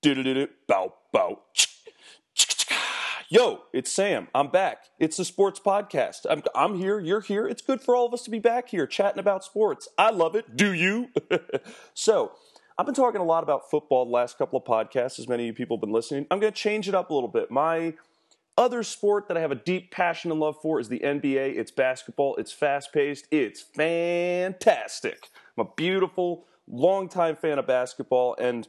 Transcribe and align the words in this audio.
Bow, 0.00 0.94
bow. 1.12 1.40
Yo, 3.28 3.62
it's 3.72 3.90
Sam. 3.90 4.28
I'm 4.32 4.48
back. 4.48 4.84
It's 5.00 5.16
the 5.16 5.24
sports 5.24 5.58
podcast. 5.58 6.24
I'm, 6.30 6.42
I'm 6.54 6.76
here. 6.76 7.00
You're 7.00 7.20
here. 7.20 7.48
It's 7.48 7.60
good 7.60 7.80
for 7.80 7.96
all 7.96 8.06
of 8.06 8.14
us 8.14 8.22
to 8.22 8.30
be 8.30 8.38
back 8.38 8.68
here 8.68 8.86
chatting 8.86 9.18
about 9.18 9.42
sports. 9.42 9.88
I 9.98 10.10
love 10.10 10.36
it. 10.36 10.56
Do 10.56 10.72
you? 10.72 11.08
so, 11.94 12.30
I've 12.78 12.86
been 12.86 12.94
talking 12.94 13.20
a 13.20 13.24
lot 13.24 13.42
about 13.42 13.68
football 13.68 14.04
the 14.04 14.12
last 14.12 14.38
couple 14.38 14.56
of 14.56 14.64
podcasts, 14.64 15.18
as 15.18 15.26
many 15.26 15.42
of 15.42 15.46
you 15.48 15.52
people 15.52 15.76
have 15.76 15.80
been 15.80 15.92
listening. 15.92 16.28
I'm 16.30 16.38
going 16.38 16.52
to 16.52 16.58
change 16.58 16.88
it 16.88 16.94
up 16.94 17.10
a 17.10 17.14
little 17.14 17.28
bit. 17.28 17.50
My 17.50 17.94
other 18.56 18.84
sport 18.84 19.26
that 19.26 19.36
I 19.36 19.40
have 19.40 19.50
a 19.50 19.56
deep 19.56 19.90
passion 19.90 20.30
and 20.30 20.38
love 20.38 20.58
for 20.62 20.78
is 20.78 20.88
the 20.88 21.00
NBA. 21.00 21.58
It's 21.58 21.72
basketball. 21.72 22.36
It's 22.36 22.52
fast 22.52 22.92
paced. 22.92 23.26
It's 23.32 23.60
fantastic. 23.60 25.28
I'm 25.56 25.66
a 25.66 25.70
beautiful, 25.76 26.46
longtime 26.68 27.34
fan 27.34 27.58
of 27.58 27.66
basketball. 27.66 28.36
And 28.38 28.68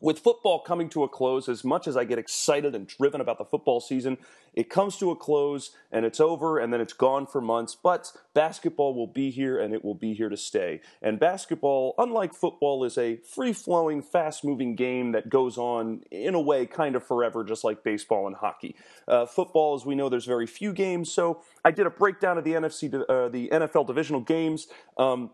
with 0.00 0.18
football 0.18 0.60
coming 0.60 0.88
to 0.90 1.02
a 1.04 1.08
close, 1.08 1.48
as 1.48 1.62
much 1.62 1.86
as 1.86 1.96
I 1.96 2.04
get 2.04 2.18
excited 2.18 2.74
and 2.74 2.86
driven 2.86 3.20
about 3.20 3.38
the 3.38 3.44
football 3.44 3.80
season, 3.80 4.18
it 4.54 4.68
comes 4.68 4.96
to 4.96 5.10
a 5.10 5.16
close 5.16 5.70
and 5.92 6.04
it's 6.04 6.20
over 6.20 6.58
and 6.58 6.72
then 6.72 6.80
it's 6.80 6.92
gone 6.92 7.26
for 7.26 7.40
months. 7.40 7.76
But 7.80 8.12
basketball 8.34 8.94
will 8.94 9.06
be 9.06 9.30
here 9.30 9.60
and 9.60 9.74
it 9.74 9.84
will 9.84 9.94
be 9.94 10.14
here 10.14 10.28
to 10.28 10.36
stay. 10.36 10.80
And 11.02 11.20
basketball, 11.20 11.94
unlike 11.98 12.34
football, 12.34 12.84
is 12.84 12.98
a 12.98 13.16
free 13.16 13.52
flowing, 13.52 14.02
fast 14.02 14.44
moving 14.44 14.74
game 14.74 15.12
that 15.12 15.28
goes 15.28 15.58
on 15.58 16.02
in 16.10 16.34
a 16.34 16.40
way 16.40 16.66
kind 16.66 16.96
of 16.96 17.06
forever, 17.06 17.44
just 17.44 17.62
like 17.62 17.84
baseball 17.84 18.26
and 18.26 18.36
hockey. 18.36 18.74
Uh, 19.06 19.26
football, 19.26 19.74
as 19.74 19.84
we 19.84 19.94
know, 19.94 20.08
there's 20.08 20.26
very 20.26 20.46
few 20.46 20.72
games. 20.72 21.12
So 21.12 21.42
I 21.64 21.70
did 21.70 21.86
a 21.86 21.90
breakdown 21.90 22.38
of 22.38 22.44
the 22.44 22.52
NFC, 22.52 22.92
uh, 22.92 23.28
the 23.28 23.48
NFL 23.48 23.86
divisional 23.86 24.20
games. 24.20 24.66
Um, 24.96 25.30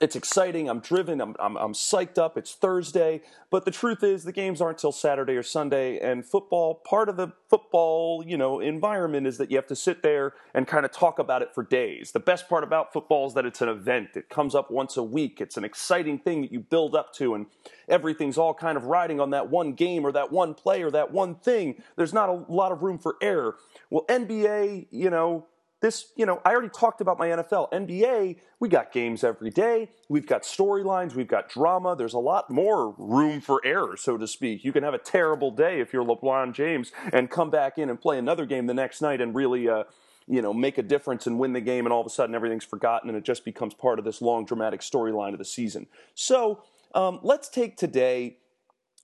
it's 0.00 0.16
exciting. 0.16 0.68
I'm 0.68 0.80
driven. 0.80 1.20
I'm, 1.20 1.34
I'm, 1.38 1.56
I'm, 1.56 1.72
psyched 1.72 2.18
up. 2.18 2.36
It's 2.36 2.54
Thursday. 2.54 3.22
But 3.50 3.64
the 3.64 3.70
truth 3.70 4.02
is, 4.02 4.24
the 4.24 4.32
games 4.32 4.60
aren't 4.60 4.78
till 4.78 4.92
Saturday 4.92 5.34
or 5.34 5.42
Sunday. 5.42 5.98
And 5.98 6.24
football, 6.24 6.82
part 6.86 7.08
of 7.08 7.16
the 7.16 7.32
football, 7.48 8.24
you 8.26 8.36
know, 8.36 8.60
environment 8.60 9.26
is 9.26 9.38
that 9.38 9.50
you 9.50 9.56
have 9.56 9.68
to 9.68 9.76
sit 9.76 10.02
there 10.02 10.34
and 10.52 10.66
kind 10.66 10.84
of 10.84 10.90
talk 10.90 11.18
about 11.18 11.42
it 11.42 11.54
for 11.54 11.62
days. 11.62 12.12
The 12.12 12.20
best 12.20 12.48
part 12.48 12.64
about 12.64 12.92
football 12.92 13.26
is 13.28 13.34
that 13.34 13.46
it's 13.46 13.60
an 13.60 13.68
event. 13.68 14.10
It 14.16 14.28
comes 14.28 14.54
up 14.54 14.70
once 14.70 14.96
a 14.96 15.02
week. 15.02 15.40
It's 15.40 15.56
an 15.56 15.64
exciting 15.64 16.18
thing 16.18 16.42
that 16.42 16.52
you 16.52 16.60
build 16.60 16.94
up 16.96 17.12
to, 17.14 17.34
and 17.34 17.46
everything's 17.88 18.38
all 18.38 18.54
kind 18.54 18.76
of 18.76 18.84
riding 18.84 19.20
on 19.20 19.30
that 19.30 19.50
one 19.50 19.74
game 19.74 20.04
or 20.04 20.12
that 20.12 20.32
one 20.32 20.54
play 20.54 20.82
or 20.82 20.90
that 20.90 21.12
one 21.12 21.36
thing. 21.36 21.82
There's 21.96 22.12
not 22.12 22.28
a 22.28 22.44
lot 22.48 22.72
of 22.72 22.82
room 22.82 22.98
for 22.98 23.16
error. 23.22 23.56
Well, 23.90 24.04
NBA, 24.08 24.88
you 24.90 25.10
know, 25.10 25.46
this, 25.84 26.12
you 26.16 26.24
know, 26.24 26.40
I 26.46 26.52
already 26.52 26.70
talked 26.70 27.02
about 27.02 27.18
my 27.18 27.28
NFL. 27.28 27.70
NBA, 27.70 28.38
we 28.58 28.68
got 28.70 28.90
games 28.90 29.22
every 29.22 29.50
day. 29.50 29.90
We've 30.08 30.26
got 30.26 30.42
storylines. 30.42 31.14
We've 31.14 31.28
got 31.28 31.50
drama. 31.50 31.94
There's 31.94 32.14
a 32.14 32.18
lot 32.18 32.48
more 32.48 32.94
room 32.96 33.42
for 33.42 33.60
error, 33.66 33.94
so 33.98 34.16
to 34.16 34.26
speak. 34.26 34.64
You 34.64 34.72
can 34.72 34.82
have 34.82 34.94
a 34.94 34.98
terrible 34.98 35.50
day 35.50 35.80
if 35.80 35.92
you're 35.92 36.02
LeBron 36.02 36.54
James 36.54 36.90
and 37.12 37.30
come 37.30 37.50
back 37.50 37.76
in 37.76 37.90
and 37.90 38.00
play 38.00 38.18
another 38.18 38.46
game 38.46 38.64
the 38.66 38.72
next 38.72 39.02
night 39.02 39.20
and 39.20 39.34
really, 39.34 39.68
uh, 39.68 39.84
you 40.26 40.40
know, 40.40 40.54
make 40.54 40.78
a 40.78 40.82
difference 40.82 41.26
and 41.26 41.38
win 41.38 41.52
the 41.52 41.60
game, 41.60 41.84
and 41.84 41.92
all 41.92 42.00
of 42.00 42.06
a 42.06 42.10
sudden 42.10 42.34
everything's 42.34 42.64
forgotten 42.64 43.10
and 43.10 43.18
it 43.18 43.24
just 43.24 43.44
becomes 43.44 43.74
part 43.74 43.98
of 43.98 44.06
this 44.06 44.22
long, 44.22 44.46
dramatic 44.46 44.80
storyline 44.80 45.34
of 45.34 45.38
the 45.38 45.44
season. 45.44 45.86
So 46.14 46.62
um, 46.94 47.20
let's 47.22 47.50
take 47.50 47.76
today. 47.76 48.38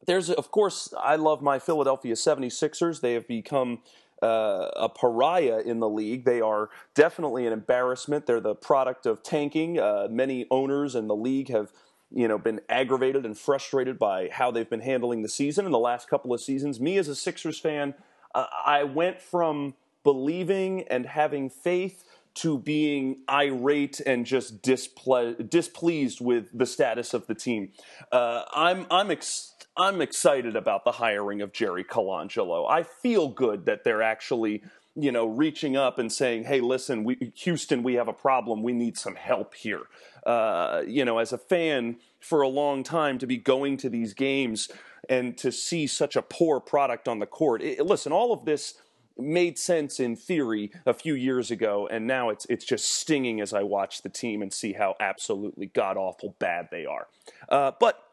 There's, 0.06 0.30
of 0.30 0.50
course, 0.50 0.94
I 0.98 1.16
love 1.16 1.42
my 1.42 1.58
Philadelphia 1.58 2.14
76ers. 2.14 3.02
They 3.02 3.12
have 3.12 3.28
become 3.28 3.80
uh, 4.22 4.70
a 4.76 4.88
pariah 4.88 5.60
in 5.60 5.80
the 5.80 5.88
league. 5.88 6.24
They 6.24 6.40
are 6.40 6.70
definitely 6.94 7.46
an 7.46 7.52
embarrassment. 7.52 8.26
They're 8.26 8.40
the 8.40 8.54
product 8.54 9.06
of 9.06 9.22
tanking. 9.22 9.78
Uh, 9.78 10.08
many 10.10 10.46
owners 10.50 10.94
in 10.94 11.08
the 11.08 11.16
league 11.16 11.48
have 11.48 11.72
you 12.12 12.26
know 12.26 12.38
been 12.38 12.60
aggravated 12.68 13.24
and 13.24 13.38
frustrated 13.38 13.98
by 13.98 14.28
how 14.32 14.50
they've 14.50 14.68
been 14.68 14.80
handling 14.80 15.22
the 15.22 15.28
season 15.28 15.64
in 15.66 15.72
the 15.72 15.78
last 15.78 16.08
couple 16.08 16.32
of 16.32 16.40
seasons. 16.40 16.80
Me 16.80 16.98
as 16.98 17.08
a 17.08 17.14
Sixers 17.14 17.58
fan, 17.58 17.94
uh, 18.34 18.46
I 18.66 18.84
went 18.84 19.20
from 19.20 19.74
believing 20.02 20.82
and 20.88 21.06
having 21.06 21.50
faith 21.50 22.04
to 22.32 22.58
being 22.58 23.18
irate 23.28 24.00
and 24.00 24.24
just 24.24 24.62
disple- 24.62 25.34
displeased 25.48 26.20
with 26.20 26.46
the 26.56 26.66
status 26.66 27.12
of 27.12 27.26
the 27.26 27.34
team. 27.34 27.72
Uh, 28.12 28.44
I'm 28.52 28.86
I'm 28.90 29.10
ex- 29.10 29.54
I'm 29.80 30.02
excited 30.02 30.56
about 30.56 30.84
the 30.84 30.92
hiring 30.92 31.40
of 31.40 31.52
Jerry 31.52 31.84
Colangelo. 31.84 32.70
I 32.70 32.82
feel 32.82 33.28
good 33.28 33.64
that 33.64 33.82
they're 33.82 34.02
actually 34.02 34.62
you 34.94 35.10
know 35.10 35.26
reaching 35.26 35.74
up 35.74 35.98
and 35.98 36.12
saying, 36.12 36.44
"Hey, 36.44 36.60
listen, 36.60 37.02
we, 37.02 37.32
Houston, 37.36 37.82
we 37.82 37.94
have 37.94 38.06
a 38.06 38.12
problem. 38.12 38.62
We 38.62 38.74
need 38.74 38.98
some 38.98 39.14
help 39.14 39.54
here." 39.54 39.82
Uh, 40.26 40.82
you 40.86 41.06
know, 41.06 41.16
as 41.16 41.32
a 41.32 41.38
fan 41.38 41.96
for 42.20 42.42
a 42.42 42.48
long 42.48 42.82
time, 42.82 43.16
to 43.18 43.26
be 43.26 43.38
going 43.38 43.78
to 43.78 43.88
these 43.88 44.12
games 44.12 44.68
and 45.08 45.38
to 45.38 45.50
see 45.50 45.86
such 45.86 46.14
a 46.14 46.20
poor 46.20 46.60
product 46.60 47.08
on 47.08 47.18
the 47.18 47.26
court. 47.26 47.62
It, 47.62 47.80
listen, 47.86 48.12
all 48.12 48.34
of 48.34 48.44
this 48.44 48.74
made 49.16 49.58
sense 49.58 49.98
in 49.98 50.14
theory 50.14 50.70
a 50.84 50.92
few 50.92 51.14
years 51.14 51.50
ago, 51.50 51.88
and 51.90 52.06
now 52.06 52.28
it's 52.28 52.44
it's 52.50 52.66
just 52.66 52.92
stinging 52.92 53.40
as 53.40 53.54
I 53.54 53.62
watch 53.62 54.02
the 54.02 54.10
team 54.10 54.42
and 54.42 54.52
see 54.52 54.74
how 54.74 54.96
absolutely 55.00 55.68
god 55.68 55.96
awful 55.96 56.36
bad 56.38 56.68
they 56.70 56.84
are. 56.84 57.06
Uh, 57.48 57.72
but 57.80 58.09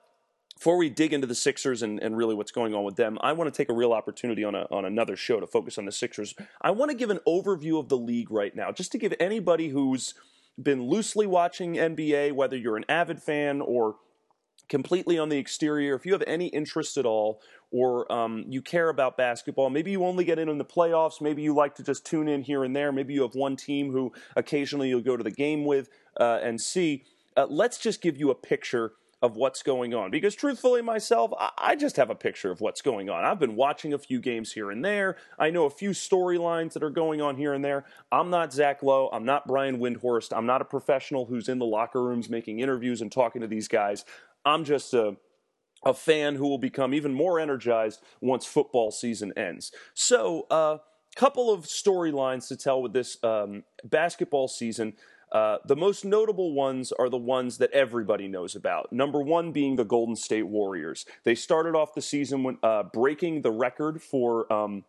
before 0.58 0.78
we 0.78 0.90
dig 0.90 1.14
into 1.14 1.28
the 1.28 1.36
Sixers 1.36 1.84
and, 1.84 2.00
and 2.00 2.18
really 2.18 2.34
what's 2.34 2.52
going 2.52 2.74
on 2.74 2.84
with 2.84 2.96
them, 2.96 3.20
I 3.22 3.34
want 3.34 3.54
to 3.54 3.56
take 3.56 3.70
a 3.70 3.76
real 3.76 3.94
opportunity 3.94 4.44
on 4.44 4.56
a, 4.56 4.66
on 4.72 4.86
another 4.86 5.16
show 5.16 5.40
to 5.40 5.46
focus 5.46 5.78
on 5.78 5.86
the 5.86 5.92
Sixers. 5.92 6.34
I 6.60 6.72
want 6.72 6.90
to 6.90 6.98
give 6.98 7.12
an 7.12 7.20
overview 7.28 7.80
of 7.80 7.90
the 7.90 7.98
league 7.98 8.32
right 8.32 8.56
now, 8.56 8.72
just 8.72 8.92
to 8.94 8.98
give 8.98 9.14
anybody 9.20 9.70
who's 9.70 10.16
been 10.62 10.82
loosely 10.82 11.28
watching 11.28 11.76
NBA, 11.76 12.34
whether 12.34 12.58
you're 12.58 12.76
an 12.76 12.86
avid 12.90 13.22
fan 13.22 13.62
or 13.62 13.98
completely 14.68 15.20
on 15.20 15.30
the 15.30 15.38
exterior, 15.38 15.94
if 15.94 16.08
you 16.08 16.14
have 16.14 16.24
any 16.26 16.48
interest 16.48 16.98
at 16.98 17.06
all, 17.06 17.40
or 17.70 18.12
um, 18.12 18.44
you 18.50 18.64
care 18.64 18.90
about 18.90 19.16
basketball, 19.16 19.70
maybe 19.70 19.92
you 19.92 20.04
only 20.04 20.26
get 20.26 20.40
in 20.40 20.50
in 20.50 20.58
the 20.58 20.66
playoffs, 20.66 21.22
maybe 21.22 21.44
you 21.44 21.54
like 21.54 21.76
to 21.76 21.84
just 21.84 22.04
tune 22.04 22.28
in 22.28 22.42
here 22.42 22.64
and 22.64 22.76
there, 22.76 22.92
maybe 22.92 23.14
you 23.14 23.22
have 23.22 23.36
one 23.36 23.56
team 23.56 23.92
who 23.92 24.12
occasionally 24.36 24.90
you'll 24.90 25.02
go 25.02 25.16
to 25.16 25.24
the 25.24 25.30
game 25.30 25.66
with 25.66 25.88
uh, 26.20 26.40
and 26.42 26.60
see. 26.60 27.04
Uh, 27.36 27.46
let's 27.48 27.78
just 27.78 28.02
give 28.02 28.18
you 28.18 28.32
a 28.32 28.36
picture 28.36 28.94
of 29.22 29.36
what's 29.36 29.64
going 29.64 29.94
on. 29.94 30.12
Because 30.12 30.36
truthfully, 30.36 30.82
myself, 30.82 31.32
I 31.58 31.76
just 31.76 31.96
have 31.96 32.10
a 32.10 32.16
picture 32.16 32.52
of 32.52 32.62
what's 32.62 32.82
going 32.82 33.10
on. 33.10 33.24
I've 33.26 33.40
been 33.40 33.56
watching 33.56 33.94
a 33.94 33.98
few 33.98 34.20
games 34.20 34.54
here 34.54 34.70
and 34.70 34.86
there. 34.86 35.18
I 35.40 35.50
know 35.50 35.66
a 35.66 35.72
few 35.72 35.90
storylines 35.92 36.74
that 36.74 36.84
are 36.84 36.92
going 36.92 37.22
on 37.22 37.36
here 37.36 37.54
and 37.54 37.66
there. 37.66 37.86
I'm 38.12 38.30
not 38.30 38.54
Zach 38.54 38.84
Lowe. 38.84 39.10
I'm 39.12 39.26
not 39.26 39.48
Brian 39.48 39.80
Windhorst. 39.80 40.36
I'm 40.36 40.46
not 40.46 40.62
a 40.62 40.66
professional 40.66 41.26
who's 41.26 41.50
in 41.50 41.58
the 41.58 41.66
locker 41.66 42.04
rooms 42.04 42.30
making 42.30 42.60
interviews 42.60 43.02
and 43.02 43.12
talking 43.12 43.42
to 43.42 43.48
these 43.48 43.68
guys. 43.68 44.06
I'm 44.46 44.64
just 44.64 44.94
a 44.94 45.18
a 45.86 45.94
fan 45.94 46.36
who 46.36 46.48
will 46.48 46.58
become 46.58 46.94
even 46.94 47.14
more 47.14 47.40
energized 47.40 48.02
once 48.20 48.46
football 48.46 48.90
season 48.90 49.32
ends. 49.38 49.72
So, 49.94 50.48
a 50.50 50.54
uh, 50.54 50.78
couple 51.16 51.52
of 51.52 51.66
storylines 51.66 52.48
to 52.48 52.58
tell 52.58 52.82
with 52.82 52.94
this 52.94 53.18
um, 53.24 53.64
basketball 53.84 54.48
season. 54.48 54.94
Uh, 55.32 55.58
the 55.66 55.76
most 55.76 56.06
notable 56.06 56.54
ones 56.54 56.92
are 56.94 57.10
the 57.10 57.18
ones 57.18 57.58
that 57.58 57.72
everybody 57.72 58.28
knows 58.28 58.56
about. 58.56 58.92
Number 58.94 59.22
one 59.22 59.52
being 59.52 59.76
the 59.76 59.84
Golden 59.84 60.16
State 60.16 60.48
Warriors. 60.48 61.06
They 61.24 61.36
started 61.36 61.76
off 61.76 61.94
the 61.94 62.02
season 62.02 62.44
when, 62.44 62.58
uh, 62.64 62.84
breaking 62.84 63.42
the 63.42 63.52
record 63.52 64.02
for 64.02 64.52
um, 64.52 64.86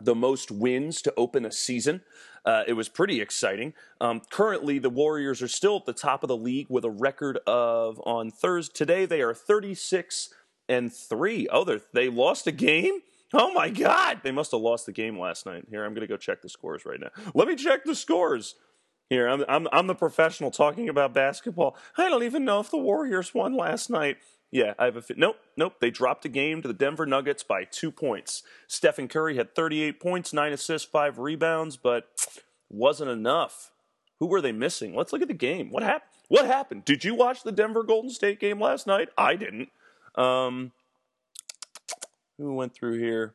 the 0.00 0.14
most 0.14 0.50
wins 0.50 1.00
to 1.02 1.14
open 1.16 1.44
a 1.44 1.52
season. 1.52 2.02
Uh, 2.44 2.62
it 2.66 2.74
was 2.74 2.88
pretty 2.88 3.20
exciting. 3.20 3.74
Um, 4.00 4.22
currently, 4.30 4.78
the 4.78 4.90
Warriors 4.90 5.42
are 5.42 5.48
still 5.48 5.76
at 5.76 5.86
the 5.86 5.92
top 5.92 6.22
of 6.22 6.28
the 6.28 6.36
league 6.36 6.66
with 6.70 6.84
a 6.84 6.90
record 6.90 7.38
of 7.46 8.00
on 8.04 8.30
Thursday. 8.30 8.72
Today, 8.74 9.06
they 9.06 9.20
are 9.20 9.34
36 9.34 10.30
and 10.68 10.92
three. 10.92 11.48
Oh, 11.50 11.80
they 11.92 12.08
lost 12.08 12.46
a 12.46 12.52
game. 12.52 13.00
Oh 13.32 13.52
my 13.52 13.68
God! 13.70 14.22
They 14.24 14.32
must 14.32 14.50
have 14.50 14.60
lost 14.60 14.86
the 14.86 14.92
game 14.92 15.18
last 15.18 15.46
night. 15.46 15.64
Here, 15.70 15.84
I'm 15.84 15.94
going 15.94 16.06
to 16.06 16.12
go 16.12 16.16
check 16.16 16.42
the 16.42 16.48
scores 16.48 16.84
right 16.84 16.98
now. 16.98 17.10
Let 17.34 17.46
me 17.46 17.54
check 17.54 17.84
the 17.84 17.94
scores. 17.94 18.56
Here, 19.10 19.26
I'm, 19.26 19.44
I'm 19.48 19.66
I'm 19.72 19.86
the 19.88 19.94
professional 19.96 20.52
talking 20.52 20.88
about 20.88 21.12
basketball. 21.12 21.76
I 21.98 22.08
don't 22.08 22.22
even 22.22 22.44
know 22.44 22.60
if 22.60 22.70
the 22.70 22.78
Warriors 22.78 23.34
won 23.34 23.56
last 23.56 23.90
night. 23.90 24.18
Yeah, 24.52 24.74
I 24.78 24.84
have 24.84 24.96
a. 24.96 25.02
Nope, 25.16 25.36
nope. 25.56 25.74
They 25.80 25.90
dropped 25.90 26.24
a 26.24 26.28
game 26.28 26.62
to 26.62 26.68
the 26.68 26.74
Denver 26.74 27.06
Nuggets 27.06 27.42
by 27.42 27.64
two 27.64 27.90
points. 27.90 28.44
Stephen 28.68 29.08
Curry 29.08 29.36
had 29.36 29.56
38 29.56 29.98
points, 30.00 30.32
nine 30.32 30.52
assists, 30.52 30.88
five 30.88 31.18
rebounds, 31.18 31.76
but 31.76 32.04
wasn't 32.68 33.10
enough. 33.10 33.72
Who 34.20 34.26
were 34.26 34.40
they 34.40 34.52
missing? 34.52 34.94
Let's 34.94 35.12
look 35.12 35.22
at 35.22 35.28
the 35.28 35.34
game. 35.34 35.70
What 35.70 35.82
happened? 35.82 36.10
What 36.28 36.46
happened? 36.46 36.84
Did 36.84 37.02
you 37.02 37.16
watch 37.16 37.42
the 37.42 37.50
Denver 37.50 37.82
Golden 37.82 38.10
State 38.10 38.38
game 38.38 38.60
last 38.60 38.86
night? 38.86 39.08
I 39.18 39.34
didn't. 39.34 39.70
Um, 40.14 40.70
who 42.38 42.54
went 42.54 42.74
through 42.74 42.98
here? 42.98 43.34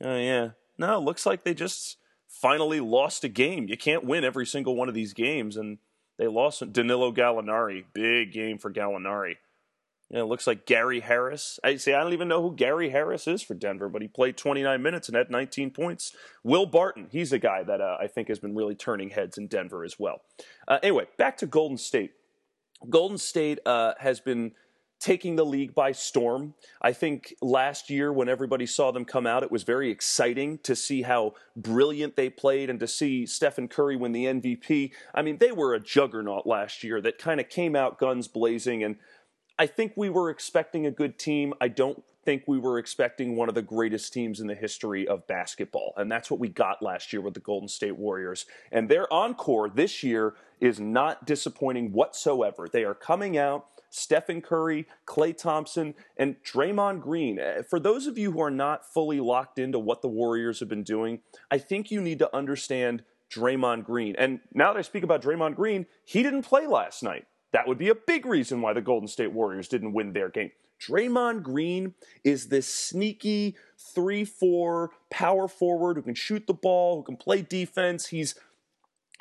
Oh 0.00 0.16
yeah. 0.16 0.50
No, 0.78 1.00
looks 1.00 1.26
like 1.26 1.42
they 1.42 1.54
just 1.54 1.96
finally 2.40 2.80
lost 2.80 3.24
a 3.24 3.28
game. 3.28 3.66
You 3.68 3.76
can't 3.76 4.04
win 4.04 4.24
every 4.24 4.46
single 4.46 4.76
one 4.76 4.88
of 4.88 4.94
these 4.94 5.12
games, 5.12 5.56
and 5.56 5.78
they 6.18 6.26
lost 6.26 6.72
Danilo 6.72 7.12
Gallinari. 7.12 7.84
Big 7.92 8.32
game 8.32 8.58
for 8.58 8.72
Gallinari. 8.72 9.36
You 10.10 10.18
know, 10.18 10.24
it 10.24 10.28
looks 10.28 10.46
like 10.46 10.66
Gary 10.66 11.00
Harris. 11.00 11.58
I 11.64 11.76
say 11.76 11.94
I 11.94 12.02
don't 12.02 12.12
even 12.12 12.28
know 12.28 12.40
who 12.40 12.54
Gary 12.54 12.90
Harris 12.90 13.26
is 13.26 13.42
for 13.42 13.54
Denver, 13.54 13.88
but 13.88 14.02
he 14.02 14.08
played 14.08 14.36
29 14.36 14.80
minutes 14.80 15.08
and 15.08 15.16
had 15.16 15.30
19 15.30 15.72
points. 15.72 16.14
Will 16.44 16.66
Barton, 16.66 17.08
he's 17.10 17.32
a 17.32 17.40
guy 17.40 17.64
that 17.64 17.80
uh, 17.80 17.96
I 18.00 18.06
think 18.06 18.28
has 18.28 18.38
been 18.38 18.54
really 18.54 18.76
turning 18.76 19.10
heads 19.10 19.36
in 19.36 19.48
Denver 19.48 19.84
as 19.84 19.98
well. 19.98 20.20
Uh, 20.68 20.78
anyway, 20.82 21.06
back 21.18 21.36
to 21.38 21.46
Golden 21.46 21.76
State. 21.76 22.12
Golden 22.88 23.18
State 23.18 23.58
uh, 23.66 23.94
has 23.98 24.20
been 24.20 24.52
taking 25.06 25.36
the 25.36 25.46
league 25.46 25.72
by 25.72 25.92
storm. 25.92 26.52
I 26.82 26.92
think 26.92 27.32
last 27.40 27.90
year, 27.90 28.12
when 28.12 28.28
everybody 28.28 28.66
saw 28.66 28.90
them 28.90 29.04
come 29.04 29.24
out, 29.24 29.44
it 29.44 29.52
was 29.52 29.62
very 29.62 29.88
exciting 29.88 30.58
to 30.64 30.74
see 30.74 31.02
how 31.02 31.34
brilliant 31.54 32.16
they 32.16 32.28
played 32.28 32.68
and 32.68 32.80
to 32.80 32.88
see 32.88 33.24
Stephen 33.24 33.68
Curry 33.68 33.94
win 33.94 34.10
the 34.10 34.24
MVP. 34.24 34.90
I 35.14 35.22
mean, 35.22 35.38
they 35.38 35.52
were 35.52 35.74
a 35.74 35.80
juggernaut 35.80 36.44
last 36.44 36.82
year 36.82 37.00
that 37.02 37.18
kind 37.18 37.38
of 37.38 37.48
came 37.48 37.76
out 37.76 38.00
guns 38.00 38.26
blazing. 38.26 38.82
And 38.82 38.96
I 39.56 39.68
think 39.68 39.92
we 39.94 40.10
were 40.10 40.28
expecting 40.28 40.86
a 40.86 40.90
good 40.90 41.20
team. 41.20 41.54
I 41.60 41.68
don't 41.68 42.02
think 42.24 42.42
we 42.48 42.58
were 42.58 42.76
expecting 42.76 43.36
one 43.36 43.48
of 43.48 43.54
the 43.54 43.62
greatest 43.62 44.12
teams 44.12 44.40
in 44.40 44.48
the 44.48 44.56
history 44.56 45.06
of 45.06 45.28
basketball. 45.28 45.94
And 45.96 46.10
that's 46.10 46.32
what 46.32 46.40
we 46.40 46.48
got 46.48 46.82
last 46.82 47.12
year 47.12 47.22
with 47.22 47.34
the 47.34 47.40
Golden 47.40 47.68
State 47.68 47.96
Warriors. 47.96 48.44
And 48.72 48.88
their 48.88 49.10
encore 49.12 49.70
this 49.70 50.02
year 50.02 50.34
is 50.58 50.80
not 50.80 51.24
disappointing 51.24 51.92
whatsoever. 51.92 52.66
They 52.68 52.82
are 52.82 52.94
coming 52.94 53.38
out 53.38 53.66
Stephen 53.96 54.42
Curry, 54.42 54.86
Klay 55.06 55.36
Thompson, 55.36 55.94
and 56.18 56.36
Draymond 56.44 57.00
Green. 57.00 57.38
Eh, 57.38 57.62
for 57.62 57.80
those 57.80 58.06
of 58.06 58.18
you 58.18 58.32
who 58.32 58.40
are 58.40 58.50
not 58.50 58.84
fully 58.84 59.20
locked 59.20 59.58
into 59.58 59.78
what 59.78 60.02
the 60.02 60.08
Warriors 60.08 60.60
have 60.60 60.68
been 60.68 60.82
doing, 60.82 61.20
I 61.50 61.56
think 61.58 61.90
you 61.90 62.02
need 62.02 62.18
to 62.18 62.36
understand 62.36 63.04
Draymond 63.32 63.84
Green. 63.84 64.14
And 64.16 64.40
now 64.52 64.72
that 64.72 64.78
I 64.78 64.82
speak 64.82 65.02
about 65.02 65.22
Draymond 65.22 65.56
Green, 65.56 65.86
he 66.04 66.22
didn't 66.22 66.42
play 66.42 66.66
last 66.66 67.02
night. 67.02 67.26
That 67.52 67.66
would 67.66 67.78
be 67.78 67.88
a 67.88 67.94
big 67.94 68.26
reason 68.26 68.60
why 68.60 68.74
the 68.74 68.82
Golden 68.82 69.08
State 69.08 69.32
Warriors 69.32 69.66
didn't 69.66 69.94
win 69.94 70.12
their 70.12 70.28
game. 70.28 70.50
Draymond 70.78 71.42
Green 71.42 71.94
is 72.22 72.48
this 72.48 72.72
sneaky 72.72 73.56
3 73.94 74.26
4 74.26 74.90
power 75.10 75.48
forward 75.48 75.96
who 75.96 76.02
can 76.02 76.14
shoot 76.14 76.46
the 76.46 76.52
ball, 76.52 76.96
who 76.96 77.02
can 77.02 77.16
play 77.16 77.40
defense. 77.40 78.08
He's 78.08 78.34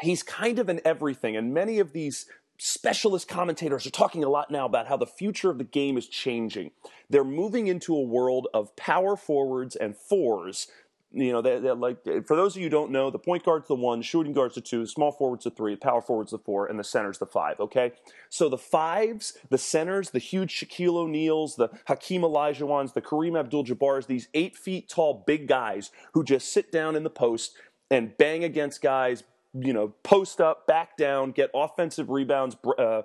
he's 0.02 0.22
kind 0.22 0.60
of 0.60 0.68
an 0.68 0.82
everything. 0.84 1.38
And 1.38 1.54
many 1.54 1.80
of 1.80 1.94
these 1.94 2.26
specialist 2.58 3.28
commentators 3.28 3.86
are 3.86 3.92
talking 3.92 4.24
a 4.24 4.30
lot 4.30 4.50
now 4.50 4.66
about 4.66 4.88
how 4.88 4.98
the 4.98 5.06
future 5.06 5.50
of 5.50 5.58
the 5.58 5.64
game 5.64 5.98
is 5.98 6.08
changing. 6.08 6.72
They're 7.10 7.24
moving 7.24 7.68
into 7.68 7.96
a 7.96 8.02
world 8.02 8.48
of 8.54 8.76
power 8.76 9.16
forwards 9.16 9.76
and 9.76 9.96
fours. 9.96 10.68
You 11.12 11.32
know, 11.32 11.42
they're, 11.42 11.62
they're 11.62 11.76
like 11.76 12.04
for 12.26 12.36
those 12.36 12.56
of 12.56 12.62
you 12.62 12.66
who 12.66 12.70
don't 12.70 12.92
know, 12.92 13.10
the 13.10 13.20
point 13.20 13.46
guard's 13.46 13.68
the 13.68 13.76
one, 13.76 14.02
shooting 14.02 14.34
guard's 14.34 14.56
the 14.56 14.62
two, 14.62 14.86
small 14.86 15.12
forwards 15.14 15.46
the 15.46 15.50
three, 15.52 15.76
power 15.78 16.02
forwards 16.02 16.32
the 16.32 16.40
four, 16.40 16.66
and 16.68 16.78
the 16.78 16.84
center's 16.84 17.20
the 17.20 17.26
five. 17.26 17.60
Okay, 17.60 17.94
so 18.30 18.50
the 18.50 18.58
fives, 18.58 19.38
the 19.50 19.58
centers, 19.58 20.10
the 20.10 20.20
huge 20.20 20.54
Shaquille 20.54 20.98
O'Neals, 20.98 21.56
the 21.56 21.70
Hakeem 21.88 22.22
Olajuwons, 22.22 22.94
the 22.94 23.02
Kareem 23.02 23.40
Abdul-Jabbars, 23.40 24.08
these 24.08 24.28
eight 24.34 24.58
feet 24.58 24.90
tall 24.90 25.24
big 25.26 25.48
guys 25.48 25.90
who 26.14 26.24
just 26.24 26.52
sit 26.52 26.70
down 26.70 26.98
in 26.98 27.04
the 27.04 27.10
post 27.10 27.56
and 27.90 28.18
bang 28.18 28.44
against 28.44 28.82
guys, 28.82 29.24
you 29.58 29.74
know, 29.74 29.90
post 30.04 30.42
up, 30.42 30.68
back 30.68 30.98
down, 30.98 31.32
get 31.32 31.50
offensive 31.54 32.10
rebounds, 32.10 32.58
uh, 32.78 33.04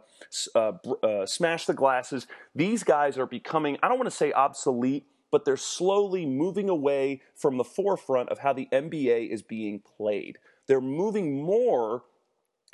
uh, 0.55 0.73
uh, 1.03 1.27
smash 1.27 1.67
the 1.67 1.75
glasses. 1.75 2.27
These 2.55 2.83
guys 2.83 3.17
are 3.19 3.27
becoming, 3.27 3.79
I 3.83 3.89
don't 3.89 3.99
want 3.99 4.11
to 4.11 4.17
say 4.17 4.33
obsolete, 4.33 5.07
but 5.31 5.45
they're 5.45 5.57
slowly 5.57 6.27
moving 6.27 6.69
away 6.69 7.23
from 7.37 7.57
the 7.57 7.65
forefront 7.65 8.31
of 8.31 8.41
how 8.41 8.53
the 8.53 8.69
NBA 8.73 9.31
is 9.31 9.43
being 9.43 9.81
played. 9.81 10.39
They're 10.67 10.81
moving 10.81 11.43
more 11.43 12.03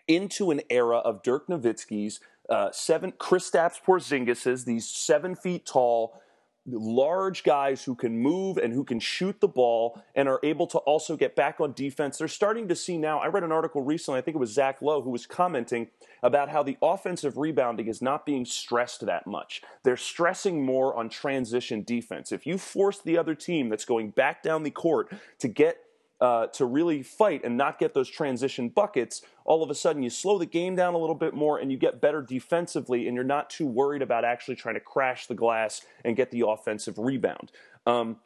into 0.08 0.50
an 0.50 0.62
era 0.70 0.98
of 0.98 1.22
Dirk 1.22 1.48
Nowitzki's, 1.48 2.20
uh, 2.48 2.70
seven 2.72 3.12
Kristaps 3.12 3.80
Porzingis's, 3.84 4.64
these 4.64 4.88
seven 4.88 5.34
feet 5.34 5.66
tall, 5.66 6.20
large 6.68 7.44
guys 7.44 7.84
who 7.84 7.94
can 7.94 8.18
move 8.18 8.56
and 8.56 8.72
who 8.72 8.84
can 8.84 8.98
shoot 8.98 9.40
the 9.40 9.48
ball 9.48 10.02
and 10.14 10.28
are 10.28 10.40
able 10.42 10.66
to 10.66 10.78
also 10.78 11.16
get 11.16 11.36
back 11.36 11.60
on 11.60 11.72
defense. 11.72 12.18
They're 12.18 12.28
starting 12.28 12.68
to 12.68 12.76
see 12.76 12.98
now. 12.98 13.20
I 13.20 13.28
read 13.28 13.44
an 13.44 13.52
article 13.52 13.82
recently, 13.82 14.18
I 14.18 14.22
think 14.22 14.34
it 14.34 14.40
was 14.40 14.52
Zach 14.52 14.82
Lowe, 14.82 15.02
who 15.02 15.10
was 15.10 15.26
commenting 15.26 15.88
about 16.22 16.48
how 16.48 16.62
the 16.62 16.76
offensive 16.82 17.36
rebounding 17.36 17.86
is 17.86 18.02
not 18.02 18.26
being 18.26 18.44
stressed 18.44 19.06
that 19.06 19.26
much. 19.26 19.62
They're 19.84 19.96
stressing 19.96 20.64
more 20.64 20.94
on 20.94 21.08
transition 21.08 21.84
defense. 21.84 22.32
If 22.32 22.46
you 22.46 22.58
force 22.58 23.00
the 23.00 23.16
other 23.18 23.34
team 23.34 23.68
that's 23.68 23.84
going 23.84 24.10
back 24.10 24.42
down 24.42 24.62
the 24.62 24.70
court 24.70 25.12
to 25.38 25.48
get 25.48 25.78
uh, 26.20 26.46
to 26.48 26.64
really 26.64 27.02
fight 27.02 27.42
and 27.44 27.56
not 27.56 27.78
get 27.78 27.94
those 27.94 28.08
transition 28.08 28.68
buckets, 28.68 29.22
all 29.44 29.62
of 29.62 29.70
a 29.70 29.74
sudden 29.74 30.02
you 30.02 30.10
slow 30.10 30.38
the 30.38 30.46
game 30.46 30.74
down 30.74 30.94
a 30.94 30.98
little 30.98 31.14
bit 31.14 31.34
more 31.34 31.58
and 31.58 31.70
you 31.70 31.78
get 31.78 32.00
better 32.00 32.22
defensively, 32.22 33.06
and 33.06 33.14
you're 33.14 33.24
not 33.24 33.50
too 33.50 33.66
worried 33.66 34.02
about 34.02 34.24
actually 34.24 34.56
trying 34.56 34.74
to 34.74 34.80
crash 34.80 35.26
the 35.26 35.34
glass 35.34 35.82
and 36.04 36.16
get 36.16 36.30
the 36.30 36.46
offensive 36.46 36.98
rebound. 36.98 37.52
Um, 37.86 38.16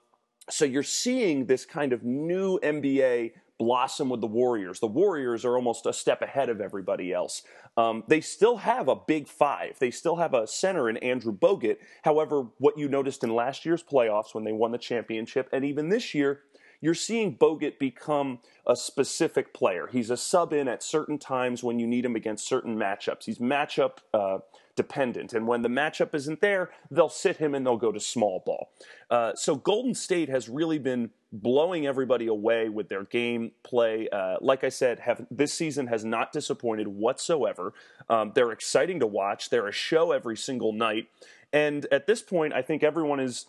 so 0.49 0.65
you're 0.65 0.83
seeing 0.83 1.47
this 1.47 1.65
kind 1.65 1.93
of 1.93 2.03
new 2.03 2.59
NBA 2.61 3.33
blossom 3.59 4.09
with 4.09 4.23
the 4.23 4.27
Warriors. 4.27 4.81
The 4.81 4.87
Warriors 4.87 5.45
are 5.45 5.55
almost 5.55 5.85
a 5.85 5.93
step 5.93 6.23
ahead 6.23 6.49
of 6.49 6.63
everybody 6.63 7.13
else. 7.13 7.43
Um, 7.77 8.05
they 8.09 8.23
still 8.23 8.57
have 8.57 8.89
a 8.89 8.97
big 8.97 9.29
five. 9.29 9.77
They 9.79 9.91
still 9.91 10.17
have 10.17 10.33
a 10.33 10.47
center 10.47 10.89
in 10.89 10.97
Andrew 10.97 11.37
Bogut. 11.37 11.77
However, 12.03 12.47
what 12.57 12.79
you 12.79 12.89
noticed 12.89 13.23
in 13.23 13.35
last 13.35 13.67
year's 13.67 13.83
playoffs 13.83 14.35
when 14.35 14.45
they 14.45 14.53
won 14.53 14.73
the 14.73 14.79
championship, 14.79 15.49
and 15.53 15.65
even 15.65 15.91
this 15.91 16.15
year, 16.15 16.41
you're 16.81 16.95
seeing 16.95 17.37
Bogut 17.37 17.79
become 17.79 18.41
a 18.67 18.77
specific 18.77 19.53
player. 19.53 19.89
He's 19.91 20.11
a 20.11 20.17
sub 20.17 20.53
in 20.53 20.69
at 20.69 20.83
certain 20.83 21.19
times 21.19 21.63
when 21.63 21.79
you 21.79 21.87
need 21.87 22.05
him 22.05 22.17
against 22.17 22.47
certain 22.47 22.77
matchups. 22.77 23.25
He's 23.25 23.39
matchup 23.39 23.99
uh, 24.15 24.39
dependent. 24.77 25.35
And 25.35 25.47
when 25.47 25.63
the 25.63 25.69
matchup 25.69 26.15
isn't 26.15 26.41
there, 26.41 26.71
they'll 26.91 27.09
sit 27.09 27.37
him 27.37 27.55
and 27.55 27.67
they'll 27.67 27.77
go 27.77 27.93
to 27.93 28.01
small 28.01 28.43
ball. 28.47 28.71
Uh, 29.11 29.35
so 29.35 29.57
Golden 29.57 29.95
State 29.95 30.29
has 30.29 30.49
really 30.49 30.79
been 30.79 31.11
blowing 31.33 31.87
everybody 31.87 32.27
away 32.27 32.69
with 32.69 32.89
their 32.89 33.05
game 33.05 33.53
play. 33.63 34.09
Uh, 34.09 34.37
like 34.41 34.65
I 34.65 34.69
said, 34.69 35.01
have, 35.01 35.27
this 35.31 35.53
season 35.53 35.87
has 35.89 36.05
not 36.05 36.33
disappointed 36.33 36.89
whatsoever. 36.89 37.73
Um, 38.09 38.33
they're 38.35 38.53
exciting 38.53 39.01
to 39.01 39.07
watch. 39.07 39.51
They're 39.51 39.69
a 39.69 39.73
show 39.73 40.13
every 40.13 40.37
single 40.37 40.73
night. 40.73 41.09
And 41.53 41.87
at 41.93 42.07
this 42.07 42.23
point, 42.23 42.55
I 42.55 42.63
think 42.63 42.83
everyone 42.83 43.21
is 43.21 43.47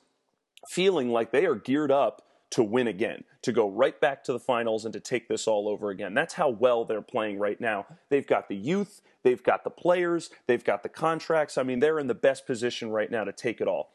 feeling 0.67 1.09
like 1.09 1.31
they 1.31 1.45
are 1.45 1.55
geared 1.55 1.91
up 1.91 2.21
to 2.51 2.63
win 2.63 2.87
again, 2.87 3.23
to 3.41 3.51
go 3.51 3.69
right 3.69 3.99
back 3.99 4.23
to 4.25 4.33
the 4.33 4.39
finals 4.39 4.85
and 4.85 4.93
to 4.93 4.99
take 4.99 5.27
this 5.27 5.47
all 5.47 5.67
over 5.67 5.89
again. 5.89 6.13
That's 6.13 6.33
how 6.33 6.49
well 6.49 6.85
they're 6.85 7.01
playing 7.01 7.39
right 7.39 7.59
now. 7.59 7.85
They've 8.09 8.27
got 8.27 8.49
the 8.49 8.55
youth, 8.55 9.01
they've 9.23 9.41
got 9.41 9.63
the 9.63 9.69
players, 9.69 10.29
they've 10.47 10.63
got 10.63 10.83
the 10.83 10.89
contracts. 10.89 11.57
I 11.57 11.63
mean, 11.63 11.79
they're 11.79 11.99
in 11.99 12.07
the 12.07 12.13
best 12.13 12.45
position 12.45 12.91
right 12.91 13.09
now 13.09 13.23
to 13.23 13.31
take 13.31 13.61
it 13.61 13.67
all. 13.67 13.93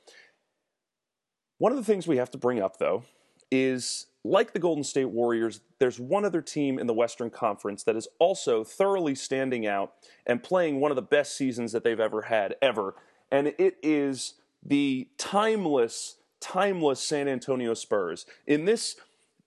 One 1.58 1.72
of 1.72 1.78
the 1.78 1.84
things 1.84 2.06
we 2.06 2.16
have 2.16 2.30
to 2.32 2.38
bring 2.38 2.60
up, 2.60 2.78
though, 2.78 3.04
is 3.50 4.06
like 4.24 4.52
the 4.52 4.58
Golden 4.58 4.84
State 4.84 5.10
Warriors, 5.10 5.60
there's 5.78 6.00
one 6.00 6.24
other 6.24 6.42
team 6.42 6.78
in 6.78 6.86
the 6.86 6.94
Western 6.94 7.30
Conference 7.30 7.84
that 7.84 7.96
is 7.96 8.08
also 8.18 8.64
thoroughly 8.64 9.14
standing 9.14 9.66
out 9.66 9.92
and 10.26 10.42
playing 10.42 10.80
one 10.80 10.90
of 10.90 10.96
the 10.96 11.02
best 11.02 11.36
seasons 11.36 11.72
that 11.72 11.84
they've 11.84 12.00
ever 12.00 12.22
had, 12.22 12.56
ever. 12.60 12.94
And 13.30 13.48
it 13.58 13.76
is 13.82 14.34
the 14.64 15.08
timeless 15.16 16.16
timeless 16.52 17.00
San 17.00 17.28
Antonio 17.28 17.74
Spurs. 17.74 18.26
In 18.46 18.64
this 18.64 18.96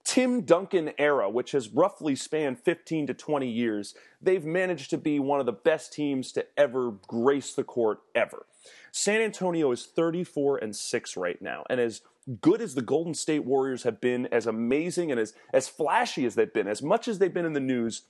Tim 0.03 0.41
Duncan 0.41 0.91
era, 0.98 1.29
which 1.29 1.51
has 1.51 1.70
roughly 1.70 2.15
spanned 2.15 2.60
15 2.60 3.08
to 3.08 3.13
20 3.13 3.48
years, 3.48 3.96
they've 4.22 4.44
managed 4.44 4.89
to 4.89 4.98
be 4.98 5.20
one 5.20 5.39
of 5.39 5.46
the 5.46 5.51
best 5.51 5.94
teams 5.94 6.32
to 6.34 6.46
ever 6.58 6.91
grace 7.08 7.53
the 7.53 7.63
court 7.63 8.00
ever. 8.15 8.46
San 8.91 9.22
Antonio 9.22 9.72
is 9.72 9.86
34 9.86 10.58
and 10.58 10.75
6 10.75 11.18
right 11.18 11.41
now, 11.41 11.63
and 11.70 11.79
as 11.79 12.01
good 12.41 12.62
as 12.62 12.75
the 12.75 12.82
Golden 12.82 13.13
State 13.13 13.46
Warriors 13.46 13.84
have 13.84 14.01
been, 14.01 14.27
as 14.27 14.46
amazing 14.46 15.12
and 15.12 15.20
as, 15.20 15.34
as 15.53 15.68
flashy 15.68 16.25
as 16.25 16.36
they've 16.36 16.53
been, 16.53 16.68
as 16.68 16.82
much 16.82 17.08
as 17.08 17.20
they've 17.20 17.34
been 17.34 17.46
in 17.46 17.53
the 17.53 17.60
news, 17.60 18.03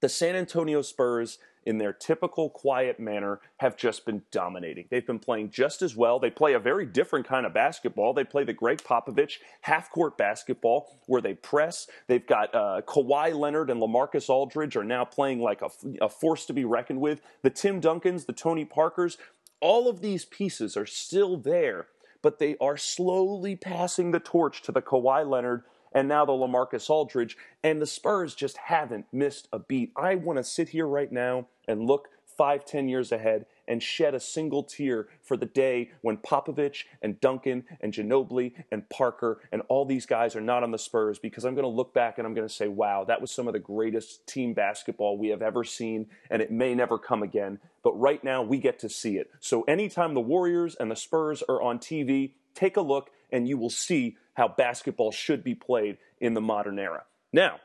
the 0.00 0.08
San 0.08 0.36
Antonio 0.36 0.82
Spurs 0.82 1.38
in 1.64 1.78
their 1.78 1.92
typical 1.92 2.50
quiet 2.50 2.98
manner, 2.98 3.40
have 3.58 3.76
just 3.76 4.04
been 4.04 4.22
dominating. 4.30 4.86
They've 4.90 5.06
been 5.06 5.18
playing 5.18 5.50
just 5.50 5.82
as 5.82 5.96
well. 5.96 6.18
They 6.18 6.30
play 6.30 6.54
a 6.54 6.58
very 6.58 6.86
different 6.86 7.26
kind 7.26 7.46
of 7.46 7.54
basketball. 7.54 8.14
They 8.14 8.24
play 8.24 8.44
the 8.44 8.52
Gregg 8.52 8.82
Popovich 8.82 9.34
half 9.62 9.90
court 9.90 10.18
basketball 10.18 10.98
where 11.06 11.20
they 11.20 11.34
press. 11.34 11.86
They've 12.06 12.26
got 12.26 12.54
uh, 12.54 12.82
Kawhi 12.86 13.34
Leonard 13.34 13.70
and 13.70 13.80
Lamarcus 13.80 14.28
Aldridge 14.28 14.76
are 14.76 14.84
now 14.84 15.04
playing 15.04 15.40
like 15.40 15.62
a, 15.62 15.70
a 16.00 16.08
force 16.08 16.46
to 16.46 16.52
be 16.52 16.64
reckoned 16.64 17.00
with. 17.00 17.20
The 17.42 17.50
Tim 17.50 17.80
Duncans, 17.80 18.26
the 18.26 18.32
Tony 18.32 18.64
Parkers, 18.64 19.18
all 19.60 19.88
of 19.88 20.00
these 20.00 20.24
pieces 20.24 20.76
are 20.76 20.86
still 20.86 21.36
there, 21.36 21.86
but 22.20 22.38
they 22.38 22.56
are 22.60 22.76
slowly 22.76 23.56
passing 23.56 24.10
the 24.10 24.20
torch 24.20 24.62
to 24.62 24.72
the 24.72 24.82
Kawhi 24.82 25.28
Leonard 25.28 25.62
and 25.94 26.08
now 26.08 26.24
the 26.24 26.32
Lamarcus 26.32 26.88
Aldridge, 26.90 27.36
and 27.62 27.80
the 27.80 27.86
Spurs 27.86 28.34
just 28.34 28.56
haven't 28.56 29.06
missed 29.12 29.48
a 29.52 29.58
beat. 29.58 29.92
I 29.96 30.14
want 30.14 30.38
to 30.38 30.44
sit 30.44 30.70
here 30.70 30.86
right 30.86 31.10
now 31.10 31.48
and 31.68 31.86
look 31.86 32.08
five, 32.36 32.64
ten 32.64 32.88
years 32.88 33.12
ahead 33.12 33.46
and 33.68 33.82
shed 33.82 34.14
a 34.14 34.20
single 34.20 34.62
tear 34.62 35.08
for 35.22 35.36
the 35.36 35.46
day 35.46 35.90
when 36.00 36.16
Popovich 36.16 36.84
and 37.00 37.20
Duncan 37.20 37.64
and 37.80 37.92
Ginobili 37.92 38.52
and 38.70 38.88
Parker 38.88 39.40
and 39.52 39.62
all 39.68 39.84
these 39.84 40.06
guys 40.06 40.34
are 40.34 40.40
not 40.40 40.62
on 40.62 40.70
the 40.70 40.78
Spurs 40.78 41.18
because 41.18 41.44
I'm 41.44 41.54
going 41.54 41.64
to 41.64 41.68
look 41.68 41.94
back 41.94 42.18
and 42.18 42.26
I'm 42.26 42.34
going 42.34 42.48
to 42.48 42.52
say, 42.52 42.68
wow, 42.68 43.04
that 43.04 43.20
was 43.20 43.30
some 43.30 43.46
of 43.46 43.52
the 43.52 43.60
greatest 43.60 44.26
team 44.26 44.54
basketball 44.54 45.16
we 45.18 45.28
have 45.28 45.42
ever 45.42 45.64
seen, 45.64 46.06
and 46.30 46.42
it 46.42 46.50
may 46.50 46.74
never 46.74 46.98
come 46.98 47.22
again. 47.22 47.58
But 47.82 47.98
right 47.98 48.22
now, 48.22 48.42
we 48.42 48.58
get 48.58 48.78
to 48.80 48.88
see 48.88 49.16
it. 49.16 49.30
So 49.40 49.62
anytime 49.62 50.14
the 50.14 50.20
Warriors 50.20 50.74
and 50.74 50.90
the 50.90 50.96
Spurs 50.96 51.42
are 51.48 51.60
on 51.62 51.78
TV, 51.78 52.32
take 52.54 52.76
a 52.76 52.82
look 52.82 53.10
and 53.32 53.48
you 53.48 53.56
will 53.56 53.70
see 53.70 54.16
how 54.34 54.48
basketball 54.48 55.10
should 55.10 55.42
be 55.42 55.54
played 55.54 55.98
in 56.20 56.34
the 56.34 56.40
modern 56.40 56.78
era. 56.78 57.04
Now, 57.32 57.60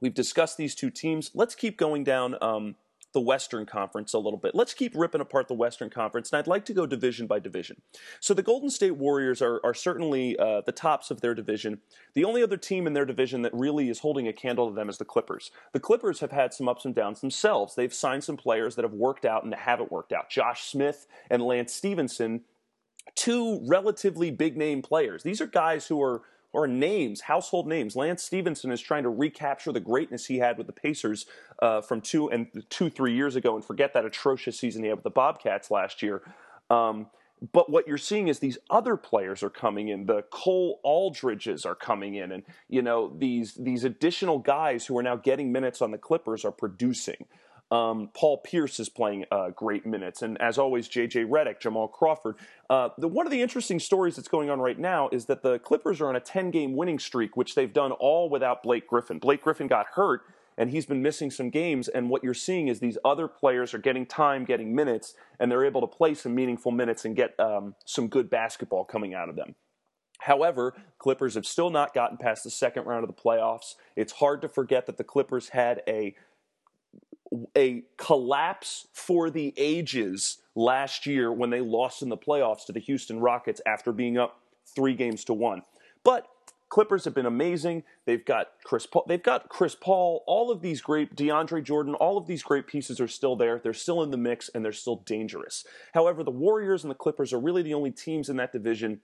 we've 0.00 0.14
discussed 0.14 0.56
these 0.56 0.74
two 0.74 0.90
teams. 0.90 1.30
Let's 1.34 1.54
keep 1.54 1.76
going 1.76 2.04
down 2.04 2.36
um, 2.42 2.74
the 3.12 3.20
Western 3.20 3.64
Conference 3.64 4.12
a 4.12 4.18
little 4.18 4.38
bit. 4.38 4.54
Let's 4.54 4.74
keep 4.74 4.92
ripping 4.94 5.20
apart 5.20 5.48
the 5.48 5.54
Western 5.54 5.88
Conference, 5.88 6.30
and 6.30 6.38
I'd 6.38 6.46
like 6.46 6.64
to 6.66 6.74
go 6.74 6.86
division 6.86 7.26
by 7.26 7.38
division. 7.38 7.80
So 8.20 8.34
the 8.34 8.42
Golden 8.42 8.70
State 8.70 8.96
Warriors 8.96 9.40
are, 9.40 9.60
are 9.64 9.74
certainly 9.74 10.38
uh, 10.38 10.60
the 10.66 10.72
tops 10.72 11.10
of 11.10 11.20
their 11.20 11.34
division. 11.34 11.80
The 12.14 12.24
only 12.24 12.42
other 12.42 12.56
team 12.56 12.86
in 12.86 12.92
their 12.92 13.06
division 13.06 13.42
that 13.42 13.54
really 13.54 13.88
is 13.88 14.00
holding 14.00 14.28
a 14.28 14.32
candle 14.32 14.68
to 14.68 14.74
them 14.74 14.88
is 14.88 14.98
the 14.98 15.04
Clippers. 15.04 15.50
The 15.72 15.80
Clippers 15.80 16.20
have 16.20 16.32
had 16.32 16.52
some 16.52 16.68
ups 16.68 16.84
and 16.84 16.94
downs 16.94 17.20
themselves. 17.20 17.74
They've 17.74 17.94
signed 17.94 18.24
some 18.24 18.36
players 18.36 18.76
that 18.76 18.84
have 18.84 18.92
worked 18.94 19.24
out 19.24 19.42
and 19.42 19.54
haven't 19.54 19.90
worked 19.90 20.12
out. 20.12 20.28
Josh 20.28 20.64
Smith 20.64 21.06
and 21.30 21.42
Lance 21.42 21.72
Stephenson, 21.72 22.42
two 23.18 23.60
relatively 23.66 24.30
big 24.30 24.56
name 24.56 24.80
players. 24.80 25.24
These 25.24 25.40
are 25.40 25.46
guys 25.46 25.86
who 25.88 26.00
are 26.00 26.22
or 26.52 26.66
names, 26.66 27.20
household 27.20 27.66
names. 27.66 27.94
Lance 27.94 28.22
Stephenson 28.22 28.70
is 28.70 28.80
trying 28.80 29.02
to 29.02 29.10
recapture 29.10 29.70
the 29.70 29.80
greatness 29.80 30.26
he 30.26 30.38
had 30.38 30.56
with 30.56 30.66
the 30.66 30.72
Pacers 30.72 31.26
uh, 31.60 31.82
from 31.82 32.00
two 32.00 32.30
and 32.30 32.46
two, 32.70 32.88
three 32.88 33.14
years 33.14 33.36
ago, 33.36 33.54
and 33.54 33.64
forget 33.64 33.92
that 33.92 34.06
atrocious 34.06 34.58
season 34.58 34.82
he 34.82 34.88
had 34.88 34.96
with 34.96 35.04
the 35.04 35.10
Bobcats 35.10 35.70
last 35.70 36.02
year. 36.02 36.22
Um, 36.70 37.08
but 37.52 37.70
what 37.70 37.86
you're 37.86 37.98
seeing 37.98 38.28
is 38.28 38.38
these 38.38 38.58
other 38.70 38.96
players 38.96 39.42
are 39.42 39.50
coming 39.50 39.88
in. 39.88 40.06
The 40.06 40.22
Cole 40.30 40.80
Aldridges 40.82 41.66
are 41.66 41.74
coming 41.74 42.14
in, 42.14 42.32
and 42.32 42.44
you 42.68 42.82
know 42.82 43.12
these 43.16 43.54
these 43.54 43.84
additional 43.84 44.38
guys 44.38 44.86
who 44.86 44.96
are 44.96 45.02
now 45.02 45.16
getting 45.16 45.52
minutes 45.52 45.82
on 45.82 45.90
the 45.90 45.98
Clippers 45.98 46.44
are 46.44 46.52
producing. 46.52 47.26
Um, 47.70 48.10
Paul 48.14 48.38
Pierce 48.38 48.80
is 48.80 48.88
playing 48.88 49.26
uh, 49.30 49.50
great 49.50 49.84
minutes, 49.84 50.22
and 50.22 50.40
as 50.40 50.56
always, 50.56 50.88
J.J. 50.88 51.24
Redick, 51.24 51.60
Jamal 51.60 51.86
Crawford. 51.86 52.36
Uh, 52.70 52.88
the, 52.96 53.08
one 53.08 53.26
of 53.26 53.30
the 53.30 53.42
interesting 53.42 53.78
stories 53.78 54.16
that's 54.16 54.28
going 54.28 54.48
on 54.48 54.58
right 54.58 54.78
now 54.78 55.10
is 55.12 55.26
that 55.26 55.42
the 55.42 55.58
Clippers 55.58 56.00
are 56.00 56.08
on 56.08 56.16
a 56.16 56.20
10-game 56.20 56.74
winning 56.74 56.98
streak, 56.98 57.36
which 57.36 57.54
they've 57.54 57.72
done 57.72 57.92
all 57.92 58.30
without 58.30 58.62
Blake 58.62 58.86
Griffin. 58.86 59.18
Blake 59.18 59.42
Griffin 59.42 59.66
got 59.66 59.86
hurt, 59.94 60.22
and 60.56 60.70
he's 60.70 60.86
been 60.86 61.02
missing 61.02 61.30
some 61.30 61.50
games. 61.50 61.88
And 61.88 62.08
what 62.08 62.24
you're 62.24 62.32
seeing 62.32 62.68
is 62.68 62.80
these 62.80 62.98
other 63.04 63.28
players 63.28 63.74
are 63.74 63.78
getting 63.78 64.06
time, 64.06 64.46
getting 64.46 64.74
minutes, 64.74 65.14
and 65.38 65.52
they're 65.52 65.64
able 65.64 65.82
to 65.82 65.86
play 65.86 66.14
some 66.14 66.34
meaningful 66.34 66.72
minutes 66.72 67.04
and 67.04 67.14
get 67.14 67.38
um, 67.38 67.74
some 67.84 68.08
good 68.08 68.30
basketball 68.30 68.84
coming 68.84 69.12
out 69.14 69.28
of 69.28 69.36
them. 69.36 69.54
However, 70.20 70.74
Clippers 70.98 71.34
have 71.34 71.46
still 71.46 71.70
not 71.70 71.94
gotten 71.94 72.16
past 72.16 72.44
the 72.44 72.50
second 72.50 72.86
round 72.86 73.04
of 73.04 73.08
the 73.08 73.20
playoffs. 73.20 73.76
It's 73.94 74.14
hard 74.14 74.42
to 74.42 74.48
forget 74.48 74.86
that 74.86 74.96
the 74.96 75.04
Clippers 75.04 75.50
had 75.50 75.82
a 75.86 76.16
a 77.56 77.82
collapse 77.96 78.88
for 78.92 79.30
the 79.30 79.52
ages 79.56 80.38
last 80.54 81.06
year 81.06 81.32
when 81.32 81.50
they 81.50 81.60
lost 81.60 82.02
in 82.02 82.08
the 82.08 82.16
playoffs 82.16 82.66
to 82.66 82.72
the 82.72 82.80
Houston 82.80 83.20
Rockets 83.20 83.60
after 83.66 83.92
being 83.92 84.18
up 84.18 84.40
three 84.74 84.94
games 84.94 85.24
to 85.24 85.34
one. 85.34 85.62
But 86.04 86.26
Clippers 86.68 87.06
have 87.06 87.14
been 87.14 87.26
amazing. 87.26 87.82
They've 88.04 88.24
got 88.24 88.48
Chris 88.62 88.86
Paul. 88.86 89.04
They've 89.08 89.22
got 89.22 89.48
Chris 89.48 89.74
Paul. 89.74 90.22
All 90.26 90.50
of 90.50 90.60
these 90.60 90.82
great 90.82 91.16
DeAndre 91.16 91.64
Jordan. 91.64 91.94
All 91.94 92.18
of 92.18 92.26
these 92.26 92.42
great 92.42 92.66
pieces 92.66 93.00
are 93.00 93.08
still 93.08 93.36
there. 93.36 93.58
They're 93.58 93.72
still 93.72 94.02
in 94.02 94.10
the 94.10 94.18
mix 94.18 94.50
and 94.50 94.62
they're 94.64 94.72
still 94.72 94.96
dangerous. 95.06 95.64
However, 95.94 96.22
the 96.22 96.30
Warriors 96.30 96.84
and 96.84 96.90
the 96.90 96.94
Clippers 96.94 97.32
are 97.32 97.40
really 97.40 97.62
the 97.62 97.74
only 97.74 97.90
teams 97.90 98.28
in 98.28 98.36
that 98.36 98.52
division 98.52 99.00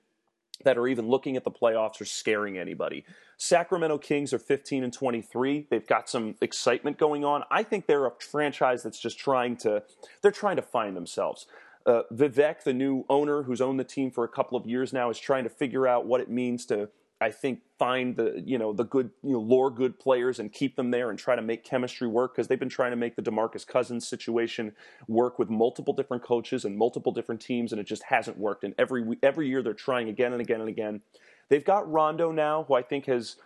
that 0.62 0.78
are 0.78 0.86
even 0.86 1.08
looking 1.08 1.36
at 1.36 1.44
the 1.44 1.50
playoffs 1.50 2.00
or 2.00 2.04
scaring 2.04 2.58
anybody. 2.58 3.04
Sacramento 3.36 3.98
Kings 3.98 4.32
are 4.32 4.38
15 4.38 4.84
and 4.84 4.92
23. 4.92 5.66
They've 5.68 5.86
got 5.86 6.08
some 6.08 6.36
excitement 6.40 6.98
going 6.98 7.24
on. 7.24 7.42
I 7.50 7.62
think 7.62 7.86
they're 7.86 8.06
a 8.06 8.12
franchise 8.20 8.82
that's 8.82 8.98
just 8.98 9.18
trying 9.18 9.56
to 9.58 9.82
they're 10.22 10.30
trying 10.30 10.56
to 10.56 10.62
find 10.62 10.96
themselves. 10.96 11.46
Uh, 11.86 12.02
Vivek, 12.12 12.62
the 12.62 12.72
new 12.72 13.04
owner 13.10 13.42
who's 13.42 13.60
owned 13.60 13.78
the 13.78 13.84
team 13.84 14.10
for 14.10 14.24
a 14.24 14.28
couple 14.28 14.56
of 14.56 14.66
years 14.66 14.92
now, 14.92 15.10
is 15.10 15.18
trying 15.18 15.44
to 15.44 15.50
figure 15.50 15.86
out 15.86 16.06
what 16.06 16.20
it 16.20 16.30
means 16.30 16.64
to 16.66 16.88
I 17.20 17.30
think 17.30 17.60
find 17.78 18.16
the 18.16 18.42
you 18.44 18.58
know 18.58 18.72
the 18.72 18.84
good 18.84 19.10
you 19.22 19.32
know 19.32 19.40
lure 19.40 19.70
good 19.70 19.98
players 19.98 20.38
and 20.40 20.52
keep 20.52 20.76
them 20.76 20.90
there 20.90 21.10
and 21.10 21.18
try 21.18 21.36
to 21.36 21.42
make 21.42 21.64
chemistry 21.64 22.08
work 22.08 22.34
because 22.34 22.48
they've 22.48 22.58
been 22.58 22.68
trying 22.68 22.90
to 22.90 22.96
make 22.96 23.16
the 23.16 23.22
DeMarcus 23.22 23.66
Cousins 23.66 24.06
situation 24.06 24.72
work 25.06 25.38
with 25.38 25.48
multiple 25.48 25.94
different 25.94 26.22
coaches 26.22 26.64
and 26.64 26.76
multiple 26.76 27.12
different 27.12 27.40
teams 27.40 27.72
and 27.72 27.80
it 27.80 27.86
just 27.86 28.04
hasn't 28.04 28.36
worked 28.36 28.64
and 28.64 28.74
every 28.78 29.16
every 29.22 29.48
year 29.48 29.62
they're 29.62 29.74
trying 29.74 30.08
again 30.08 30.32
and 30.32 30.42
again 30.42 30.60
and 30.60 30.68
again. 30.68 31.00
They've 31.48 31.64
got 31.64 31.90
Rondo 31.90 32.32
now 32.32 32.64
who 32.64 32.74
I 32.74 32.82
think 32.82 33.06
has 33.06 33.36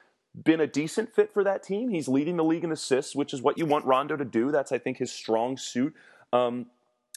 been 0.45 0.61
a 0.61 0.67
decent 0.67 1.13
fit 1.15 1.33
for 1.33 1.45
that 1.45 1.63
team. 1.63 1.91
He's 1.91 2.09
leading 2.09 2.37
the 2.37 2.45
league 2.45 2.65
in 2.65 2.73
assists, 2.73 3.15
which 3.15 3.35
is 3.35 3.43
what 3.43 3.59
you 3.59 3.67
want 3.67 3.85
Rondo 3.85 4.17
to 4.17 4.25
do. 4.25 4.51
That's 4.51 4.73
I 4.73 4.79
think 4.79 4.99
his 4.99 5.13
strong 5.13 5.57
suit. 5.57 5.95
Um, 6.33 6.67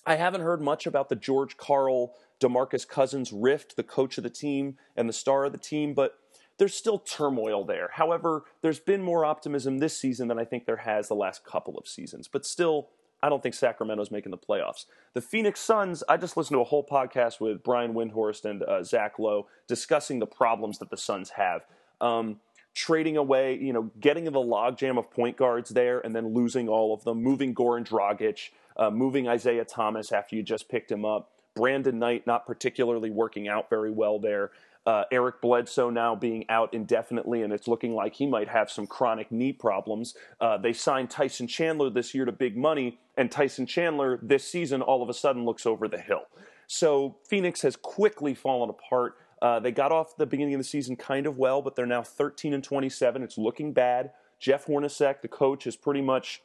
I 0.05 0.15
haven't 0.15 0.41
heard 0.41 0.61
much 0.61 0.85
about 0.85 1.09
the 1.09 1.15
George 1.15 1.57
Karl 1.57 2.13
DeMarcus 2.39 2.87
Cousins 2.87 3.31
rift, 3.31 3.75
the 3.75 3.83
coach 3.83 4.17
of 4.17 4.23
the 4.23 4.29
team 4.29 4.77
and 4.95 5.07
the 5.07 5.13
star 5.13 5.45
of 5.45 5.51
the 5.51 5.57
team, 5.57 5.93
but 5.93 6.17
there's 6.61 6.75
still 6.75 6.99
turmoil 6.99 7.65
there. 7.65 7.89
However, 7.91 8.43
there's 8.61 8.79
been 8.79 9.01
more 9.01 9.25
optimism 9.25 9.79
this 9.79 9.97
season 9.97 10.27
than 10.27 10.37
I 10.37 10.45
think 10.45 10.67
there 10.67 10.75
has 10.75 11.07
the 11.07 11.15
last 11.15 11.43
couple 11.43 11.75
of 11.75 11.87
seasons. 11.87 12.27
But 12.27 12.45
still, 12.45 12.89
I 13.23 13.29
don't 13.29 13.41
think 13.41 13.55
Sacramento's 13.55 14.11
making 14.11 14.29
the 14.29 14.37
playoffs. 14.37 14.85
The 15.15 15.21
Phoenix 15.21 15.59
Suns, 15.59 16.03
I 16.07 16.17
just 16.17 16.37
listened 16.37 16.57
to 16.57 16.61
a 16.61 16.65
whole 16.65 16.85
podcast 16.85 17.39
with 17.39 17.63
Brian 17.63 17.95
Windhorst 17.95 18.45
and 18.45 18.61
uh, 18.61 18.83
Zach 18.83 19.17
Lowe 19.17 19.47
discussing 19.67 20.19
the 20.19 20.27
problems 20.27 20.77
that 20.77 20.91
the 20.91 20.97
Suns 20.97 21.31
have. 21.31 21.65
Um, 21.99 22.39
trading 22.75 23.17
away, 23.17 23.57
you 23.57 23.73
know, 23.73 23.89
getting 23.99 24.27
in 24.27 24.33
the 24.33 24.39
logjam 24.39 24.99
of 24.99 25.09
point 25.09 25.37
guards 25.37 25.71
there 25.71 25.99
and 26.01 26.15
then 26.15 26.31
losing 26.31 26.69
all 26.69 26.93
of 26.93 27.03
them, 27.05 27.23
moving 27.23 27.55
Goran 27.55 27.87
Dragic, 27.87 28.51
uh, 28.77 28.91
moving 28.91 29.27
Isaiah 29.27 29.65
Thomas 29.65 30.11
after 30.11 30.35
you 30.35 30.43
just 30.43 30.69
picked 30.69 30.91
him 30.91 31.05
up. 31.05 31.31
Brandon 31.55 31.97
Knight 31.99 32.27
not 32.27 32.45
particularly 32.45 33.09
working 33.09 33.47
out 33.47 33.69
very 33.69 33.91
well 33.91 34.19
there. 34.19 34.51
Uh, 34.85 35.03
Eric 35.11 35.41
Bledsoe 35.41 35.91
now 35.91 36.15
being 36.15 36.43
out 36.49 36.73
indefinitely, 36.73 37.43
and 37.43 37.53
it's 37.53 37.67
looking 37.67 37.93
like 37.93 38.15
he 38.15 38.25
might 38.25 38.47
have 38.47 38.71
some 38.71 38.87
chronic 38.87 39.31
knee 39.31 39.53
problems. 39.53 40.15
Uh, 40.39 40.57
they 40.57 40.73
signed 40.73 41.09
Tyson 41.09 41.47
Chandler 41.47 41.89
this 41.91 42.15
year 42.15 42.25
to 42.25 42.31
big 42.31 42.57
money, 42.57 42.99
and 43.15 43.31
Tyson 43.31 43.67
Chandler 43.67 44.19
this 44.23 44.43
season 44.43 44.81
all 44.81 45.03
of 45.03 45.09
a 45.09 45.13
sudden 45.13 45.45
looks 45.45 45.67
over 45.67 45.87
the 45.87 45.99
hill. 45.99 46.23
So 46.65 47.17
Phoenix 47.27 47.61
has 47.61 47.75
quickly 47.75 48.33
fallen 48.33 48.69
apart. 48.69 49.17
Uh, 49.41 49.59
they 49.59 49.71
got 49.71 49.91
off 49.91 50.17
the 50.17 50.25
beginning 50.25 50.53
of 50.53 50.59
the 50.59 50.63
season 50.63 50.95
kind 50.95 51.27
of 51.27 51.37
well, 51.37 51.61
but 51.61 51.75
they're 51.75 51.85
now 51.85 52.01
13 52.01 52.53
and 52.53 52.63
27. 52.63 53.21
It's 53.21 53.37
looking 53.37 53.73
bad. 53.73 54.11
Jeff 54.39 54.65
Hornacek, 54.65 55.21
the 55.21 55.27
coach, 55.27 55.65
has 55.65 55.75
pretty 55.75 56.01
much 56.01 56.41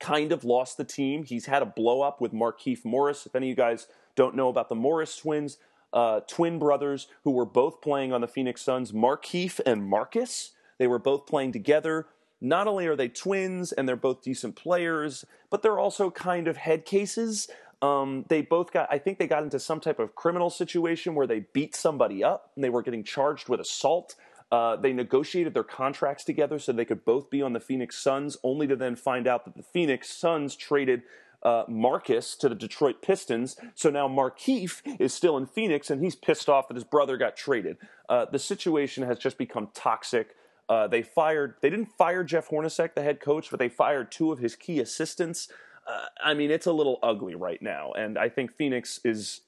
kind 0.00 0.32
of 0.32 0.44
lost 0.44 0.76
the 0.76 0.84
team. 0.84 1.24
He's 1.24 1.46
had 1.46 1.62
a 1.62 1.66
blow 1.66 2.02
up 2.02 2.20
with 2.20 2.32
Markieff 2.32 2.84
Morris. 2.84 3.26
If 3.26 3.34
any 3.34 3.46
of 3.46 3.50
you 3.50 3.56
guys 3.56 3.88
don't 4.14 4.34
know 4.34 4.48
about 4.48 4.68
the 4.68 4.74
Morris 4.74 5.16
twins, 5.16 5.58
uh, 5.92 6.20
twin 6.28 6.58
brothers 6.58 7.08
who 7.24 7.30
were 7.30 7.44
both 7.44 7.80
playing 7.80 8.12
on 8.12 8.20
the 8.20 8.28
Phoenix 8.28 8.62
Suns, 8.62 8.92
Markieff 8.92 9.60
and 9.64 9.84
Marcus. 9.86 10.52
They 10.78 10.86
were 10.86 10.98
both 10.98 11.26
playing 11.26 11.52
together. 11.52 12.06
Not 12.40 12.68
only 12.68 12.86
are 12.86 12.96
they 12.96 13.08
twins 13.08 13.72
and 13.72 13.88
they're 13.88 13.96
both 13.96 14.22
decent 14.22 14.54
players, 14.54 15.24
but 15.50 15.62
they're 15.62 15.78
also 15.78 16.10
kind 16.10 16.46
of 16.46 16.56
head 16.56 16.84
cases. 16.84 17.48
Um, 17.82 18.24
they 18.28 18.42
both 18.42 18.72
got, 18.72 18.88
I 18.90 18.98
think 18.98 19.18
they 19.18 19.26
got 19.26 19.42
into 19.42 19.58
some 19.58 19.80
type 19.80 19.98
of 19.98 20.14
criminal 20.14 20.50
situation 20.50 21.14
where 21.14 21.26
they 21.26 21.46
beat 21.52 21.74
somebody 21.74 22.22
up 22.22 22.50
and 22.54 22.62
they 22.62 22.70
were 22.70 22.82
getting 22.82 23.04
charged 23.04 23.48
with 23.48 23.60
assault. 23.60 24.14
Uh, 24.50 24.76
they 24.76 24.92
negotiated 24.92 25.52
their 25.52 25.64
contracts 25.64 26.24
together 26.24 26.58
so 26.58 26.72
they 26.72 26.84
could 26.84 27.04
both 27.04 27.28
be 27.28 27.42
on 27.42 27.52
the 27.52 27.60
Phoenix 27.60 27.98
Suns, 27.98 28.36
only 28.42 28.66
to 28.66 28.76
then 28.76 28.96
find 28.96 29.26
out 29.26 29.44
that 29.44 29.56
the 29.56 29.62
Phoenix 29.62 30.08
Suns 30.10 30.56
traded 30.56 31.02
uh, 31.42 31.64
Marcus 31.68 32.34
to 32.36 32.48
the 32.48 32.54
Detroit 32.54 33.02
Pistons. 33.02 33.56
So 33.74 33.90
now 33.90 34.08
Markieff 34.08 34.82
is 35.00 35.14
still 35.14 35.36
in 35.36 35.46
Phoenix, 35.46 35.90
and 35.90 36.02
he's 36.02 36.14
pissed 36.14 36.48
off 36.48 36.68
that 36.68 36.74
his 36.74 36.84
brother 36.84 37.16
got 37.16 37.36
traded. 37.36 37.76
Uh, 38.08 38.26
the 38.30 38.38
situation 38.38 39.04
has 39.04 39.18
just 39.18 39.38
become 39.38 39.68
toxic. 39.74 40.34
Uh, 40.68 40.86
they 40.86 41.02
fired. 41.02 41.54
They 41.62 41.70
didn't 41.70 41.92
fire 41.96 42.24
Jeff 42.24 42.48
Hornacek, 42.48 42.94
the 42.94 43.02
head 43.02 43.20
coach, 43.20 43.50
but 43.50 43.58
they 43.58 43.68
fired 43.68 44.10
two 44.10 44.32
of 44.32 44.38
his 44.38 44.56
key 44.56 44.80
assistants. 44.80 45.48
Uh, 45.86 46.06
I 46.22 46.34
mean, 46.34 46.50
it's 46.50 46.66
a 46.66 46.72
little 46.72 46.98
ugly 47.02 47.34
right 47.34 47.62
now, 47.62 47.92
and 47.92 48.18
I 48.18 48.28
think 48.28 48.52
Phoenix 48.52 49.00
is 49.04 49.40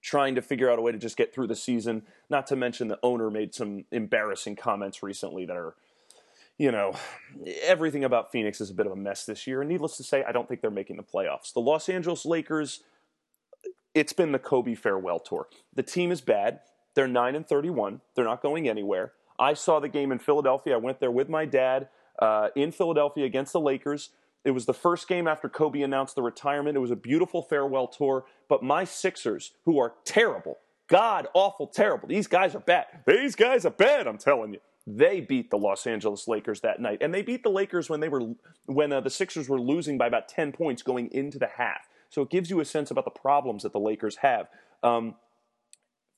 trying 0.00 0.34
to 0.34 0.42
figure 0.42 0.68
out 0.68 0.80
a 0.80 0.82
way 0.82 0.90
to 0.90 0.98
just 0.98 1.16
get 1.16 1.32
through 1.32 1.46
the 1.46 1.54
season. 1.54 2.02
Not 2.28 2.48
to 2.48 2.56
mention 2.56 2.88
the 2.88 2.98
owner 3.04 3.30
made 3.30 3.54
some 3.54 3.84
embarrassing 3.92 4.56
comments 4.56 5.00
recently 5.00 5.46
that 5.46 5.56
are 5.56 5.76
you 6.58 6.70
know, 6.70 6.92
everything 7.62 8.04
about 8.04 8.30
Phoenix 8.30 8.60
is 8.60 8.70
a 8.70 8.74
bit 8.74 8.86
of 8.86 8.92
a 8.92 8.96
mess 8.96 9.24
this 9.24 9.46
year. 9.46 9.62
And 9.62 9.70
needless 9.70 9.96
to 9.96 10.04
say, 10.04 10.22
I 10.24 10.32
don't 10.32 10.48
think 10.48 10.60
they're 10.60 10.70
making 10.70 10.96
the 10.96 11.02
playoffs. 11.02 11.52
The 11.52 11.60
Los 11.60 11.88
Angeles 11.88 12.24
Lakers, 12.24 12.82
it's 13.94 14.12
been 14.12 14.32
the 14.32 14.38
Kobe 14.38 14.74
farewell 14.74 15.18
tour. 15.18 15.48
The 15.74 15.82
team 15.82 16.12
is 16.12 16.20
bad. 16.20 16.60
They're 16.94 17.08
9 17.08 17.34
and 17.34 17.46
31. 17.46 18.00
They're 18.14 18.24
not 18.24 18.42
going 18.42 18.68
anywhere. 18.68 19.12
I 19.38 19.54
saw 19.54 19.80
the 19.80 19.88
game 19.88 20.12
in 20.12 20.18
Philadelphia. 20.18 20.74
I 20.74 20.78
went 20.78 21.00
there 21.00 21.10
with 21.10 21.28
my 21.28 21.46
dad 21.46 21.88
uh, 22.20 22.48
in 22.54 22.70
Philadelphia 22.70 23.24
against 23.24 23.52
the 23.52 23.60
Lakers. 23.60 24.10
It 24.44 24.50
was 24.50 24.66
the 24.66 24.74
first 24.74 25.08
game 25.08 25.26
after 25.26 25.48
Kobe 25.48 25.82
announced 25.82 26.16
the 26.16 26.22
retirement. 26.22 26.76
It 26.76 26.80
was 26.80 26.90
a 26.90 26.96
beautiful 26.96 27.42
farewell 27.42 27.88
tour. 27.88 28.24
But 28.48 28.62
my 28.62 28.84
Sixers, 28.84 29.52
who 29.64 29.78
are 29.78 29.94
terrible, 30.04 30.58
god 30.88 31.28
awful 31.32 31.66
terrible, 31.66 32.08
these 32.08 32.26
guys 32.26 32.54
are 32.54 32.60
bad. 32.60 32.86
These 33.06 33.36
guys 33.36 33.64
are 33.64 33.70
bad, 33.70 34.06
I'm 34.06 34.18
telling 34.18 34.52
you 34.52 34.60
they 34.86 35.20
beat 35.20 35.50
the 35.50 35.58
Los 35.58 35.86
Angeles 35.86 36.26
Lakers 36.26 36.60
that 36.60 36.80
night, 36.80 36.98
and 37.00 37.14
they 37.14 37.22
beat 37.22 37.42
the 37.42 37.50
Lakers 37.50 37.88
when 37.88 38.00
they 38.00 38.08
were 38.08 38.34
when 38.66 38.92
uh, 38.92 39.00
the 39.00 39.10
Sixers 39.10 39.48
were 39.48 39.60
losing 39.60 39.98
by 39.98 40.06
about 40.06 40.28
ten 40.28 40.52
points 40.52 40.82
going 40.82 41.10
into 41.12 41.38
the 41.38 41.48
half. 41.56 41.88
So 42.08 42.22
it 42.22 42.30
gives 42.30 42.50
you 42.50 42.60
a 42.60 42.64
sense 42.64 42.90
about 42.90 43.04
the 43.04 43.10
problems 43.10 43.62
that 43.62 43.72
the 43.72 43.80
Lakers 43.80 44.16
have. 44.16 44.48
Um, 44.82 45.14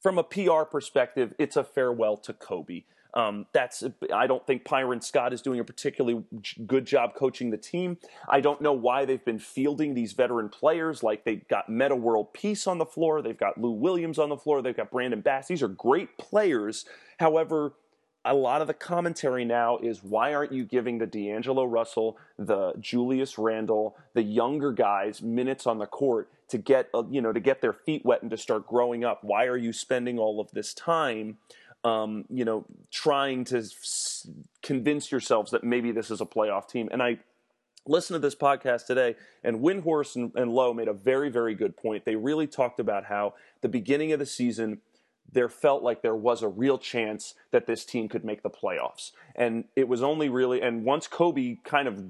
from 0.00 0.18
a 0.18 0.25
PR 0.25 0.64
perspective, 0.71 1.35
it's 1.38 1.56
a 1.56 1.64
farewell 1.64 2.16
to 2.18 2.33
Kobe. 2.33 2.85
Um, 3.14 3.47
that's 3.52 3.85
I 4.12 4.26
don't 4.26 4.44
think 4.44 4.68
Byron 4.68 5.00
Scott 5.00 5.33
is 5.33 5.40
doing 5.40 5.61
a 5.61 5.64
particularly 5.64 6.25
good 6.66 6.85
job 6.85 7.14
coaching 7.14 7.50
the 7.50 7.56
team. 7.56 7.97
I 8.28 8.40
don't 8.40 8.61
know 8.61 8.73
why 8.73 9.04
they've 9.04 9.25
been 9.25 9.38
fielding 9.38 9.94
these 9.94 10.12
veteran 10.12 10.49
players. 10.49 11.04
Like 11.04 11.25
they've 11.25 11.47
got 11.47 11.68
Metta 11.68 11.94
World 11.94 12.35
Peace 12.35 12.66
on 12.66 12.78
the 12.78 12.85
floor, 12.85 13.23
they've 13.23 13.38
got 13.38 13.56
Lou 13.56 13.71
Williams 13.71 14.18
on 14.18 14.30
the 14.30 14.37
floor, 14.37 14.62
they've 14.62 14.76
got 14.76 14.90
Brandon 14.90 15.21
Bass. 15.21 15.47
These 15.47 15.62
are 15.62 15.68
great 15.68 16.18
players. 16.18 16.87
However, 17.21 17.75
a 18.25 18.35
lot 18.35 18.61
of 18.61 18.66
the 18.66 18.75
commentary 18.75 19.45
now 19.45 19.78
is 19.78 20.02
why 20.02 20.35
aren't 20.35 20.52
you 20.52 20.64
giving 20.64 20.99
the 20.99 21.07
D'Angelo 21.07 21.64
Russell, 21.64 22.16
the 22.38 22.73
Julius 22.81 23.38
Randle, 23.38 23.97
the 24.14 24.23
younger 24.23 24.73
guys 24.73 25.23
minutes 25.23 25.66
on 25.66 25.78
the 25.78 25.87
court 25.87 26.31
to 26.49 26.59
get 26.59 26.88
uh, 26.95 27.04
you 27.11 27.21
know 27.21 27.33
to 27.33 27.40
get 27.40 27.61
their 27.61 27.73
feet 27.73 28.04
wet 28.04 28.23
and 28.23 28.31
to 28.31 28.37
start 28.37 28.66
growing 28.66 29.04
up? 29.04 29.23
Why 29.23 29.47
are 29.47 29.57
you 29.57 29.73
spending 29.73 30.19
all 30.19 30.40
of 30.40 30.50
this 30.52 30.75
time? 30.75 31.38
um, 31.85 32.25
you 32.31 32.45
know, 32.45 32.64
trying 32.90 33.45
to 33.45 33.59
s- 33.59 34.26
convince 34.62 35.12
yourselves 35.12 35.50
that 35.50 35.62
maybe 35.62 35.93
this 35.93 36.11
is 36.11 36.21
a 36.21 36.26
playoff 36.26 36.66
team. 36.66 36.88
And 36.90 37.02
I 37.02 37.19
listened 37.87 38.14
to 38.14 38.21
this 38.21 38.35
podcast 38.35 38.87
today, 38.87 39.16
and 39.43 39.61
Windhorst 39.61 40.16
and, 40.16 40.33
and 40.35 40.50
Lowe 40.50 40.73
made 40.73 40.88
a 40.88 40.95
very, 40.95 41.28
very 41.28 41.54
good 41.54 41.76
point. 41.76 42.07
They 42.07 42.16
really 42.16 42.47
talked 42.47 42.81
about 42.81 43.04
how 43.04 43.35
the 43.61 43.69
beginning 43.69 44.12
of 44.12 44.19
the 44.19 44.26
season, 44.26 44.81
there 45.31 45.49
felt 45.49 45.83
like 45.83 46.02
there 46.02 46.14
was 46.14 46.43
a 46.43 46.49
real 46.49 46.78
chance 46.78 47.35
that 47.50 47.66
this 47.66 47.85
team 47.85 48.09
could 48.09 48.25
make 48.25 48.43
the 48.43 48.50
playoffs. 48.50 49.12
And 49.35 49.64
it 49.75 49.88
was 49.88 50.02
only 50.02 50.28
really, 50.28 50.62
and 50.62 50.85
once 50.85 51.07
Kobe 51.07 51.57
kind 51.64 51.88
of 51.88 52.02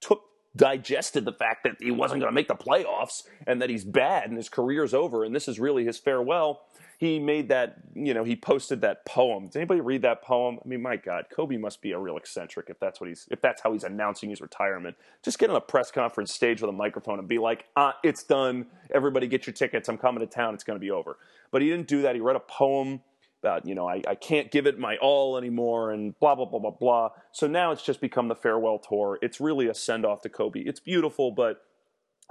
took 0.00 0.22
digested 0.56 1.24
the 1.24 1.32
fact 1.32 1.64
that 1.64 1.76
he 1.80 1.90
wasn't 1.90 2.20
going 2.20 2.30
to 2.30 2.34
make 2.34 2.48
the 2.48 2.54
playoffs 2.54 3.24
and 3.46 3.60
that 3.60 3.70
he's 3.70 3.84
bad 3.84 4.28
and 4.28 4.36
his 4.36 4.48
career's 4.48 4.94
over 4.94 5.24
and 5.24 5.34
this 5.34 5.48
is 5.48 5.58
really 5.58 5.84
his 5.84 5.98
farewell 5.98 6.62
he 6.98 7.18
made 7.18 7.48
that, 7.48 7.76
you 7.94 8.14
know, 8.14 8.24
he 8.24 8.36
posted 8.36 8.80
that 8.82 9.04
poem. 9.04 9.46
Does 9.46 9.56
anybody 9.56 9.80
read 9.80 10.02
that 10.02 10.22
poem? 10.22 10.58
I 10.64 10.68
mean, 10.68 10.80
my 10.80 10.96
God, 10.96 11.26
Kobe 11.34 11.56
must 11.56 11.82
be 11.82 11.92
a 11.92 11.98
real 11.98 12.16
eccentric 12.16 12.70
if 12.70 12.78
that's 12.78 13.00
what 13.00 13.08
he's, 13.08 13.26
if 13.30 13.40
that's 13.40 13.62
how 13.62 13.72
he's 13.72 13.84
announcing 13.84 14.30
his 14.30 14.40
retirement. 14.40 14.96
Just 15.22 15.38
get 15.38 15.50
on 15.50 15.56
a 15.56 15.60
press 15.60 15.90
conference 15.90 16.32
stage 16.32 16.60
with 16.60 16.70
a 16.70 16.72
microphone 16.72 17.18
and 17.18 17.28
be 17.28 17.38
like, 17.38 17.66
ah, 17.76 17.96
it's 18.02 18.22
done. 18.22 18.66
Everybody 18.92 19.26
get 19.26 19.46
your 19.46 19.54
tickets. 19.54 19.88
I'm 19.88 19.98
coming 19.98 20.20
to 20.20 20.26
town. 20.26 20.54
It's 20.54 20.64
going 20.64 20.78
to 20.78 20.80
be 20.80 20.90
over. 20.90 21.18
But 21.50 21.62
he 21.62 21.68
didn't 21.68 21.88
do 21.88 22.02
that. 22.02 22.14
He 22.14 22.20
read 22.20 22.36
a 22.36 22.40
poem 22.40 23.00
about, 23.44 23.66
you 23.66 23.74
know, 23.74 23.86
I, 23.86 24.00
I 24.08 24.14
can't 24.14 24.50
give 24.50 24.66
it 24.66 24.78
my 24.78 24.96
all 24.96 25.36
anymore 25.36 25.92
and 25.92 26.18
blah, 26.18 26.34
blah, 26.34 26.46
blah, 26.46 26.60
blah, 26.60 26.70
blah. 26.70 27.10
So 27.30 27.46
now 27.46 27.72
it's 27.72 27.82
just 27.82 28.00
become 28.00 28.28
the 28.28 28.34
farewell 28.34 28.78
tour. 28.78 29.18
It's 29.20 29.38
really 29.38 29.68
a 29.68 29.74
send 29.74 30.06
off 30.06 30.22
to 30.22 30.30
Kobe. 30.30 30.60
It's 30.60 30.80
beautiful, 30.80 31.30
but 31.30 31.60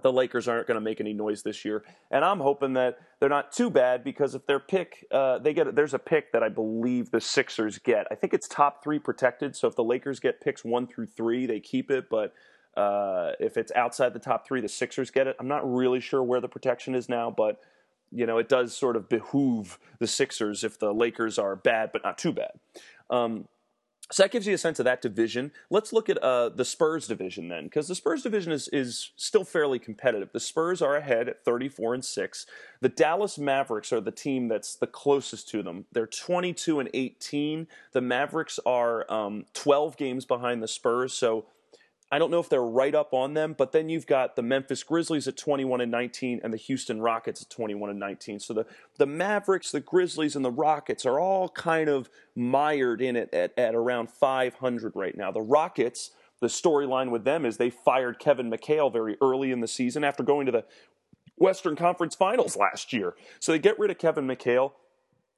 the 0.01 0.12
Lakers 0.12 0.48
aren't 0.48 0.65
going 0.65 0.74
to 0.74 0.82
make 0.82 1.00
any 1.00 1.13
noise 1.13 1.43
this 1.43 1.63
year, 1.63 1.84
and 2.10 2.25
I'm 2.25 2.39
hoping 2.39 2.74
that 2.74 2.98
they're 3.20 3.29
not 3.29 3.51
too 3.51 3.70
bad 3.70 4.03
because 4.03 4.34
if 4.34 4.43
their 4.48 4.60
pick, 4.60 5.05
uh, 5.12 5.38
they 5.38 5.53
get 5.53 5.75
there's 5.75 5.93
a 5.93 6.00
pick 6.00 6.32
that 6.32 6.41
I 6.41 6.50
believe 6.50 7.12
the 7.12 7.22
Sixers 7.22 7.77
get. 7.77 8.08
I 8.10 8.15
think 8.15 8.34
it's 8.34 8.48
top 8.48 8.84
three 8.84 8.98
protected, 8.98 9.55
so 9.55 9.67
if 9.67 9.75
the 9.75 9.84
Lakers 9.84 10.20
get 10.20 10.41
picks 10.41 10.65
one 10.65 10.88
through 10.88 11.05
three, 11.05 11.46
they 11.46 11.60
keep 11.60 11.91
it. 11.91 12.10
But 12.10 12.34
uh, 12.75 13.34
if 13.39 13.55
it's 13.55 13.72
outside 13.74 14.13
the 14.13 14.20
top 14.20 14.48
three, 14.48 14.62
the 14.62 14.67
Sixers 14.67 15.12
get 15.12 15.27
it. 15.27 15.36
I'm 15.39 15.48
not 15.48 15.62
really 15.72 16.00
sure 16.00 16.24
where 16.24 16.41
the 16.41 16.50
protection 16.50 16.96
is 16.96 17.08
now, 17.08 17.29
but 17.29 17.60
you 18.13 18.25
know 18.25 18.38
it 18.38 18.50
does 18.50 18.75
sort 18.75 18.96
of 18.96 19.10
behoove 19.10 19.79
the 20.00 20.08
Sixers 20.08 20.63
if 20.63 20.79
the 20.79 20.93
Lakers 20.93 21.38
are 21.38 21.55
bad 21.55 21.91
but 21.91 22.03
not 22.03 22.17
too 22.17 22.32
bad. 22.32 22.51
Um, 23.10 23.48
so 24.12 24.22
that 24.22 24.32
gives 24.32 24.46
you 24.46 24.53
a 24.53 24.58
sense 24.58 24.79
of 24.79 24.86
that 24.86 25.01
division. 25.01 25.51
Let's 25.70 25.93
look 25.93 26.10
at 26.10 26.17
uh, 26.17 26.50
the 26.50 26.65
Spurs 26.65 27.08
division 27.08 27.48
then, 27.48 27.63
because 27.63 27.88
the 27.88 27.96
Spurs 27.96 28.22
division 28.22 28.51
is 28.51 28.67
is 28.67 29.12
still 29.15 29.43
fairly 29.46 29.79
competitive. 29.79 30.29
The 30.34 30.39
Spurs 30.39 30.82
are 30.82 30.96
ahead 30.96 31.29
at 31.29 31.43
34 31.43 31.96
and 31.96 32.05
six. 32.05 32.46
The 32.82 32.89
Dallas 32.89 33.39
Mavericks 33.39 33.93
are 33.93 34.01
the 34.01 34.12
team 34.12 34.50
that's 34.50 34.75
the 34.75 34.88
closest 34.88 35.50
to 35.50 35.63
them. 35.63 35.86
They're 35.91 36.05
22 36.05 36.79
and 36.79 36.89
18. 36.93 37.67
The 37.93 38.01
Mavericks 38.01 38.60
are 38.65 39.12
um, 39.12 39.46
12 39.53 39.98
games 39.98 40.25
behind 40.25 40.62
the 40.62 40.67
Spurs, 40.67 41.13
so 41.13 41.46
I 42.13 42.20
don't 42.20 42.29
know 42.29 42.39
if 42.39 42.48
they're 42.48 42.62
right 42.62 42.93
up 42.93 43.12
on 43.12 43.34
them, 43.34 43.55
but 43.58 43.72
then 43.72 43.89
you've 43.89 44.05
got 44.05 44.36
the 44.36 44.43
Memphis 44.43 44.84
Grizzlies 44.84 45.27
at 45.27 45.36
21 45.36 45.82
and 45.82 45.89
19 45.89 46.41
and 46.43 46.53
the 46.53 46.58
Houston 46.58 47.01
Rockets 47.01 47.41
at 47.41 47.50
21 47.50 47.89
and 47.89 48.00
19. 48.00 48.39
So 48.39 48.53
the, 48.53 48.67
the 49.00 49.08
Mavericks, 49.08 49.72
the 49.72 49.79
Grizzlies, 49.79 50.36
and 50.36 50.46
the 50.46 50.51
Rockets 50.51 51.08
are 51.08 51.20
all 51.20 51.50
kind 51.50 51.89
of 51.89 52.12
mired 52.36 53.01
in 53.01 53.15
it 53.15 53.34
at, 53.34 53.58
at 53.58 53.74
around 53.74 54.12
500 54.12 54.96
right 54.96 55.17
now. 55.17 55.32
The 55.32 55.41
Rockets, 55.41 56.11
the 56.40 56.50
storyline 56.50 57.09
with 57.09 57.24
them 57.24 57.48
is 57.48 57.57
they 57.57 57.72
fired 57.72 58.20
Kevin 58.20 58.51
McHale 58.51 58.94
very 58.94 59.18
early 59.20 59.51
in 59.51 59.61
the 59.61 59.68
season 59.68 60.03
after 60.03 60.22
going 60.22 60.46
to 60.46 60.51
the 60.51 60.66
Western 61.37 61.75
Conference 61.75 62.14
Finals 62.14 62.55
last 62.55 62.94
year. 62.94 63.16
So 63.40 63.53
they 63.53 63.57
get 63.57 63.79
rid 63.79 63.90
of 63.90 63.98
Kevin 63.98 64.27
McHale. 64.27 64.74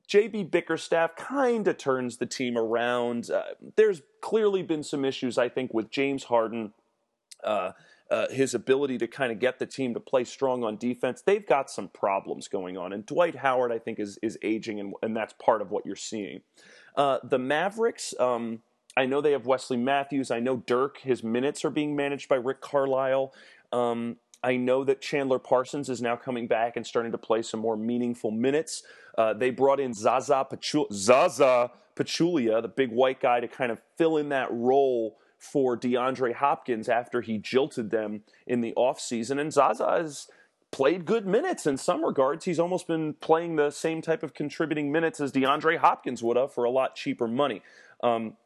JB 0.09 0.51
Bickerstaff 0.51 1.15
kind 1.15 1.67
of 1.67 1.77
turns 1.77 2.17
the 2.17 2.25
team 2.25 2.57
around. 2.57 3.29
Uh, 3.29 3.43
there's 3.75 4.01
clearly 4.21 4.63
been 4.63 4.83
some 4.83 5.03
issues, 5.05 5.37
I 5.37 5.49
think, 5.49 5.73
with 5.73 5.89
James 5.89 6.25
Harden. 6.25 6.73
Uh, 7.43 7.71
uh, 8.11 8.27
his 8.29 8.53
ability 8.53 8.99
to 8.99 9.07
kind 9.07 9.31
of 9.31 9.39
get 9.39 9.57
the 9.57 9.65
team 9.65 9.93
to 9.93 9.99
play 9.99 10.23
strong 10.23 10.63
on 10.63 10.77
defense, 10.77 11.21
they've 11.21 11.47
got 11.47 11.71
some 11.71 11.87
problems 11.87 12.47
going 12.47 12.77
on. 12.77 12.93
And 12.93 13.05
Dwight 13.05 13.35
Howard, 13.35 13.71
I 13.71 13.79
think, 13.79 13.99
is 13.99 14.19
is 14.21 14.37
aging, 14.43 14.79
and, 14.79 14.93
and 15.01 15.17
that's 15.17 15.33
part 15.33 15.61
of 15.61 15.71
what 15.71 15.85
you're 15.85 15.95
seeing. 15.95 16.41
Uh, 16.95 17.17
the 17.23 17.39
Mavericks, 17.39 18.13
um, 18.19 18.61
I 18.95 19.05
know 19.05 19.21
they 19.21 19.31
have 19.31 19.47
Wesley 19.47 19.77
Matthews. 19.77 20.31
I 20.31 20.39
know 20.39 20.57
Dirk, 20.57 20.99
his 20.99 21.23
minutes 21.23 21.65
are 21.65 21.69
being 21.69 21.95
managed 21.95 22.29
by 22.29 22.35
Rick 22.35 22.61
Carlisle. 22.61 23.33
Um, 23.71 24.17
I 24.45 24.57
know 24.57 24.83
that 24.83 25.01
Chandler 25.01 25.39
Parsons 25.39 25.89
is 25.89 26.03
now 26.03 26.15
coming 26.15 26.45
back 26.45 26.77
and 26.77 26.85
starting 26.85 27.11
to 27.13 27.17
play 27.17 27.41
some 27.41 27.59
more 27.59 27.75
meaningful 27.75 28.29
minutes. 28.29 28.83
Uh, 29.17 29.33
they 29.33 29.49
brought 29.49 29.79
in 29.79 29.91
Zaza, 29.91 30.47
Zaza 30.93 31.71
Pachulia, 31.95 32.61
the 32.61 32.67
big 32.67 32.91
white 32.91 33.19
guy, 33.19 33.39
to 33.39 33.47
kind 33.47 33.71
of 33.71 33.79
fill 33.97 34.17
in 34.17 34.29
that 34.29 34.47
role 34.51 35.17
for 35.39 35.75
DeAndre 35.75 36.35
Hopkins 36.35 36.87
after 36.87 37.21
he 37.21 37.39
jilted 37.39 37.89
them 37.89 38.21
in 38.45 38.61
the 38.61 38.71
offseason. 38.77 39.41
And 39.41 39.51
Zaza 39.51 39.89
has 39.89 40.27
played 40.71 41.05
good 41.05 41.25
minutes 41.25 41.65
in 41.65 41.77
some 41.77 42.05
regards. 42.05 42.45
He's 42.45 42.59
almost 42.59 42.85
been 42.85 43.13
playing 43.13 43.55
the 43.55 43.71
same 43.71 43.99
type 43.99 44.21
of 44.21 44.35
contributing 44.35 44.91
minutes 44.91 45.19
as 45.19 45.31
DeAndre 45.31 45.77
Hopkins 45.77 46.21
would 46.21 46.37
have 46.37 46.53
for 46.53 46.65
a 46.65 46.69
lot 46.69 46.95
cheaper 46.95 47.27
money. 47.27 47.63
Um, 48.03 48.37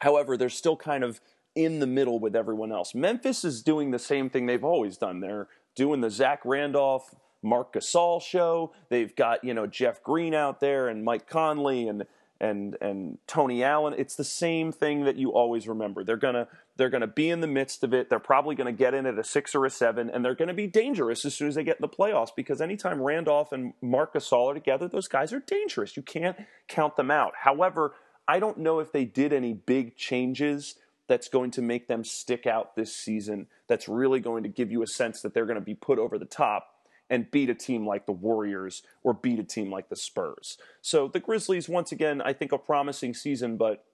however, 0.00 0.38
they're 0.38 0.48
still 0.48 0.76
kind 0.76 1.04
of 1.04 1.20
in 1.54 1.80
the 1.80 1.86
middle 1.86 2.18
with 2.18 2.34
everyone 2.34 2.72
else. 2.72 2.94
Memphis 2.94 3.44
is 3.44 3.62
doing 3.62 3.90
the 3.90 3.98
same 3.98 4.30
thing 4.30 4.46
they've 4.46 4.64
always 4.64 4.96
done. 4.96 5.20
They're 5.20 5.48
doing 5.74 6.00
the 6.00 6.10
Zach 6.10 6.40
Randolph, 6.44 7.14
Marc 7.42 7.74
Gasol 7.74 8.22
show. 8.22 8.72
They've 8.88 9.14
got 9.14 9.44
you 9.44 9.54
know 9.54 9.66
Jeff 9.66 10.02
Green 10.02 10.34
out 10.34 10.60
there 10.60 10.88
and 10.88 11.04
Mike 11.04 11.28
Conley 11.28 11.88
and 11.88 12.04
and 12.40 12.76
and 12.80 13.18
Tony 13.26 13.62
Allen. 13.62 13.94
It's 13.96 14.16
the 14.16 14.24
same 14.24 14.72
thing 14.72 15.04
that 15.04 15.16
you 15.16 15.32
always 15.32 15.68
remember. 15.68 16.04
They're 16.04 16.16
gonna 16.16 16.48
they're 16.76 16.90
gonna 16.90 17.06
be 17.06 17.30
in 17.30 17.40
the 17.40 17.46
midst 17.46 17.84
of 17.84 17.94
it. 17.94 18.10
They're 18.10 18.18
probably 18.18 18.54
gonna 18.54 18.72
get 18.72 18.94
in 18.94 19.06
at 19.06 19.18
a 19.18 19.24
six 19.24 19.54
or 19.54 19.64
a 19.64 19.70
seven, 19.70 20.10
and 20.10 20.24
they're 20.24 20.34
gonna 20.34 20.54
be 20.54 20.66
dangerous 20.66 21.24
as 21.24 21.34
soon 21.34 21.48
as 21.48 21.54
they 21.54 21.64
get 21.64 21.76
in 21.76 21.82
the 21.82 21.88
playoffs. 21.88 22.34
Because 22.34 22.60
anytime 22.60 23.00
Randolph 23.00 23.52
and 23.52 23.74
Marc 23.80 24.14
Gasol 24.14 24.50
are 24.50 24.54
together, 24.54 24.88
those 24.88 25.08
guys 25.08 25.32
are 25.32 25.40
dangerous. 25.40 25.96
You 25.96 26.02
can't 26.02 26.36
count 26.68 26.96
them 26.96 27.10
out. 27.10 27.34
However, 27.42 27.94
I 28.26 28.38
don't 28.38 28.58
know 28.58 28.80
if 28.80 28.92
they 28.92 29.04
did 29.04 29.32
any 29.32 29.52
big 29.52 29.96
changes 29.96 30.76
that's 31.12 31.28
going 31.28 31.50
to 31.50 31.60
make 31.60 31.88
them 31.88 32.02
stick 32.02 32.46
out 32.46 32.74
this 32.74 32.96
season, 32.96 33.46
that's 33.68 33.86
really 33.86 34.18
going 34.18 34.42
to 34.44 34.48
give 34.48 34.72
you 34.72 34.82
a 34.82 34.86
sense 34.86 35.20
that 35.20 35.34
they're 35.34 35.44
going 35.44 35.58
to 35.58 35.60
be 35.60 35.74
put 35.74 35.98
over 35.98 36.16
the 36.16 36.24
top 36.24 36.68
and 37.10 37.30
beat 37.30 37.50
a 37.50 37.54
team 37.54 37.86
like 37.86 38.06
the 38.06 38.12
Warriors 38.12 38.82
or 39.02 39.12
beat 39.12 39.38
a 39.38 39.44
team 39.44 39.70
like 39.70 39.90
the 39.90 39.94
Spurs. 39.94 40.56
So 40.80 41.08
the 41.08 41.20
Grizzlies, 41.20 41.68
once 41.68 41.92
again, 41.92 42.22
I 42.22 42.32
think 42.32 42.50
a 42.50 42.56
promising 42.56 43.12
season, 43.12 43.58
but 43.58 43.84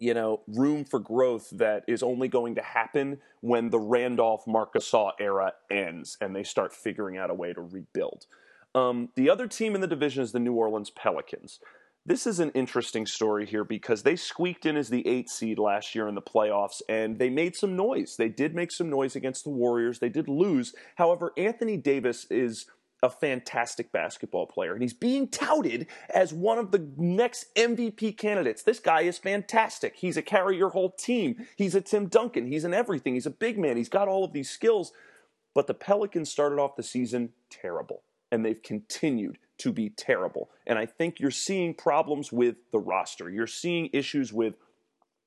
you 0.00 0.14
know, 0.14 0.40
room 0.48 0.86
for 0.86 0.98
growth 0.98 1.50
that 1.50 1.84
is 1.86 2.02
only 2.02 2.28
going 2.28 2.54
to 2.54 2.62
happen 2.62 3.18
when 3.42 3.68
the 3.68 3.78
Randolph 3.78 4.46
Marc 4.46 4.72
Gasol 4.72 5.10
era 5.20 5.52
ends 5.70 6.16
and 6.18 6.34
they 6.34 6.44
start 6.44 6.72
figuring 6.72 7.18
out 7.18 7.28
a 7.28 7.34
way 7.34 7.52
to 7.52 7.60
rebuild. 7.60 8.24
Um, 8.74 9.10
the 9.16 9.28
other 9.28 9.48
team 9.48 9.74
in 9.74 9.82
the 9.82 9.86
division 9.86 10.22
is 10.22 10.32
the 10.32 10.40
New 10.40 10.54
Orleans 10.54 10.88
Pelicans. 10.88 11.60
This 12.08 12.26
is 12.26 12.40
an 12.40 12.52
interesting 12.52 13.04
story 13.04 13.44
here 13.44 13.64
because 13.64 14.02
they 14.02 14.16
squeaked 14.16 14.64
in 14.64 14.78
as 14.78 14.88
the 14.88 15.06
eight 15.06 15.28
seed 15.28 15.58
last 15.58 15.94
year 15.94 16.08
in 16.08 16.14
the 16.14 16.22
playoffs 16.22 16.80
and 16.88 17.18
they 17.18 17.28
made 17.28 17.54
some 17.54 17.76
noise. 17.76 18.16
They 18.16 18.30
did 18.30 18.54
make 18.54 18.72
some 18.72 18.88
noise 18.88 19.14
against 19.14 19.44
the 19.44 19.50
Warriors. 19.50 19.98
They 19.98 20.08
did 20.08 20.26
lose. 20.26 20.74
However, 20.94 21.34
Anthony 21.36 21.76
Davis 21.76 22.24
is 22.30 22.64
a 23.02 23.10
fantastic 23.10 23.92
basketball 23.92 24.46
player 24.46 24.72
and 24.72 24.80
he's 24.80 24.94
being 24.94 25.28
touted 25.28 25.86
as 26.08 26.32
one 26.32 26.56
of 26.56 26.70
the 26.70 26.88
next 26.96 27.54
MVP 27.54 28.16
candidates. 28.16 28.62
This 28.62 28.80
guy 28.80 29.02
is 29.02 29.18
fantastic. 29.18 29.96
He's 29.96 30.16
a 30.16 30.22
carry 30.22 30.56
your 30.56 30.70
whole 30.70 30.92
team. 30.92 31.46
He's 31.56 31.74
a 31.74 31.82
Tim 31.82 32.06
Duncan. 32.08 32.46
He's 32.46 32.64
an 32.64 32.72
everything. 32.72 33.12
He's 33.12 33.26
a 33.26 33.30
big 33.30 33.58
man. 33.58 33.76
He's 33.76 33.90
got 33.90 34.08
all 34.08 34.24
of 34.24 34.32
these 34.32 34.48
skills. 34.48 34.92
But 35.54 35.66
the 35.66 35.74
Pelicans 35.74 36.30
started 36.30 36.58
off 36.58 36.74
the 36.74 36.82
season 36.82 37.34
terrible 37.50 38.00
and 38.30 38.44
they've 38.44 38.62
continued 38.62 39.38
to 39.58 39.72
be 39.72 39.90
terrible. 39.90 40.50
And 40.66 40.78
I 40.78 40.86
think 40.86 41.18
you're 41.18 41.30
seeing 41.30 41.74
problems 41.74 42.32
with 42.32 42.56
the 42.72 42.78
roster. 42.78 43.28
You're 43.28 43.46
seeing 43.46 43.90
issues 43.92 44.32
with 44.32 44.54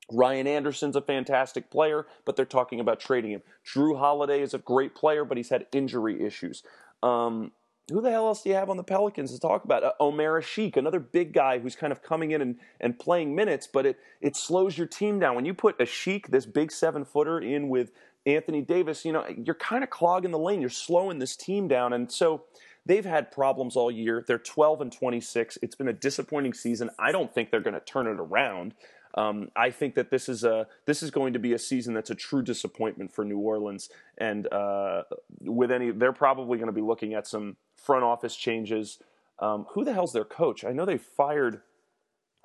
Ryan 0.09 0.47
Anderson's 0.47 0.95
a 0.95 1.01
fantastic 1.01 1.69
player, 1.69 2.05
but 2.25 2.35
they're 2.35 2.45
talking 2.45 2.79
about 2.79 2.99
trading 2.99 3.31
him. 3.31 3.41
Jrue 3.65 3.97
Holiday 3.97 4.41
is 4.41 4.53
a 4.53 4.57
great 4.57 4.95
player, 4.95 5.25
but 5.25 5.37
he's 5.37 5.49
had 5.49 5.67
injury 5.71 6.23
issues. 6.23 6.63
Um, 7.03 7.51
who 7.89 8.01
the 8.01 8.11
hell 8.11 8.27
else 8.27 8.43
do 8.43 8.49
you 8.49 8.55
have 8.55 8.69
on 8.69 8.77
the 8.77 8.83
Pelicans 8.83 9.33
to 9.33 9.39
talk 9.39 9.65
about? 9.65 9.83
Uh, 9.83 9.91
Omer 9.99 10.41
Asik, 10.41 10.77
another 10.77 10.99
big 10.99 11.33
guy 11.33 11.59
who's 11.59 11.75
kind 11.75 11.91
of 11.91 12.01
coming 12.01 12.31
in 12.31 12.41
and, 12.41 12.57
and 12.79 12.97
playing 12.97 13.35
minutes, 13.35 13.67
but 13.67 13.85
it, 13.85 13.99
it 14.21 14.35
slows 14.35 14.77
your 14.77 14.87
team 14.87 15.19
down. 15.19 15.35
When 15.35 15.45
you 15.45 15.53
put 15.53 15.77
Asik, 15.79 16.27
this 16.27 16.45
big 16.45 16.71
seven 16.71 17.03
footer, 17.03 17.39
in 17.39 17.69
with 17.69 17.91
Anthony 18.25 18.61
Davis, 18.61 19.03
you 19.03 19.11
know, 19.11 19.25
you're 19.35 19.55
kind 19.55 19.83
of 19.83 19.89
clogging 19.89 20.31
the 20.31 20.39
lane. 20.39 20.61
You're 20.61 20.69
slowing 20.69 21.19
this 21.19 21.35
team 21.35 21.67
down. 21.67 21.91
And 21.91 22.11
so 22.11 22.43
they've 22.91 23.05
had 23.05 23.31
problems 23.31 23.77
all 23.77 23.89
year. 23.89 24.25
They're 24.27 24.37
12 24.37 24.81
and 24.81 24.91
26. 24.91 25.57
It's 25.61 25.75
been 25.75 25.87
a 25.87 25.93
disappointing 25.93 26.53
season. 26.53 26.89
I 26.99 27.13
don't 27.13 27.33
think 27.33 27.49
they're 27.49 27.61
going 27.61 27.73
to 27.73 27.79
turn 27.79 28.05
it 28.05 28.19
around. 28.19 28.73
Um, 29.15 29.47
I 29.55 29.71
think 29.71 29.95
that 29.95 30.11
this 30.11 30.27
is 30.27 30.43
a 30.43 30.67
this 30.85 31.01
is 31.01 31.09
going 31.09 31.31
to 31.33 31.39
be 31.39 31.53
a 31.53 31.59
season 31.59 31.93
that's 31.93 32.09
a 32.09 32.15
true 32.15 32.41
disappointment 32.41 33.13
for 33.13 33.23
New 33.23 33.39
Orleans, 33.39 33.89
and 34.17 34.51
uh, 34.53 35.03
with 35.41 35.71
any, 35.71 35.91
they're 35.91 36.13
probably 36.13 36.57
going 36.57 36.67
to 36.67 36.73
be 36.73 36.81
looking 36.81 37.13
at 37.13 37.27
some 37.27 37.55
front 37.75 38.03
office 38.03 38.35
changes. 38.35 38.99
Um, 39.39 39.65
who 39.71 39.83
the 39.83 39.93
hell's 39.93 40.13
their 40.13 40.25
coach? 40.25 40.63
I 40.63 40.71
know 40.71 40.85
they 40.85 40.97
fired 40.97 41.61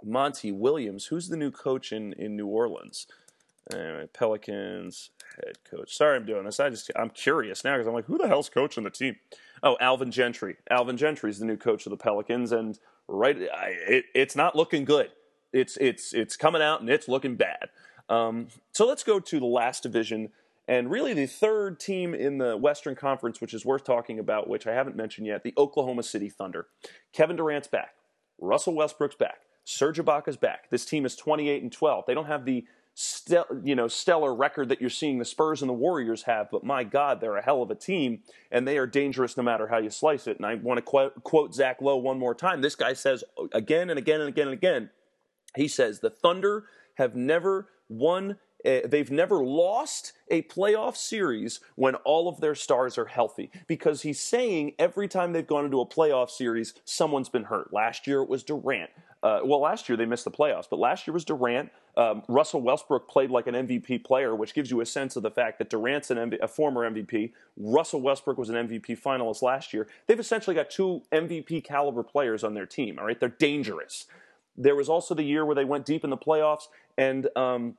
Monty 0.03 0.51
Williams. 0.51 1.07
Who's 1.07 1.29
the 1.29 1.37
new 1.37 1.51
coach 1.51 1.93
in 1.93 2.13
in 2.15 2.37
New 2.37 2.47
Orleans? 2.47 3.07
Anyway, 3.73 4.07
Pelicans 4.13 5.11
head 5.37 5.59
coach. 5.69 5.97
Sorry, 5.97 6.17
I'm 6.17 6.27
doing 6.27 6.45
this. 6.45 6.61
I 6.61 6.71
just 6.71 6.91
I'm 6.95 7.11
curious 7.11 7.65
now 7.65 7.75
because 7.75 7.89
I'm 7.89 7.95
like, 7.95 8.07
who 8.07 8.19
the 8.19 8.29
hell's 8.29 8.49
coaching 8.49 8.85
the 8.85 8.91
team? 8.91 9.17
Oh, 9.63 9.77
Alvin 9.81 10.11
Gentry. 10.11 10.57
Alvin 10.71 10.97
Gentry 10.97 11.31
is 11.31 11.39
the 11.39 11.47
new 11.47 11.57
coach 11.57 11.87
of 11.87 11.91
the 11.91 11.97
Pelicans, 11.97 12.53
and 12.53 12.79
right, 13.09 13.37
I, 13.37 13.75
it, 13.89 14.05
it's 14.15 14.37
not 14.37 14.55
looking 14.55 14.85
good. 14.85 15.11
It's 15.53 15.77
it's 15.79 16.13
it's 16.13 16.37
coming 16.37 16.63
out 16.63 16.81
and 16.81 16.91
it's 16.91 17.09
looking 17.09 17.37
bad. 17.37 17.71
Um, 18.09 18.49
so 18.73 18.87
let's 18.87 19.03
go 19.03 19.19
to 19.19 19.41
the 19.41 19.47
last 19.47 19.83
division 19.83 20.31
and 20.69 20.91
really 20.91 21.15
the 21.15 21.27
third 21.27 21.79
team 21.79 22.15
in 22.15 22.39
the 22.39 22.57
Western 22.57 22.97
Conference, 22.97 23.41
which 23.41 23.55
is 23.55 23.65
worth 23.65 23.85
talking 23.85 24.19
about, 24.19 24.49
which 24.49 24.67
I 24.67 24.75
haven't 24.75 24.97
mentioned 24.97 25.27
yet, 25.27 25.43
the 25.43 25.55
Oklahoma 25.57 26.03
City 26.03 26.29
Thunder. 26.29 26.67
Kevin 27.13 27.37
Durant's 27.37 27.69
back. 27.69 27.95
Russell 28.39 28.75
Westbrook's 28.75 29.15
back. 29.15 29.43
Serge 29.65 29.99
Ibaka's 29.99 30.37
back. 30.37 30.71
This 30.71 30.85
team 30.85 31.05
is 31.05 31.17
28 31.17 31.63
and 31.63 31.73
12. 31.73 32.05
They 32.07 32.15
don't 32.15 32.27
have 32.27 32.45
the 32.45 32.65
you 33.63 33.75
know 33.75 33.89
stellar 33.89 34.35
record 34.35 34.71
that 34.71 34.81
you're 34.81 34.91
seeing 34.91 35.19
the 35.19 35.25
Spurs 35.25 35.63
and 35.63 35.69
the 35.69 35.75
Warriors 35.75 36.23
have, 36.23 36.51
but 36.51 36.65
my 36.65 36.83
God, 36.83 37.21
they're 37.21 37.37
a 37.37 37.45
hell 37.45 37.63
of 37.63 37.71
a 37.71 37.75
team, 37.75 38.21
and 38.51 38.67
they 38.67 38.79
are 38.79 38.87
dangerous 38.87 39.37
no 39.37 39.43
matter 39.43 39.67
how 39.67 39.79
you 39.79 39.91
slice 39.91 40.27
it. 40.27 40.39
And 40.39 40.47
I 40.47 40.55
want 40.55 40.79
to 40.79 40.83
quote, 40.83 41.23
quote 41.23 41.55
Zach 41.55 41.83
Lowe 41.83 41.97
one 41.97 42.19
more 42.19 42.35
time. 42.35 42.63
This 42.63 42.75
guy 42.75 42.95
says 42.95 43.23
again 43.53 43.91
and 43.91 43.99
again 43.99 44.21
and 44.21 44.29
again 44.29 44.49
and 44.49 44.55
again. 44.55 44.91
He 45.55 45.69
says 45.69 46.01
the 46.01 46.11
Thunder 46.11 46.65
have 46.95 47.15
never 47.15 47.69
won 47.89 48.37
uh, 48.67 48.81
they've 48.85 49.11
never 49.11 49.45
lost 49.45 50.13
a 50.31 50.43
playoff 50.43 50.97
series 50.97 51.61
when 51.77 51.95
all 51.97 52.29
of 52.29 52.41
their 52.41 52.55
stars 52.55 52.99
are 52.99 53.05
healthy 53.05 53.51
because 53.67 54.03
he's 54.03 54.19
saying 54.19 54.73
every 54.79 55.07
time 55.07 55.33
they've 55.33 55.47
gone 55.47 55.65
into 55.65 55.81
a 55.81 55.87
playoff 55.87 56.31
series, 56.31 56.75
someone's 56.85 57.29
been 57.29 57.45
hurt. 57.45 57.73
Last 57.73 58.07
year 58.07 58.23
it 58.23 58.29
was 58.29 58.43
Durant. 58.43 58.91
Uh, 59.23 59.41
well, 59.45 59.61
last 59.61 59.89
year 59.89 59.97
they 59.97 60.07
missed 60.07 60.25
the 60.25 60.31
playoffs, 60.31 60.67
but 60.69 60.79
last 60.79 61.07
year 61.07 61.15
was 61.15 61.25
Durant. 61.25 61.71
Um, 61.97 62.23
Russell 62.29 62.61
Westbrook 62.61 63.09
played 63.09 63.31
like 63.31 63.47
an 63.47 63.55
MVP 63.55 64.05
player, 64.05 64.35
which 64.35 64.53
gives 64.53 64.71
you 64.71 64.81
a 64.83 64.87
sense 64.87 65.17
of 65.17 65.23
the 65.23 65.31
fact 65.31 65.59
that 65.59 65.71
Durant's 65.71 66.11
an 66.11 66.19
MV- 66.19 66.41
a 66.43 66.49
former 66.49 66.89
MVP. 66.91 67.33
Russell 67.57 68.03
Westbrook 68.03 68.37
was 68.37 68.51
an 68.51 68.69
MVP 68.69 69.01
finalist 69.01 69.41
last 69.41 69.73
year. 69.73 69.89
They've 70.07 70.21
essentially 70.21 70.55
got 70.55 70.69
two 70.69 71.03
MVP 71.11 71.65
caliber 71.65 72.03
players 72.03 72.45
on 72.45 72.53
their 72.53 72.67
team. 72.67 72.99
All 72.99 73.07
right, 73.07 73.19
they're 73.19 73.31
dangerous. 73.31 74.07
There 74.59 74.77
was 74.77 74.89
also 74.89 75.15
the 75.15 75.23
year 75.23 75.45
where 75.45 75.55
they 75.55 75.65
went 75.65 75.87
deep 75.87 76.05
in 76.05 76.11
the 76.11 76.17
playoffs, 76.17 76.65
and 76.99 77.29
um, 77.37 77.77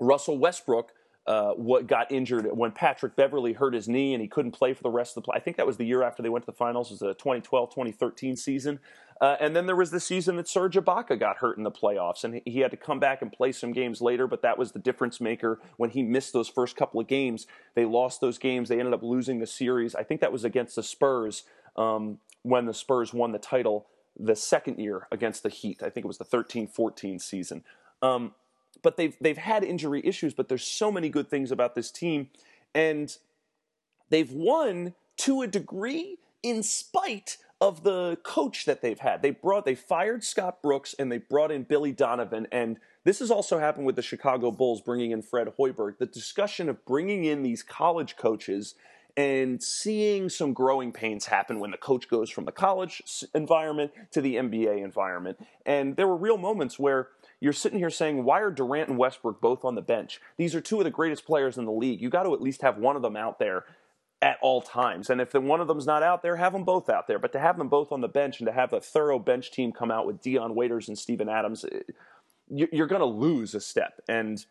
Russell 0.00 0.38
Westbrook 0.38 0.92
uh, 1.26 1.52
what 1.52 1.86
got 1.86 2.10
injured 2.10 2.46
when 2.52 2.72
Patrick 2.72 3.14
Beverley 3.14 3.52
hurt 3.52 3.74
his 3.74 3.88
knee 3.88 4.12
and 4.12 4.20
he 4.20 4.26
couldn't 4.26 4.50
play 4.50 4.74
for 4.74 4.82
the 4.82 4.90
rest 4.90 5.16
of 5.16 5.22
the 5.22 5.26
play. 5.26 5.36
I 5.36 5.40
think 5.40 5.56
that 5.56 5.66
was 5.66 5.76
the 5.76 5.84
year 5.84 6.02
after 6.02 6.20
they 6.20 6.28
went 6.28 6.44
to 6.44 6.50
the 6.50 6.56
finals. 6.56 6.90
It 6.90 7.00
was 7.00 7.00
the 7.00 7.14
2012-2013 7.14 8.36
season. 8.36 8.80
Uh, 9.22 9.36
and 9.38 9.54
then 9.54 9.66
there 9.66 9.76
was 9.76 9.92
the 9.92 10.00
season 10.00 10.34
that 10.34 10.48
Serge 10.48 10.74
Ibaka 10.74 11.16
got 11.16 11.36
hurt 11.36 11.56
in 11.56 11.62
the 11.62 11.70
playoffs, 11.70 12.24
and 12.24 12.42
he 12.44 12.58
had 12.58 12.72
to 12.72 12.76
come 12.76 12.98
back 12.98 13.22
and 13.22 13.30
play 13.30 13.52
some 13.52 13.72
games 13.72 14.00
later. 14.00 14.26
But 14.26 14.42
that 14.42 14.58
was 14.58 14.72
the 14.72 14.80
difference 14.80 15.20
maker 15.20 15.60
when 15.76 15.90
he 15.90 16.02
missed 16.02 16.32
those 16.32 16.48
first 16.48 16.74
couple 16.74 17.00
of 17.00 17.06
games. 17.06 17.46
They 17.76 17.84
lost 17.84 18.20
those 18.20 18.36
games. 18.36 18.68
They 18.68 18.80
ended 18.80 18.92
up 18.92 19.02
losing 19.04 19.38
the 19.38 19.46
series. 19.46 19.94
I 19.94 20.02
think 20.02 20.20
that 20.22 20.32
was 20.32 20.44
against 20.44 20.74
the 20.74 20.82
Spurs 20.82 21.44
um, 21.76 22.18
when 22.42 22.66
the 22.66 22.74
Spurs 22.74 23.14
won 23.14 23.30
the 23.30 23.38
title 23.38 23.86
the 24.18 24.34
second 24.34 24.80
year 24.80 25.06
against 25.12 25.44
the 25.44 25.50
Heat. 25.50 25.84
I 25.84 25.88
think 25.88 26.04
it 26.04 26.08
was 26.08 26.18
the 26.18 26.24
13-14 26.24 27.20
season. 27.20 27.62
Um, 28.02 28.34
but 28.82 28.96
they've 28.96 29.16
they've 29.20 29.38
had 29.38 29.62
injury 29.62 30.02
issues, 30.04 30.34
but 30.34 30.48
there's 30.48 30.64
so 30.64 30.90
many 30.90 31.08
good 31.08 31.30
things 31.30 31.52
about 31.52 31.76
this 31.76 31.92
team, 31.92 32.30
and 32.74 33.16
they've 34.10 34.32
won 34.32 34.94
to 35.18 35.42
a 35.42 35.46
degree 35.46 36.18
in 36.42 36.64
spite 36.64 37.36
of 37.62 37.84
the 37.84 38.18
coach 38.24 38.64
that 38.64 38.82
they've 38.82 38.98
had. 38.98 39.22
They 39.22 39.30
brought 39.30 39.64
they 39.64 39.76
fired 39.76 40.24
Scott 40.24 40.60
Brooks 40.60 40.96
and 40.98 41.12
they 41.12 41.18
brought 41.18 41.52
in 41.52 41.62
Billy 41.62 41.92
Donovan 41.92 42.48
and 42.50 42.78
this 43.04 43.20
has 43.20 43.30
also 43.30 43.58
happened 43.58 43.86
with 43.86 43.94
the 43.94 44.02
Chicago 44.02 44.50
Bulls 44.50 44.80
bringing 44.80 45.12
in 45.12 45.22
Fred 45.22 45.48
Hoiberg. 45.58 45.98
The 45.98 46.06
discussion 46.06 46.68
of 46.68 46.84
bringing 46.84 47.24
in 47.24 47.42
these 47.42 47.62
college 47.62 48.16
coaches 48.16 48.74
and 49.16 49.62
seeing 49.62 50.28
some 50.28 50.52
growing 50.52 50.90
pains 50.90 51.26
happen 51.26 51.60
when 51.60 51.70
the 51.70 51.76
coach 51.76 52.08
goes 52.08 52.30
from 52.30 52.46
the 52.46 52.52
college 52.52 53.24
environment 53.34 53.92
to 54.10 54.20
the 54.20 54.36
NBA 54.36 54.82
environment. 54.82 55.38
And 55.64 55.96
there 55.96 56.08
were 56.08 56.16
real 56.16 56.38
moments 56.38 56.78
where 56.78 57.08
you're 57.38 57.52
sitting 57.52 57.78
here 57.78 57.90
saying, 57.90 58.24
why 58.24 58.40
are 58.40 58.50
Durant 58.50 58.88
and 58.88 58.98
Westbrook 58.98 59.40
both 59.40 59.64
on 59.64 59.74
the 59.74 59.82
bench? 59.82 60.20
These 60.36 60.54
are 60.54 60.60
two 60.60 60.78
of 60.78 60.84
the 60.84 60.90
greatest 60.90 61.26
players 61.26 61.58
in 61.58 61.64
the 61.64 61.72
league. 61.72 62.00
You 62.00 62.08
got 62.08 62.22
to 62.22 62.34
at 62.34 62.40
least 62.40 62.62
have 62.62 62.78
one 62.78 62.96
of 62.96 63.02
them 63.02 63.16
out 63.16 63.38
there 63.38 63.64
at 64.22 64.38
all 64.40 64.62
times. 64.62 65.10
And 65.10 65.20
if 65.20 65.32
the, 65.32 65.40
one 65.40 65.60
of 65.60 65.66
them's 65.66 65.84
not 65.84 66.04
out 66.04 66.22
there, 66.22 66.36
have 66.36 66.52
them 66.52 66.64
both 66.64 66.88
out 66.88 67.08
there. 67.08 67.18
But 67.18 67.32
to 67.32 67.40
have 67.40 67.58
them 67.58 67.68
both 67.68 67.90
on 67.90 68.00
the 68.00 68.08
bench 68.08 68.38
and 68.38 68.46
to 68.46 68.52
have 68.52 68.72
a 68.72 68.80
thorough 68.80 69.18
bench 69.18 69.50
team 69.50 69.72
come 69.72 69.90
out 69.90 70.06
with 70.06 70.22
Dion 70.22 70.54
Waiters 70.54 70.88
and 70.88 70.96
Steven 70.96 71.28
Adams, 71.28 71.64
eh, 71.64 71.80
you're 72.48 72.86
going 72.86 73.00
to 73.00 73.06
lose 73.06 73.54
a 73.54 73.60
step. 73.60 74.00
And 74.08 74.44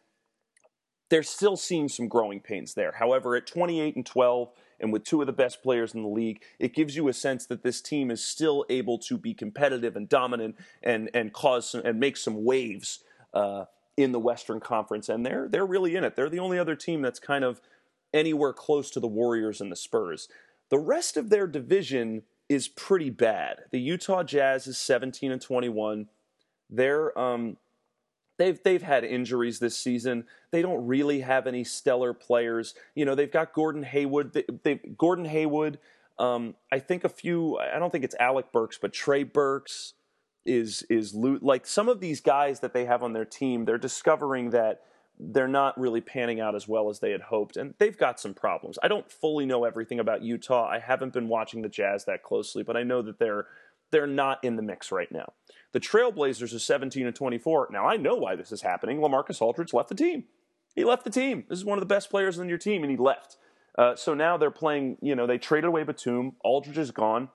they're 1.10 1.24
still 1.24 1.56
seeing 1.56 1.88
some 1.88 2.08
growing 2.08 2.42
pains 2.42 2.74
there. 2.74 2.94
However, 2.98 3.36
at 3.36 3.48
28 3.48 3.96
and 3.96 4.06
12, 4.06 4.50
and 4.82 4.92
with 4.92 5.04
two 5.04 5.22
of 5.22 5.28
the 5.28 5.34
best 5.34 5.62
players 5.62 5.94
in 5.94 6.02
the 6.02 6.10
league, 6.10 6.42
it 6.60 6.74
gives 6.74 6.96
you 6.96 7.08
a 7.08 7.14
sense 7.14 7.46
that 7.46 7.64
this 7.64 7.82
team 7.82 8.12
is 8.12 8.24
still 8.24 8.66
able 8.70 8.98
to 9.00 9.18
be 9.18 9.34
competitive 9.34 9.96
and 9.96 10.10
dominant 10.10 10.56
and 10.82 11.10
and 11.14 11.34
cause 11.34 11.70
some, 11.70 11.82
and 11.86 12.00
make 12.00 12.18
some 12.18 12.44
waves 12.44 13.04
uh, 13.34 13.66
in 13.96 14.12
the 14.12 14.20
Western 14.20 14.60
Conference. 14.60 15.08
And 15.08 15.26
they're 15.26 15.48
they're 15.48 15.66
really 15.66 15.96
in 15.96 16.04
it. 16.04 16.16
They're 16.16 16.30
the 16.30 16.40
only 16.40 16.58
other 16.58 16.76
team 16.76 17.02
that's 17.02 17.20
kind 17.20 17.44
of 17.44 17.62
anywhere 18.14 18.54
close 18.54 18.90
to 18.92 19.00
the 19.00 19.08
Warriors 19.08 19.62
and 19.62 19.72
the 19.72 19.76
Spurs. 19.76 20.28
The 20.70 20.80
rest 20.80 21.18
of 21.18 21.30
their 21.30 21.48
division 21.48 22.24
is 22.50 22.68
pretty 22.68 23.10
bad. 23.10 23.64
The 23.72 23.80
Utah 23.80 24.24
Jazz 24.24 24.68
is 24.68 24.78
17 24.78 25.32
and 25.32 25.42
21. 25.42 26.08
They're 26.70 27.18
um, 27.18 27.58
They've 28.42 28.64
they've 28.64 28.82
had 28.82 29.04
injuries 29.04 29.60
this 29.60 29.78
season. 29.78 30.26
They 30.50 30.64
don't 30.64 30.88
really 30.88 31.20
have 31.22 31.46
any 31.46 31.64
stellar 31.64 32.12
players. 32.12 32.74
You 32.96 33.06
know, 33.06 33.14
they've 33.14 33.32
got 33.32 33.54
Gordon 33.54 33.84
Hayward. 33.84 34.34
They, 34.34 34.46
they 34.64 34.76
Gordon 34.98 35.26
Hayward. 35.26 35.78
Um, 36.18 36.56
I 36.72 36.80
think 36.80 37.04
a 37.04 37.10
few. 37.10 37.60
I 37.60 37.78
don't 37.78 37.92
think 37.92 38.04
it's 38.04 38.16
Alec 38.20 38.52
Burks, 38.52 38.80
but 38.82 38.94
Trey 38.94 39.22
Burks 39.22 39.94
is 40.44 40.82
is 40.90 41.14
like 41.14 41.68
some 41.68 41.88
of 41.88 42.00
these 42.00 42.20
guys 42.20 42.62
that 42.62 42.74
they 42.74 42.86
have 42.86 43.04
on 43.04 43.14
their 43.14 43.26
team. 43.26 43.66
They're 43.66 43.78
discovering 43.78 44.50
that 44.50 44.82
they're 45.22 45.48
not 45.48 45.80
really 45.80 46.02
panning 46.02 46.40
out 46.40 46.56
as 46.56 46.68
well 46.68 46.90
as 46.90 47.00
they 47.00 47.12
had 47.12 47.22
hoped, 47.22 47.56
and 47.56 47.76
they've 47.78 47.98
got 47.98 48.20
some 48.20 48.34
problems. 48.34 48.80
I 48.82 48.88
don't 48.88 49.10
fully 49.12 49.46
know 49.46 49.64
everything 49.64 50.00
about 50.00 50.24
Utah. 50.24 50.68
I 50.68 50.80
haven't 50.80 51.14
been 51.14 51.28
watching 51.28 51.62
the 51.62 51.70
Jazz 51.70 52.06
that 52.06 52.24
closely, 52.24 52.64
but 52.64 52.76
I 52.76 52.84
know 52.84 53.02
that 53.02 53.20
they're 53.20 53.46
they're 53.92 54.08
not 54.08 54.44
in 54.44 54.56
the 54.56 54.62
mix 54.62 54.92
right 54.92 55.12
now. 55.12 55.34
The 55.74 55.80
Trailblazers 55.80 56.56
are 56.56 56.60
17 56.60 57.06
and 57.06 57.16
24. 57.16 57.70
Now 57.72 57.86
I 57.86 57.98
know 57.98 58.16
why 58.16 58.36
this 58.36 58.52
is 58.52 58.62
happening. 58.62 59.00
LaMarcus 59.00 59.42
Aldridge 59.42 59.74
left 59.74 59.90
the 59.90 59.96
team. 59.96 60.24
He 60.76 60.84
left 60.84 61.04
the 61.04 61.10
team. 61.10 61.44
This 61.50 61.60
is 61.60 61.66
one 61.66 61.78
of 61.78 61.82
the 61.82 61.94
best 61.94 62.10
players 62.10 62.40
on 62.40 62.50
your 62.50 62.58
team, 62.58 62.84
and 62.84 62.90
he 62.90 62.98
left. 62.98 63.38
Uh, 63.78 63.96
so 63.96 64.14
now 64.14 64.38
they're 64.38 64.50
playing. 64.50 64.98
You 65.02 65.16
know, 65.16 65.28
they 65.28 65.38
traded 65.38 65.68
away 65.68 65.84
Batum. 65.84 66.36
Aldridge 66.44 66.78
is 66.78 66.92
gone. 66.92 67.30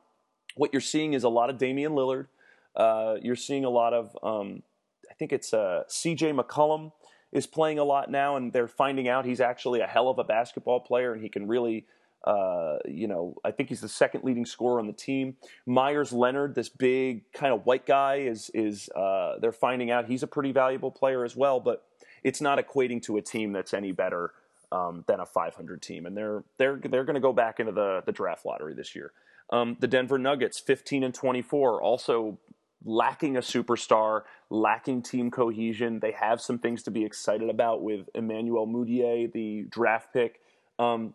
What 0.56 0.72
you're 0.72 0.80
seeing 0.80 1.12
is 1.12 1.22
a 1.22 1.28
lot 1.28 1.50
of 1.50 1.58
Damian 1.58 1.92
Lillard. 1.92 2.26
Uh, 2.74 3.16
you're 3.22 3.36
seeing 3.36 3.64
a 3.64 3.70
lot 3.70 3.92
of. 3.92 4.16
Um, 4.22 4.62
I 5.08 5.14
think 5.14 5.32
it's 5.32 5.54
uh, 5.54 5.84
C.J. 5.88 6.32
McCollum 6.32 6.92
is 7.36 7.46
playing 7.46 7.78
a 7.78 7.84
lot 7.84 8.10
now, 8.10 8.36
and 8.36 8.52
they're 8.52 8.66
finding 8.66 9.08
out 9.08 9.26
he's 9.26 9.40
actually 9.40 9.80
a 9.80 9.86
hell 9.86 10.08
of 10.08 10.18
a 10.18 10.24
basketball 10.24 10.80
player, 10.80 11.12
and 11.12 11.22
he 11.22 11.28
can 11.28 11.46
really 11.46 11.86
uh, 12.24 12.78
you 12.86 13.06
know, 13.06 13.36
I 13.44 13.52
think 13.52 13.68
he's 13.68 13.80
the 13.80 13.88
second 13.88 14.24
leading 14.24 14.46
scorer 14.46 14.80
on 14.80 14.88
the 14.88 14.92
team. 14.92 15.36
Meyers 15.64 16.12
Leonard, 16.12 16.56
this 16.56 16.68
big 16.68 17.30
kind 17.32 17.52
of 17.52 17.64
white 17.64 17.86
guy, 17.86 18.16
is 18.16 18.50
is 18.52 18.88
uh, 18.96 19.38
they're 19.40 19.52
finding 19.52 19.92
out 19.92 20.06
he's 20.06 20.24
a 20.24 20.26
pretty 20.26 20.50
valuable 20.50 20.90
player 20.90 21.24
as 21.24 21.36
well, 21.36 21.60
but 21.60 21.84
it's 22.24 22.40
not 22.40 22.58
equating 22.58 23.00
to 23.02 23.16
a 23.16 23.22
team 23.22 23.52
that's 23.52 23.72
any 23.72 23.92
better 23.92 24.32
um, 24.72 25.04
than 25.06 25.20
a 25.20 25.26
500 25.26 25.80
team, 25.80 26.04
and 26.04 26.16
they're 26.16 26.42
they're 26.58 26.80
they're 26.82 27.04
going 27.04 27.14
to 27.14 27.20
go 27.20 27.32
back 27.32 27.60
into 27.60 27.70
the 27.70 28.02
the 28.04 28.12
draft 28.12 28.44
lottery 28.44 28.74
this 28.74 28.96
year. 28.96 29.12
Um, 29.50 29.76
the 29.78 29.86
Denver 29.86 30.18
Nuggets, 30.18 30.58
15 30.58 31.04
and 31.04 31.14
24, 31.14 31.80
also 31.80 32.38
lacking 32.86 33.36
a 33.36 33.40
superstar, 33.40 34.22
lacking 34.48 35.02
team 35.02 35.30
cohesion. 35.30 35.98
They 36.00 36.12
have 36.12 36.40
some 36.40 36.58
things 36.58 36.84
to 36.84 36.90
be 36.90 37.04
excited 37.04 37.50
about 37.50 37.82
with 37.82 38.08
Emmanuel 38.14 38.66
Mudiay, 38.66 39.30
the 39.30 39.66
draft 39.68 40.12
pick. 40.12 40.40
Um, 40.78 41.14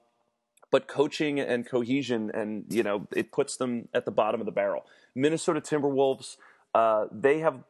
but 0.69 0.87
coaching 0.87 1.39
and 1.39 1.67
cohesion, 1.67 2.31
and 2.33 2.65
you 2.69 2.83
know, 2.83 3.07
it 3.15 3.31
puts 3.31 3.57
them 3.57 3.87
at 3.93 4.05
the 4.05 4.11
bottom 4.11 4.39
of 4.39 4.45
the 4.45 4.51
barrel. 4.51 4.85
Minnesota 5.15 5.59
Timberwolves, 5.59 6.37
uh, 6.75 7.05
they 7.11 7.39
have 7.39 7.63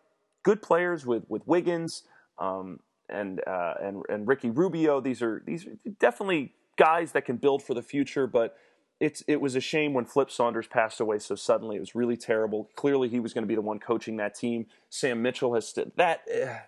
good 0.43 0.61
players 0.61 1.05
with 1.05 1.23
with 1.27 1.45
Wiggins 1.47 2.03
um, 2.39 2.79
and 3.09 3.41
uh, 3.47 3.75
and 3.81 4.03
and 4.09 4.27
Ricky 4.27 4.49
Rubio. 4.49 5.01
These 5.01 5.21
are 5.21 5.41
these 5.45 5.65
are 5.65 5.77
definitely 5.99 6.53
guys 6.77 7.11
that 7.13 7.25
can 7.25 7.37
build 7.37 7.63
for 7.63 7.73
the 7.73 7.81
future, 7.81 8.27
but 8.27 8.55
it's 9.01 9.23
it 9.27 9.41
was 9.41 9.55
a 9.55 9.59
shame 9.59 9.95
when 9.95 10.05
Flip 10.05 10.29
Saunders 10.29 10.67
passed 10.67 10.99
away 10.99 11.17
so 11.17 11.33
suddenly. 11.33 11.75
It 11.75 11.79
was 11.79 11.95
really 11.95 12.15
terrible. 12.15 12.69
Clearly, 12.75 13.09
he 13.09 13.19
was 13.19 13.33
going 13.33 13.41
to 13.41 13.47
be 13.47 13.55
the 13.55 13.61
one 13.61 13.79
coaching 13.79 14.17
that 14.17 14.35
team. 14.35 14.67
Sam 14.89 15.23
Mitchell 15.23 15.55
has 15.55 15.69
st- 15.69 15.97
that. 15.97 16.21
Eh, 16.31 16.59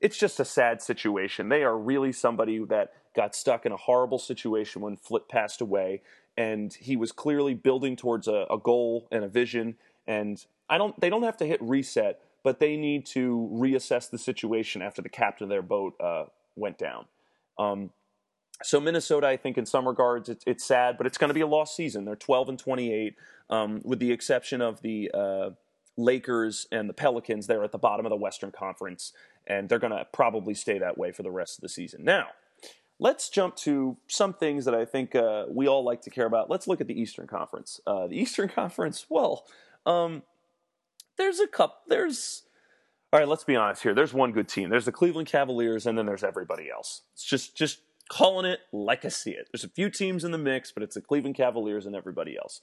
it's 0.00 0.16
just 0.16 0.38
a 0.38 0.44
sad 0.44 0.80
situation. 0.80 1.48
They 1.48 1.64
are 1.64 1.76
really 1.76 2.12
somebody 2.12 2.64
that 2.66 2.92
got 3.16 3.34
stuck 3.34 3.66
in 3.66 3.72
a 3.72 3.76
horrible 3.76 4.20
situation 4.20 4.80
when 4.80 4.96
Flip 4.96 5.28
passed 5.28 5.60
away, 5.60 6.02
and 6.36 6.72
he 6.72 6.96
was 6.96 7.10
clearly 7.10 7.54
building 7.54 7.96
towards 7.96 8.28
a, 8.28 8.46
a 8.48 8.58
goal 8.58 9.08
and 9.10 9.24
a 9.24 9.28
vision. 9.28 9.74
And 10.06 10.44
I 10.70 10.78
don't. 10.78 10.98
They 11.00 11.10
don't 11.10 11.24
have 11.24 11.36
to 11.38 11.46
hit 11.46 11.60
reset, 11.60 12.20
but 12.44 12.60
they 12.60 12.76
need 12.76 13.06
to 13.06 13.50
reassess 13.52 14.08
the 14.08 14.18
situation 14.18 14.82
after 14.82 15.02
the 15.02 15.08
captain 15.08 15.46
of 15.46 15.50
their 15.50 15.62
boat 15.62 15.94
uh, 16.00 16.26
went 16.54 16.78
down. 16.78 17.06
Um, 17.58 17.90
so 18.62 18.80
Minnesota, 18.80 19.26
I 19.26 19.36
think 19.36 19.58
in 19.58 19.66
some 19.66 19.86
regards 19.86 20.28
it's, 20.28 20.44
it's 20.46 20.64
sad, 20.64 20.96
but 20.96 21.06
it's 21.06 21.18
going 21.18 21.28
to 21.28 21.34
be 21.34 21.40
a 21.40 21.46
lost 21.46 21.76
season. 21.76 22.04
They're 22.04 22.16
12 22.16 22.50
and 22.50 22.58
28, 22.58 23.16
um, 23.50 23.80
with 23.84 23.98
the 23.98 24.12
exception 24.12 24.60
of 24.60 24.82
the 24.82 25.10
uh, 25.12 25.50
Lakers 25.96 26.66
and 26.72 26.88
the 26.88 26.94
Pelicans. 26.94 27.46
They're 27.46 27.64
at 27.64 27.72
the 27.72 27.78
bottom 27.78 28.06
of 28.06 28.10
the 28.10 28.16
Western 28.16 28.50
Conference, 28.50 29.12
and 29.46 29.68
they're 29.68 29.78
going 29.78 29.92
to 29.92 30.06
probably 30.12 30.54
stay 30.54 30.78
that 30.78 30.98
way 30.98 31.12
for 31.12 31.22
the 31.22 31.30
rest 31.30 31.58
of 31.58 31.62
the 31.62 31.68
season. 31.68 32.04
Now, 32.04 32.28
let's 32.98 33.28
jump 33.28 33.56
to 33.56 33.96
some 34.06 34.32
things 34.32 34.64
that 34.64 34.74
I 34.74 34.84
think 34.84 35.14
uh, 35.14 35.46
we 35.48 35.66
all 35.66 35.84
like 35.84 36.02
to 36.02 36.10
care 36.10 36.26
about. 36.26 36.48
Let's 36.48 36.68
look 36.68 36.80
at 36.80 36.86
the 36.86 36.98
Eastern 36.98 37.26
Conference. 37.26 37.80
Uh, 37.86 38.06
the 38.06 38.16
Eastern 38.16 38.48
Conference, 38.54 39.06
well, 39.08 39.44
um, 39.86 40.22
there's 41.16 41.40
a 41.40 41.46
couple. 41.46 41.76
There's 41.88 42.42
all 43.12 43.20
right. 43.20 43.28
Let's 43.28 43.44
be 43.44 43.56
honest 43.56 43.82
here. 43.82 43.94
There's 43.94 44.14
one 44.14 44.32
good 44.32 44.48
team. 44.48 44.70
There's 44.70 44.86
the 44.86 44.92
Cleveland 44.92 45.28
Cavaliers, 45.28 45.86
and 45.86 45.98
then 45.98 46.06
there's 46.06 46.24
everybody 46.24 46.70
else. 46.70 47.02
It's 47.12 47.24
just 47.24 47.56
just 47.56 47.80
calling 48.08 48.46
it 48.46 48.60
like 48.72 49.04
I 49.04 49.08
see 49.08 49.30
it. 49.30 49.48
There's 49.52 49.64
a 49.64 49.68
few 49.68 49.90
teams 49.90 50.24
in 50.24 50.30
the 50.30 50.38
mix, 50.38 50.72
but 50.72 50.82
it's 50.82 50.94
the 50.94 51.00
Cleveland 51.00 51.36
Cavaliers 51.36 51.86
and 51.86 51.96
everybody 51.96 52.36
else. 52.36 52.60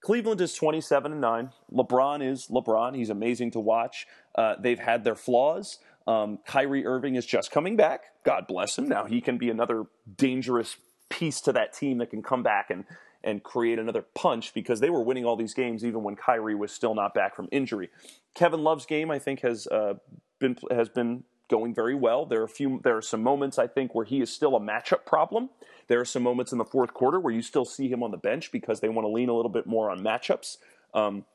Cleveland 0.00 0.40
is 0.40 0.54
27 0.54 1.12
and 1.12 1.20
9. 1.20 1.50
LeBron 1.72 2.28
is 2.28 2.48
LeBron. 2.48 2.96
He's 2.96 3.10
amazing 3.10 3.52
to 3.52 3.60
watch. 3.60 4.06
Uh, 4.34 4.56
they've 4.58 4.78
had 4.78 5.04
their 5.04 5.14
flaws. 5.14 5.78
Um, 6.06 6.40
Kyrie 6.44 6.84
Irving 6.84 7.14
is 7.14 7.24
just 7.24 7.52
coming 7.52 7.76
back. 7.76 8.02
God 8.24 8.46
bless 8.48 8.76
him. 8.76 8.88
Now 8.88 9.04
he 9.04 9.20
can 9.20 9.38
be 9.38 9.48
another 9.48 9.84
dangerous 10.16 10.76
piece 11.08 11.40
to 11.42 11.52
that 11.52 11.72
team 11.72 11.98
that 11.98 12.10
can 12.10 12.22
come 12.22 12.42
back 12.42 12.70
and 12.70 12.84
and 13.24 13.42
create 13.44 13.78
another 13.78 14.02
punch 14.02 14.52
because 14.52 14.80
they 14.80 14.90
were 14.90 15.00
winning 15.00 15.24
all 15.24 15.36
these 15.36 15.54
games 15.54 15.84
even 15.84 16.02
when 16.02 16.16
Kyrie 16.16 16.56
was 16.56 16.72
still 16.72 16.92
not 16.92 17.14
back 17.14 17.36
from 17.36 17.48
injury. 17.52 17.88
Kevin 18.34 18.64
Love's 18.64 18.84
game, 18.84 19.12
I 19.12 19.20
think, 19.20 19.42
has 19.42 19.68
uh, 19.68 19.94
been 20.40 20.56
has 20.70 20.88
been 20.88 21.22
going 21.52 21.74
very 21.74 21.94
well. 21.94 22.24
There 22.24 22.40
are 22.40 22.44
a 22.44 22.48
few 22.48 22.80
there 22.82 22.96
are 22.96 23.02
some 23.02 23.22
moments 23.22 23.58
I 23.58 23.66
think 23.66 23.94
where 23.94 24.06
he 24.06 24.22
is 24.22 24.32
still 24.32 24.56
a 24.56 24.60
matchup 24.60 25.04
problem. 25.04 25.50
There 25.86 26.00
are 26.00 26.06
some 26.06 26.22
moments 26.22 26.50
in 26.50 26.58
the 26.58 26.64
fourth 26.64 26.94
quarter 26.94 27.20
where 27.20 27.34
you 27.34 27.42
still 27.42 27.66
see 27.66 27.88
him 27.88 28.02
on 28.02 28.10
the 28.10 28.16
bench 28.16 28.50
because 28.50 28.80
they 28.80 28.88
want 28.88 29.04
to 29.04 29.10
lean 29.12 29.28
a 29.28 29.34
little 29.34 29.50
bit 29.50 29.66
more 29.66 29.90
on 29.90 30.00
matchups. 30.00 30.56
Um, 30.94 31.26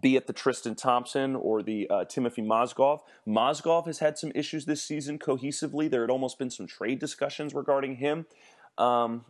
be 0.00 0.14
it 0.14 0.28
the 0.28 0.32
Tristan 0.32 0.76
Thompson 0.76 1.34
or 1.34 1.62
the 1.62 1.90
uh, 1.90 2.04
Timothy 2.04 2.42
Mozgov. 2.42 3.00
Mozgov 3.26 3.86
has 3.86 3.98
had 3.98 4.16
some 4.18 4.30
issues 4.34 4.66
this 4.66 4.82
season 4.82 5.18
cohesively. 5.18 5.90
There 5.90 6.02
had 6.02 6.10
almost 6.10 6.38
been 6.38 6.50
some 6.50 6.68
trade 6.68 7.00
discussions 7.00 7.52
regarding 7.52 7.96
him. 7.96 8.26
Um, 8.78 9.24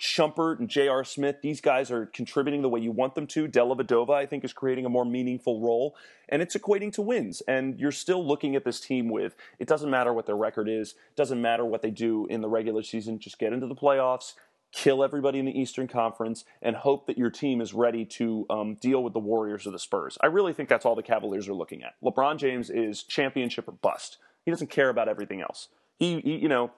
Shumpert 0.00 0.58
and 0.58 0.68
J.R. 0.68 1.04
Smith, 1.04 1.36
these 1.42 1.60
guys 1.60 1.90
are 1.90 2.06
contributing 2.06 2.62
the 2.62 2.68
way 2.68 2.80
you 2.80 2.92
want 2.92 3.14
them 3.14 3.26
to. 3.28 3.48
Dellavedova, 3.48 4.10
I 4.10 4.26
think, 4.26 4.44
is 4.44 4.52
creating 4.52 4.84
a 4.84 4.88
more 4.88 5.04
meaningful 5.04 5.60
role, 5.60 5.96
and 6.28 6.42
it's 6.42 6.56
equating 6.56 6.92
to 6.94 7.02
wins. 7.02 7.42
And 7.48 7.78
you're 7.78 7.92
still 7.92 8.26
looking 8.26 8.56
at 8.56 8.64
this 8.64 8.80
team 8.80 9.08
with 9.08 9.34
it 9.58 9.68
doesn't 9.68 9.90
matter 9.90 10.12
what 10.12 10.26
their 10.26 10.36
record 10.36 10.68
is, 10.68 10.94
doesn't 11.16 11.40
matter 11.40 11.64
what 11.64 11.82
they 11.82 11.90
do 11.90 12.26
in 12.26 12.40
the 12.40 12.48
regular 12.48 12.82
season, 12.82 13.18
just 13.18 13.38
get 13.38 13.52
into 13.52 13.66
the 13.66 13.74
playoffs, 13.74 14.34
kill 14.72 15.02
everybody 15.02 15.38
in 15.38 15.44
the 15.44 15.58
Eastern 15.58 15.88
Conference, 15.88 16.44
and 16.62 16.76
hope 16.76 17.06
that 17.06 17.18
your 17.18 17.30
team 17.30 17.60
is 17.60 17.74
ready 17.74 18.04
to 18.04 18.46
um, 18.50 18.74
deal 18.74 19.02
with 19.02 19.12
the 19.12 19.18
Warriors 19.18 19.66
or 19.66 19.70
the 19.70 19.78
Spurs. 19.78 20.16
I 20.20 20.26
really 20.26 20.52
think 20.52 20.68
that's 20.68 20.84
all 20.84 20.94
the 20.94 21.02
Cavaliers 21.02 21.48
are 21.48 21.54
looking 21.54 21.82
at. 21.82 21.94
LeBron 22.02 22.38
James 22.38 22.70
is 22.70 23.02
championship 23.02 23.68
or 23.68 23.72
bust. 23.72 24.18
He 24.44 24.50
doesn't 24.50 24.70
care 24.70 24.88
about 24.88 25.08
everything 25.08 25.40
else. 25.40 25.68
He, 25.98 26.20
he 26.20 26.36
you 26.36 26.48
know, 26.48 26.70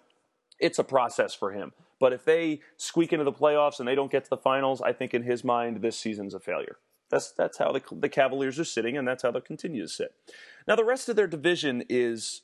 it's 0.62 0.79
a 0.79 0.85
process 0.85 1.35
for 1.35 1.53
him. 1.53 1.72
But 1.98 2.12
if 2.12 2.25
they 2.25 2.61
squeak 2.77 3.12
into 3.12 3.25
the 3.25 3.33
playoffs 3.33 3.79
and 3.79 3.87
they 3.87 3.94
don't 3.94 4.11
get 4.11 4.25
to 4.25 4.31
the 4.31 4.37
finals, 4.37 4.81
I 4.81 4.92
think 4.92 5.12
in 5.12 5.22
his 5.22 5.44
mind 5.44 5.83
this 5.83 5.98
season's 5.98 6.35
a 6.35 6.40
failure. 6.40 6.79
That's 7.11 7.33
that's 7.33 7.59
how 7.59 7.72
the, 7.72 7.83
the 7.92 8.09
Cavaliers 8.09 8.59
are 8.59 8.64
sitting, 8.64 8.96
and 8.96 9.07
that's 9.07 9.22
how 9.22 9.31
they'll 9.31 9.42
continue 9.42 9.83
to 9.83 9.88
sit. 9.88 10.14
Now 10.66 10.77
the 10.77 10.85
rest 10.85 11.09
of 11.09 11.16
their 11.16 11.27
division 11.27 11.85
is 11.88 12.42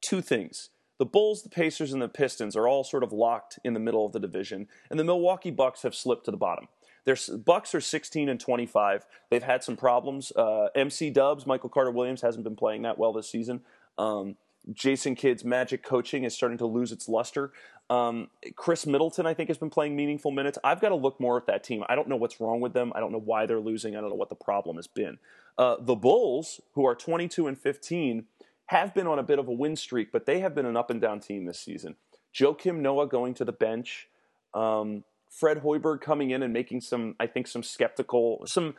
two 0.00 0.22
things. 0.22 0.70
The 0.98 1.04
Bulls, 1.04 1.42
the 1.42 1.50
Pacers, 1.50 1.92
and 1.92 2.00
the 2.00 2.08
Pistons 2.08 2.56
are 2.56 2.66
all 2.66 2.82
sort 2.82 3.02
of 3.02 3.12
locked 3.12 3.58
in 3.62 3.74
the 3.74 3.80
middle 3.80 4.06
of 4.06 4.12
the 4.12 4.20
division, 4.20 4.68
and 4.90 4.98
the 4.98 5.04
Milwaukee 5.04 5.50
Bucks 5.50 5.82
have 5.82 5.94
slipped 5.94 6.24
to 6.24 6.30
the 6.30 6.38
bottom. 6.38 6.68
Their 7.04 7.16
Bucks 7.44 7.74
are 7.74 7.80
16 7.80 8.28
and 8.28 8.40
25. 8.40 9.06
They've 9.30 9.42
had 9.42 9.62
some 9.62 9.76
problems. 9.76 10.32
Uh, 10.34 10.68
MC 10.74 11.10
Dubs, 11.10 11.46
Michael 11.46 11.68
Carter 11.68 11.92
Williams, 11.92 12.22
hasn't 12.22 12.44
been 12.44 12.56
playing 12.56 12.82
that 12.82 12.98
well 12.98 13.12
this 13.12 13.30
season. 13.30 13.60
Um, 13.96 14.36
Jason 14.72 15.14
Kidd's 15.14 15.44
magic 15.44 15.82
coaching 15.82 16.24
is 16.24 16.34
starting 16.34 16.58
to 16.58 16.66
lose 16.66 16.92
its 16.92 17.08
luster. 17.08 17.52
Um, 17.88 18.28
Khris 18.56 18.86
Middleton, 18.86 19.26
I 19.26 19.34
think, 19.34 19.48
has 19.48 19.58
been 19.58 19.70
playing 19.70 19.94
meaningful 19.94 20.32
minutes. 20.32 20.58
I've 20.64 20.80
got 20.80 20.88
to 20.88 20.96
look 20.96 21.20
more 21.20 21.36
at 21.36 21.46
that 21.46 21.62
team. 21.62 21.84
I 21.88 21.94
don't 21.94 22.08
know 22.08 22.16
what's 22.16 22.40
wrong 22.40 22.60
with 22.60 22.72
them. 22.72 22.92
I 22.94 23.00
don't 23.00 23.12
know 23.12 23.20
why 23.20 23.46
they're 23.46 23.60
losing. 23.60 23.96
I 23.96 24.00
don't 24.00 24.10
know 24.10 24.16
what 24.16 24.28
the 24.28 24.34
problem 24.34 24.76
has 24.76 24.88
been. 24.88 25.18
Uh, 25.56 25.76
the 25.80 25.94
Bulls, 25.94 26.60
who 26.74 26.84
are 26.84 26.94
22 26.94 27.46
and 27.46 27.56
15, 27.56 28.24
have 28.66 28.92
been 28.92 29.06
on 29.06 29.18
a 29.18 29.22
bit 29.22 29.38
of 29.38 29.46
a 29.46 29.52
win 29.52 29.76
streak, 29.76 30.10
but 30.10 30.26
they 30.26 30.40
have 30.40 30.54
been 30.54 30.66
an 30.66 30.76
up 30.76 30.90
and 30.90 31.00
down 31.00 31.20
team 31.20 31.44
this 31.44 31.60
season. 31.60 31.94
Joakim 32.34 32.80
Noah 32.80 33.06
going 33.06 33.34
to 33.34 33.44
the 33.44 33.52
bench, 33.52 34.08
um, 34.52 35.04
Fred 35.30 35.62
Hoiberg 35.62 36.00
coming 36.00 36.30
in 36.30 36.42
and 36.42 36.52
making 36.52 36.80
some, 36.80 37.14
I 37.20 37.26
think, 37.26 37.46
some 37.46 37.62
skeptical, 37.62 38.42
some 38.46 38.74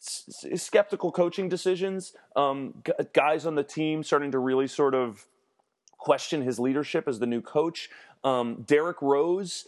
skeptical 0.00 1.12
coaching 1.12 1.48
decisions. 1.48 2.14
Um, 2.36 2.74
g- 2.84 2.92
guys 3.12 3.46
on 3.46 3.54
the 3.54 3.64
team 3.64 4.02
starting 4.02 4.30
to 4.32 4.38
really 4.38 4.66
sort 4.66 4.94
of 4.94 5.26
question 5.98 6.42
his 6.42 6.58
leadership 6.58 7.08
as 7.08 7.18
the 7.18 7.26
new 7.26 7.40
coach. 7.40 7.90
Um, 8.24 8.62
Derrick 8.62 9.02
Rose 9.02 9.66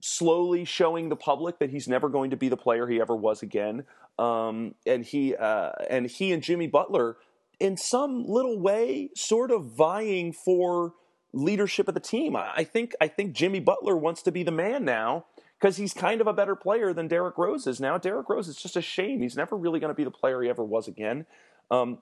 slowly 0.00 0.64
showing 0.64 1.08
the 1.08 1.16
public 1.16 1.58
that 1.58 1.70
he's 1.70 1.86
never 1.86 2.08
going 2.08 2.30
to 2.30 2.36
be 2.36 2.48
the 2.48 2.56
player 2.56 2.88
he 2.88 3.00
ever 3.00 3.14
was 3.14 3.42
again. 3.42 3.84
Um, 4.18 4.74
and 4.86 5.04
he 5.04 5.34
uh, 5.34 5.72
and 5.88 6.06
he 6.06 6.32
and 6.32 6.42
Jimmy 6.42 6.66
Butler, 6.66 7.16
in 7.58 7.76
some 7.76 8.24
little 8.26 8.58
way, 8.58 9.10
sort 9.14 9.50
of 9.50 9.66
vying 9.66 10.32
for 10.32 10.94
leadership 11.32 11.88
of 11.88 11.94
the 11.94 12.00
team. 12.00 12.36
I, 12.36 12.52
I 12.56 12.64
think 12.64 12.94
I 13.00 13.08
think 13.08 13.32
Jimmy 13.32 13.60
Butler 13.60 13.96
wants 13.96 14.22
to 14.22 14.32
be 14.32 14.42
the 14.42 14.50
man 14.50 14.84
now 14.84 15.26
because 15.60 15.76
he's 15.76 15.92
kind 15.92 16.20
of 16.20 16.26
a 16.26 16.32
better 16.32 16.56
player 16.56 16.92
than 16.92 17.08
Derrick 17.08 17.36
Rose 17.36 17.66
is 17.66 17.80
now. 17.80 17.98
Derrick 17.98 18.28
Rose 18.28 18.48
is 18.48 18.56
just 18.56 18.76
a 18.76 18.82
shame. 18.82 19.20
He's 19.20 19.36
never 19.36 19.56
really 19.56 19.80
going 19.80 19.90
to 19.90 19.94
be 19.94 20.04
the 20.04 20.10
player 20.10 20.42
he 20.42 20.48
ever 20.48 20.64
was 20.64 20.88
again. 20.88 21.26
Um, 21.70 21.98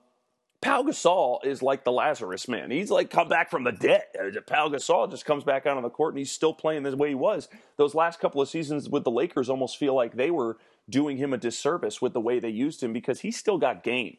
Pau 0.61 0.83
Gasol 0.83 1.45
is 1.45 1.61
like 1.61 1.83
the 1.83 1.91
Lazarus 1.91 2.47
man. 2.47 2.71
He's 2.71 2.91
like 2.91 3.09
come 3.09 3.29
back 3.29 3.49
from 3.49 3.63
the 3.63 3.71
dead. 3.71 4.03
Uh, 4.19 4.41
Pau 4.45 4.69
Gasol 4.69 5.09
just 5.09 5.25
comes 5.25 5.43
back 5.43 5.65
out 5.65 5.77
on 5.77 5.83
the 5.83 5.89
court 5.89 6.13
and 6.13 6.19
he's 6.19 6.31
still 6.31 6.53
playing 6.53 6.83
the 6.83 6.95
way 6.97 7.09
he 7.09 7.15
was. 7.15 7.47
Those 7.77 7.95
last 7.95 8.19
couple 8.19 8.41
of 8.41 8.49
seasons 8.49 8.89
with 8.89 9.03
the 9.03 9.11
Lakers 9.11 9.49
almost 9.49 9.77
feel 9.77 9.93
like 9.93 10.15
they 10.15 10.31
were 10.31 10.57
doing 10.89 11.17
him 11.17 11.33
a 11.33 11.37
disservice 11.37 12.01
with 12.01 12.13
the 12.13 12.19
way 12.19 12.39
they 12.39 12.49
used 12.49 12.83
him 12.83 12.91
because 12.91 13.21
he 13.21 13.31
still 13.31 13.57
got 13.57 13.83
game. 13.83 14.17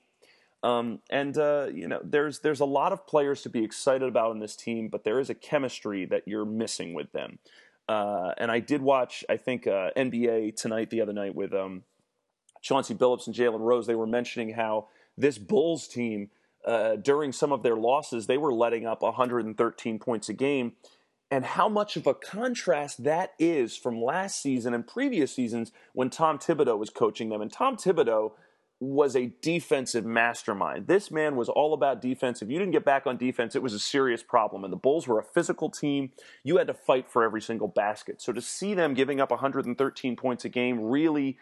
Um, 0.63 1.01
and 1.11 1.37
uh, 1.37 1.69
you 1.73 1.89
know, 1.89 2.01
there's 2.03 2.41
there's 2.41 2.61
a 2.61 2.67
lot 2.67 2.93
of 2.93 3.07
players 3.07 3.43
to 3.43 3.49
be 3.49 3.65
excited 3.65 4.07
about 4.07 4.33
in 4.33 4.41
this 4.41 4.57
team, 4.57 4.89
but 4.89 5.05
there 5.05 5.19
is 5.19 5.31
a 5.31 5.35
chemistry 5.35 6.05
that 6.07 6.23
you're 6.27 6.45
missing 6.45 6.93
with 6.95 7.13
them. 7.13 7.39
Uh, 7.91 8.33
and 8.39 8.53
I 8.53 8.61
did 8.61 8.83
watch, 8.83 9.25
I 9.29 9.37
think, 9.37 9.67
uh, 9.67 9.91
NBA 9.97 10.55
tonight 10.55 10.91
the 10.91 11.01
other 11.01 11.13
night 11.13 11.35
with 11.35 11.53
um, 11.53 11.83
Chauncey 12.63 12.95
Billups 12.95 13.27
and 13.27 13.35
Jalen 13.35 13.59
Rose. 13.59 13.89
They 13.89 13.97
were 13.97 14.07
mentioning 14.07 14.51
how 14.51 14.87
this 15.19 15.39
Bulls 15.39 15.89
team, 15.89 16.31
uh, 16.65 16.95
during 16.95 17.33
some 17.33 17.51
of 17.51 17.65
their 17.65 17.75
losses, 17.75 18.29
they 18.29 18.39
were 18.39 18.55
letting 18.55 18.87
up 18.87 19.03
113 19.03 19.99
points 19.99 20.29
a 20.29 20.33
game. 20.33 20.75
And 21.33 21.45
how 21.45 21.69
much 21.69 21.97
of 21.97 22.07
a 22.07 22.15
contrast 22.15 23.03
that 23.03 23.33
is 23.41 23.77
from 23.77 24.01
last 24.01 24.41
season 24.41 24.73
and 24.73 24.87
previous 24.87 25.35
seasons 25.35 25.73
when 25.93 26.11
Tom 26.11 26.39
Thibodeau 26.39 26.79
was 26.79 26.91
coaching 26.91 27.29
them. 27.29 27.43
And 27.43 27.53
Tom 27.53 27.77
Thibodeau 27.77 28.35
was 28.81 29.15
a 29.15 29.31
defensive 29.43 30.07
mastermind. 30.07 30.87
This 30.87 31.11
man 31.11 31.37
was 31.37 31.51
all 31.51 31.75
about 31.75 32.01
defense. 32.01 32.41
If 32.41 32.51
you 32.51 32.59
didn't 32.59 32.73
get 32.73 32.85
back 32.85 33.07
on 33.07 33.19
defense, 33.19 33.55
it 33.55 33.63
was 33.63 33.75
a 33.75 33.79
serious 33.79 34.23
problem. 34.23 34.65
And 34.65 34.73
the 34.73 34.79
Bulls 34.79 35.07
were 35.07 35.19
a 35.19 35.25
physical 35.25 35.69
team. 35.69 36.13
You 36.43 36.57
had 36.57 36.67
to 36.67 36.75
fight 36.75 37.11
for 37.11 37.23
every 37.23 37.43
single 37.43 37.69
basket. 37.69 38.23
So 38.23 38.33
to 38.33 38.41
see 38.41 38.73
them 38.73 38.95
giving 38.95 39.21
up 39.21 39.31
113 39.31 40.17
points 40.17 40.47
a 40.47 40.49
game 40.49 40.81
really 40.81 41.37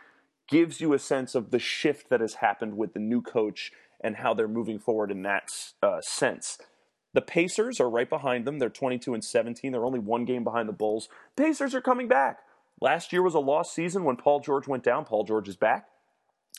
gives 0.49 0.81
you 0.81 0.93
a 0.93 0.99
sense 0.99 1.37
of 1.37 1.51
the 1.51 1.61
shift 1.61 2.11
that 2.11 2.21
has 2.21 2.35
happened 2.35 2.77
with 2.77 2.93
the 2.93 3.01
new 3.01 3.23
coach 3.23 3.71
and 4.01 4.17
how 4.17 4.35
they're 4.35 4.49
moving 4.49 4.79
forward 4.79 5.11
in 5.11 5.23
that 5.23 5.53
uh, 5.83 6.01
sense. 6.01 6.59
The 7.15 7.21
Pacers 7.21 7.81
are 7.81 7.89
right 7.89 8.09
behind 8.09 8.47
them. 8.47 8.59
They're 8.59 8.69
22 8.69 9.15
and 9.15 9.25
17. 9.25 9.73
They're 9.73 9.85
only 9.85 9.99
one 9.99 10.25
game 10.25 10.45
behind 10.45 10.69
the 10.69 10.73
Bulls. 10.73 11.09
Pacers 11.37 11.75
are 11.75 11.81
coming 11.81 12.09
back. 12.09 12.41
Last 12.81 13.13
year 13.13 13.23
was 13.23 13.35
a 13.35 13.41
lost 13.41 13.75
season 13.75 14.05
when 14.05 14.17
Paul 14.17 14.41
George 14.41 14.69
went 14.69 14.85
down. 14.85 15.05
Paul 15.05 15.25
George 15.25 15.49
is 15.49 15.57
back, 15.57 15.89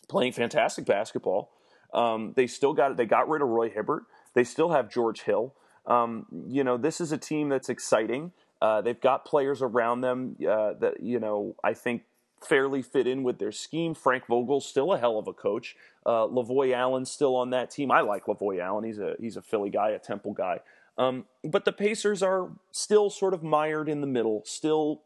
playing 0.08 0.34
fantastic 0.34 0.86
basketball. 0.86 1.52
Um, 1.94 2.34
they 2.36 2.48
still 2.48 2.74
got 2.74 2.98
they 2.98 3.06
got 3.06 3.30
rid 3.30 3.42
of 3.42 3.48
Roy 3.48 3.70
Hibbert. 3.70 4.04
They 4.34 4.44
still 4.44 4.70
have 4.70 4.92
George 4.92 5.22
Hill. 5.22 5.56
Um, 5.86 6.26
you 6.48 6.64
know, 6.64 6.78
this 6.78 7.02
is 7.02 7.12
a 7.12 7.18
team 7.18 7.50
that's 7.50 7.70
exciting. 7.70 8.32
Uh, 8.62 8.82
they've 8.82 9.00
got 9.00 9.26
players 9.26 9.62
around 9.62 10.02
them 10.02 10.36
uh, 10.48 10.74
that 10.74 11.02
you 11.02 11.20
know 11.20 11.56
I 11.64 11.74
think 11.74 12.04
fairly 12.42 12.82
fit 12.82 13.08
in 13.08 13.24
with 13.24 13.40
their 13.40 13.52
scheme. 13.52 13.94
Frank 13.94 14.26
Vogel's 14.28 14.68
still 14.68 14.94
a 14.94 15.00
hell 15.00 15.18
of 15.18 15.28
a 15.28 15.34
coach. 15.34 15.76
Uh, 16.06 16.26
Lavoy 16.28 16.74
Allen's 16.74 17.12
still 17.12 17.36
on 17.36 17.50
that 17.52 17.72
team. 17.72 17.92
I 17.92 18.02
like 18.02 18.26
Lavoy 18.26 18.62
Allen. 18.62 18.84
He's 18.84 19.00
a 19.00 19.16
he's 19.20 19.38
a 19.38 19.42
Philly 19.42 19.70
guy, 19.70 19.90
a 19.90 20.00
Temple 20.00 20.34
guy. 20.34 20.60
Um, 20.98 21.26
but 21.44 21.64
the 21.64 21.72
Pacers 21.72 22.22
are 22.22 22.50
still 22.72 23.10
sort 23.10 23.34
of 23.34 23.42
mired 23.42 23.88
in 23.88 24.02
the 24.02 24.08
middle, 24.08 24.44
still 24.46 25.04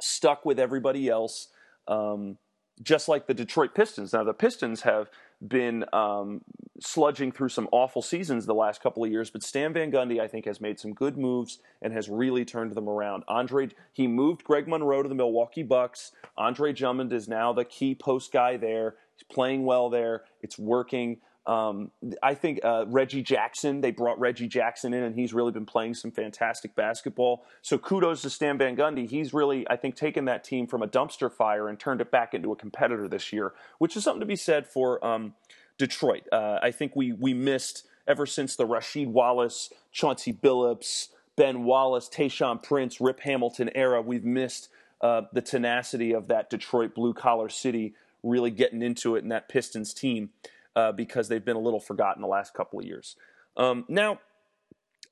stuck 0.00 0.46
with 0.46 0.58
everybody 0.58 1.08
else, 1.08 1.48
um, 1.86 2.38
just 2.82 3.08
like 3.08 3.26
the 3.26 3.34
Detroit 3.34 3.74
Pistons. 3.74 4.12
Now 4.12 4.24
the 4.24 4.34
Pistons 4.34 4.82
have 4.82 5.10
been 5.46 5.84
um, 5.92 6.42
sludging 6.82 7.34
through 7.34 7.48
some 7.50 7.68
awful 7.70 8.02
seasons 8.02 8.46
the 8.46 8.54
last 8.54 8.82
couple 8.82 9.04
of 9.04 9.10
years, 9.10 9.30
but 9.30 9.42
Stan 9.42 9.72
Van 9.72 9.90
Gundy, 9.90 10.20
I 10.20 10.28
think, 10.28 10.46
has 10.46 10.60
made 10.60 10.80
some 10.80 10.92
good 10.92 11.16
moves 11.16 11.58
and 11.80 11.92
has 11.92 12.08
really 12.08 12.44
turned 12.44 12.72
them 12.72 12.88
around. 12.88 13.24
Andre, 13.28 13.68
he 13.92 14.06
moved 14.06 14.44
Greg 14.44 14.66
Monroe 14.66 15.02
to 15.02 15.08
the 15.08 15.14
Milwaukee 15.14 15.62
Bucks. 15.62 16.12
Andre 16.36 16.72
Drummond 16.72 17.12
is 17.12 17.28
now 17.28 17.52
the 17.52 17.64
key 17.64 17.94
post 17.94 18.32
guy 18.32 18.56
there. 18.56 18.96
He's 19.14 19.24
playing 19.24 19.64
well 19.64 19.90
there. 19.90 20.22
It's 20.42 20.58
working. 20.58 21.18
Um, 21.48 21.90
I 22.22 22.34
think 22.34 22.60
uh, 22.62 22.84
Reggie 22.86 23.22
Jackson, 23.22 23.80
they 23.80 23.90
brought 23.90 24.20
Reggie 24.20 24.48
Jackson 24.48 24.92
in, 24.92 25.02
and 25.02 25.14
he's 25.14 25.32
really 25.32 25.50
been 25.50 25.64
playing 25.64 25.94
some 25.94 26.10
fantastic 26.10 26.76
basketball. 26.76 27.46
So 27.62 27.78
kudos 27.78 28.20
to 28.22 28.30
Stan 28.30 28.58
Van 28.58 28.76
Gundy. 28.76 29.08
He's 29.08 29.32
really, 29.32 29.66
I 29.70 29.76
think, 29.76 29.96
taken 29.96 30.26
that 30.26 30.44
team 30.44 30.66
from 30.66 30.82
a 30.82 30.86
dumpster 30.86 31.32
fire 31.32 31.66
and 31.68 31.80
turned 31.80 32.02
it 32.02 32.10
back 32.10 32.34
into 32.34 32.52
a 32.52 32.56
competitor 32.56 33.08
this 33.08 33.32
year, 33.32 33.54
which 33.78 33.96
is 33.96 34.04
something 34.04 34.20
to 34.20 34.26
be 34.26 34.36
said 34.36 34.66
for 34.66 35.02
um, 35.04 35.34
Detroit. 35.78 36.24
Uh, 36.30 36.58
I 36.62 36.70
think 36.70 36.94
we 36.94 37.12
we 37.12 37.32
missed 37.32 37.86
ever 38.06 38.26
since 38.26 38.54
the 38.54 38.66
Rasheed 38.66 39.08
Wallace, 39.08 39.72
Chauncey 39.90 40.34
Billups, 40.34 41.08
Ben 41.34 41.64
Wallace, 41.64 42.10
Tayshaun 42.10 42.62
Prince, 42.62 43.00
Rip 43.00 43.20
Hamilton 43.20 43.70
era. 43.74 44.02
We've 44.02 44.24
missed 44.24 44.68
uh, 45.00 45.22
the 45.32 45.40
tenacity 45.40 46.12
of 46.12 46.28
that 46.28 46.50
Detroit 46.50 46.94
blue 46.94 47.14
collar 47.14 47.48
city 47.48 47.94
really 48.22 48.50
getting 48.50 48.82
into 48.82 49.16
it 49.16 49.22
and 49.22 49.32
that 49.32 49.48
Pistons 49.48 49.94
team 49.94 50.30
uh, 50.78 50.92
because 50.92 51.26
they've 51.26 51.44
been 51.44 51.56
a 51.56 51.60
little 51.60 51.80
forgotten 51.80 52.22
the 52.22 52.28
last 52.28 52.54
couple 52.54 52.78
of 52.78 52.86
years. 52.86 53.16
Um, 53.56 53.84
now, 53.88 54.20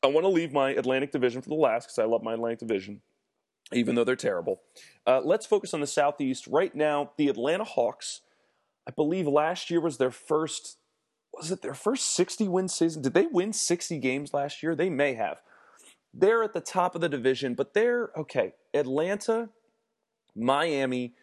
I 0.01 0.07
want 0.07 0.23
to 0.23 0.29
leave 0.29 0.53
my 0.53 0.71
Atlantic 0.71 1.11
Division 1.11 1.43
for 1.43 1.49
the 1.49 1.57
last 1.57 1.87
because 1.87 1.99
I 1.99 2.05
love 2.05 2.23
my 2.23 2.35
Atlantic 2.35 2.61
Division, 2.61 3.01
even 3.73 3.97
though 3.97 4.05
they're 4.05 4.15
terrible. 4.15 4.61
Uh, 5.05 5.21
let's 5.25 5.45
focus 5.45 5.75
on 5.75 5.81
the 5.81 5.87
Southeast. 5.89 6.47
Right 6.47 6.73
now, 6.73 7.11
the 7.17 7.29
Atlanta 7.29 7.65
Hawks, 7.65 8.21
I 8.87 8.93
believe 8.93 9.27
last 9.27 9.69
year 9.69 9.81
was 9.81 9.99
their 9.99 10.13
first, 10.13 10.79
was 11.33 11.51
it 11.51 11.63
their 11.63 11.75
first 11.75 12.15
60 12.15 12.47
win 12.47 12.69
season? 12.69 13.03
Did 13.03 13.15
they 13.15 13.27
win 13.27 13.53
60 13.53 13.99
games 13.99 14.33
last 14.33 14.63
year? 14.63 14.77
They 14.77 14.89
may 14.89 15.15
have. 15.15 15.39
They're 16.15 16.45
at 16.45 16.55
the 16.55 16.61
top 16.61 16.95
of 16.95 17.01
the 17.01 17.09
division, 17.09 17.55
but 17.55 17.75
they're, 17.75 18.11
okay, 18.17 18.55
Atlanta, 18.73 19.49
Miami, 20.37 21.15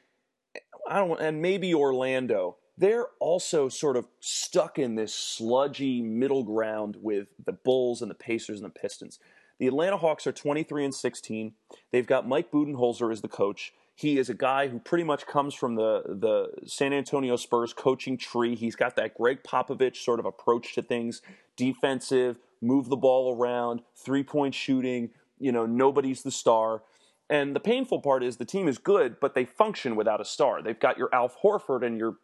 I 0.85 0.97
don't 0.97 1.21
and 1.21 1.41
maybe 1.41 1.73
Orlando 1.73 2.57
they're 2.77 3.07
also 3.19 3.69
sort 3.69 3.97
of 3.97 4.07
stuck 4.19 4.79
in 4.79 4.95
this 4.95 5.13
sludgy 5.13 6.01
middle 6.01 6.43
ground 6.43 6.97
with 7.01 7.27
the 7.43 7.53
Bulls 7.53 8.01
and 8.01 8.09
the 8.09 8.15
Pacers 8.15 8.59
and 8.59 8.65
the 8.65 8.79
Pistons. 8.79 9.19
The 9.59 9.67
Atlanta 9.67 9.97
Hawks 9.97 10.25
are 10.25 10.31
23 10.31 10.85
and 10.85 10.95
16. 10.95 11.53
They've 11.91 12.07
got 12.07 12.27
Mike 12.27 12.51
Budenholzer 12.51 13.11
as 13.11 13.21
the 13.21 13.27
coach. 13.27 13.73
He 13.95 14.17
is 14.17 14.27
a 14.27 14.33
guy 14.33 14.69
who 14.69 14.79
pretty 14.79 15.03
much 15.03 15.27
comes 15.27 15.53
from 15.53 15.75
the 15.75 16.01
the 16.07 16.67
San 16.67 16.93
Antonio 16.93 17.35
Spurs 17.35 17.73
coaching 17.73 18.17
tree. 18.17 18.55
He's 18.55 18.75
got 18.75 18.95
that 18.95 19.15
Gregg 19.15 19.43
Popovich 19.43 19.97
sort 19.97 20.19
of 20.19 20.25
approach 20.25 20.73
to 20.73 20.81
things, 20.81 21.21
defensive, 21.55 22.39
move 22.59 22.89
the 22.89 22.97
ball 22.97 23.37
around, 23.37 23.81
three-point 23.95 24.55
shooting, 24.55 25.11
you 25.37 25.51
know, 25.51 25.67
nobody's 25.67 26.23
the 26.23 26.31
star. 26.31 26.81
And 27.29 27.55
the 27.55 27.59
painful 27.59 28.01
part 28.01 28.23
is 28.23 28.37
the 28.37 28.45
team 28.45 28.67
is 28.67 28.77
good, 28.77 29.19
but 29.19 29.35
they 29.35 29.45
function 29.45 29.95
without 29.95 30.21
a 30.21 30.25
star. 30.25 30.61
They've 30.61 30.79
got 30.79 30.97
your 30.97 31.09
Al 31.13 31.29
Horford 31.29 31.85
and 31.85 31.97
your 31.97 32.17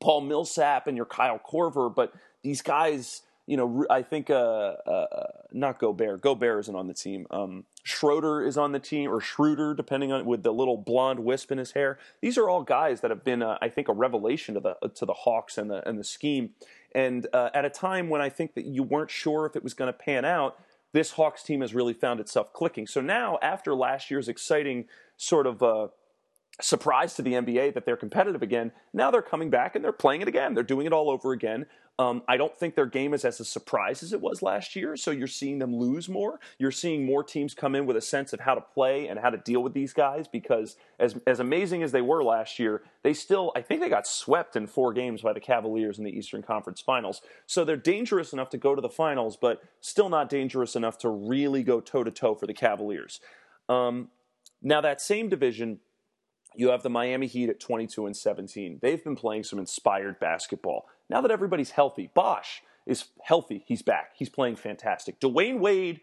Paul 0.00 0.22
Millsap 0.22 0.86
and 0.86 0.96
your 0.96 1.06
Kyle 1.06 1.38
Korver, 1.38 1.94
but 1.94 2.12
these 2.42 2.62
guys, 2.62 3.22
you 3.46 3.56
know, 3.56 3.86
I 3.88 4.02
think 4.02 4.30
uh, 4.30 4.34
uh, 4.34 5.26
not 5.52 5.78
Gobert. 5.78 6.20
Gobert 6.20 6.60
isn't 6.60 6.74
on 6.74 6.86
the 6.86 6.94
team. 6.94 7.26
Um, 7.30 7.64
Schroeder 7.82 8.42
is 8.42 8.58
on 8.58 8.72
the 8.72 8.80
team, 8.80 9.10
or 9.10 9.20
Schroeder, 9.20 9.74
depending 9.74 10.12
on 10.12 10.24
with 10.26 10.42
the 10.42 10.52
little 10.52 10.76
blonde 10.76 11.20
wisp 11.20 11.52
in 11.52 11.58
his 11.58 11.72
hair. 11.72 11.98
These 12.20 12.36
are 12.36 12.48
all 12.48 12.62
guys 12.62 13.00
that 13.00 13.10
have 13.10 13.24
been, 13.24 13.42
uh, 13.42 13.58
I 13.62 13.68
think, 13.68 13.88
a 13.88 13.92
revelation 13.92 14.54
to 14.54 14.60
the 14.60 14.88
to 14.88 15.06
the 15.06 15.12
Hawks 15.12 15.56
and 15.58 15.70
the 15.70 15.88
and 15.88 15.98
the 15.98 16.04
scheme. 16.04 16.50
And 16.92 17.26
uh, 17.32 17.50
at 17.54 17.64
a 17.64 17.70
time 17.70 18.08
when 18.08 18.20
I 18.20 18.28
think 18.28 18.54
that 18.54 18.64
you 18.64 18.82
weren't 18.82 19.10
sure 19.10 19.46
if 19.46 19.54
it 19.54 19.62
was 19.62 19.74
going 19.74 19.92
to 19.92 19.98
pan 19.98 20.24
out, 20.24 20.58
this 20.92 21.12
Hawks 21.12 21.42
team 21.42 21.60
has 21.60 21.74
really 21.74 21.92
found 21.92 22.20
itself 22.20 22.52
clicking. 22.52 22.86
So 22.86 23.00
now, 23.00 23.38
after 23.42 23.74
last 23.74 24.10
year's 24.10 24.28
exciting 24.28 24.86
sort 25.16 25.46
of 25.46 25.62
uh, 25.62 25.88
surprise 26.60 27.14
to 27.14 27.22
the 27.22 27.34
NBA 27.34 27.74
that 27.74 27.84
they're 27.84 27.96
competitive 27.96 28.42
again. 28.42 28.72
Now 28.92 29.10
they're 29.10 29.22
coming 29.22 29.50
back 29.50 29.74
and 29.74 29.84
they're 29.84 29.92
playing 29.92 30.22
it 30.22 30.28
again. 30.28 30.54
They're 30.54 30.64
doing 30.64 30.86
it 30.86 30.92
all 30.92 31.10
over 31.10 31.32
again. 31.32 31.66
Um, 31.98 32.22
I 32.28 32.36
don't 32.36 32.54
think 32.54 32.74
their 32.74 32.86
game 32.86 33.14
is 33.14 33.24
as 33.24 33.40
a 33.40 33.44
surprise 33.44 34.02
as 34.02 34.12
it 34.12 34.20
was 34.20 34.42
last 34.42 34.76
year. 34.76 34.96
So 34.98 35.10
you're 35.10 35.26
seeing 35.26 35.58
them 35.58 35.74
lose 35.74 36.10
more. 36.10 36.40
You're 36.58 36.70
seeing 36.70 37.06
more 37.06 37.24
teams 37.24 37.54
come 37.54 37.74
in 37.74 37.86
with 37.86 37.96
a 37.96 38.02
sense 38.02 38.34
of 38.34 38.40
how 38.40 38.54
to 38.54 38.60
play 38.60 39.08
and 39.08 39.18
how 39.18 39.30
to 39.30 39.38
deal 39.38 39.62
with 39.62 39.72
these 39.72 39.94
guys 39.94 40.28
because 40.28 40.76
as 40.98 41.18
as 41.26 41.40
amazing 41.40 41.82
as 41.82 41.92
they 41.92 42.02
were 42.02 42.22
last 42.22 42.58
year, 42.58 42.82
they 43.02 43.14
still 43.14 43.50
I 43.56 43.62
think 43.62 43.80
they 43.80 43.88
got 43.88 44.06
swept 44.06 44.56
in 44.56 44.66
four 44.66 44.92
games 44.92 45.22
by 45.22 45.32
the 45.32 45.40
Cavaliers 45.40 45.98
in 45.98 46.04
the 46.04 46.16
Eastern 46.16 46.42
Conference 46.42 46.82
Finals. 46.82 47.22
So 47.46 47.64
they're 47.64 47.78
dangerous 47.78 48.34
enough 48.34 48.50
to 48.50 48.58
go 48.58 48.74
to 48.74 48.82
the 48.82 48.90
finals, 48.90 49.38
but 49.38 49.62
still 49.80 50.10
not 50.10 50.28
dangerous 50.28 50.76
enough 50.76 50.98
to 50.98 51.08
really 51.08 51.62
go 51.62 51.80
toe 51.80 52.04
to 52.04 52.10
toe 52.10 52.34
for 52.34 52.46
the 52.46 52.54
Cavaliers. 52.54 53.20
Um, 53.70 54.08
now 54.62 54.82
that 54.82 55.00
same 55.00 55.30
division 55.30 55.80
you 56.56 56.70
have 56.70 56.82
the 56.82 56.90
Miami 56.90 57.26
Heat 57.26 57.48
at 57.48 57.60
22 57.60 58.06
and 58.06 58.16
17. 58.16 58.78
They've 58.82 59.02
been 59.02 59.16
playing 59.16 59.44
some 59.44 59.58
inspired 59.58 60.18
basketball. 60.18 60.86
Now 61.08 61.20
that 61.20 61.30
everybody's 61.30 61.70
healthy, 61.70 62.10
Bosh 62.14 62.62
is 62.86 63.06
healthy. 63.22 63.64
He's 63.66 63.82
back. 63.82 64.12
He's 64.16 64.28
playing 64.28 64.56
fantastic. 64.56 65.20
Dwyane 65.20 65.58
Wade, 65.58 66.00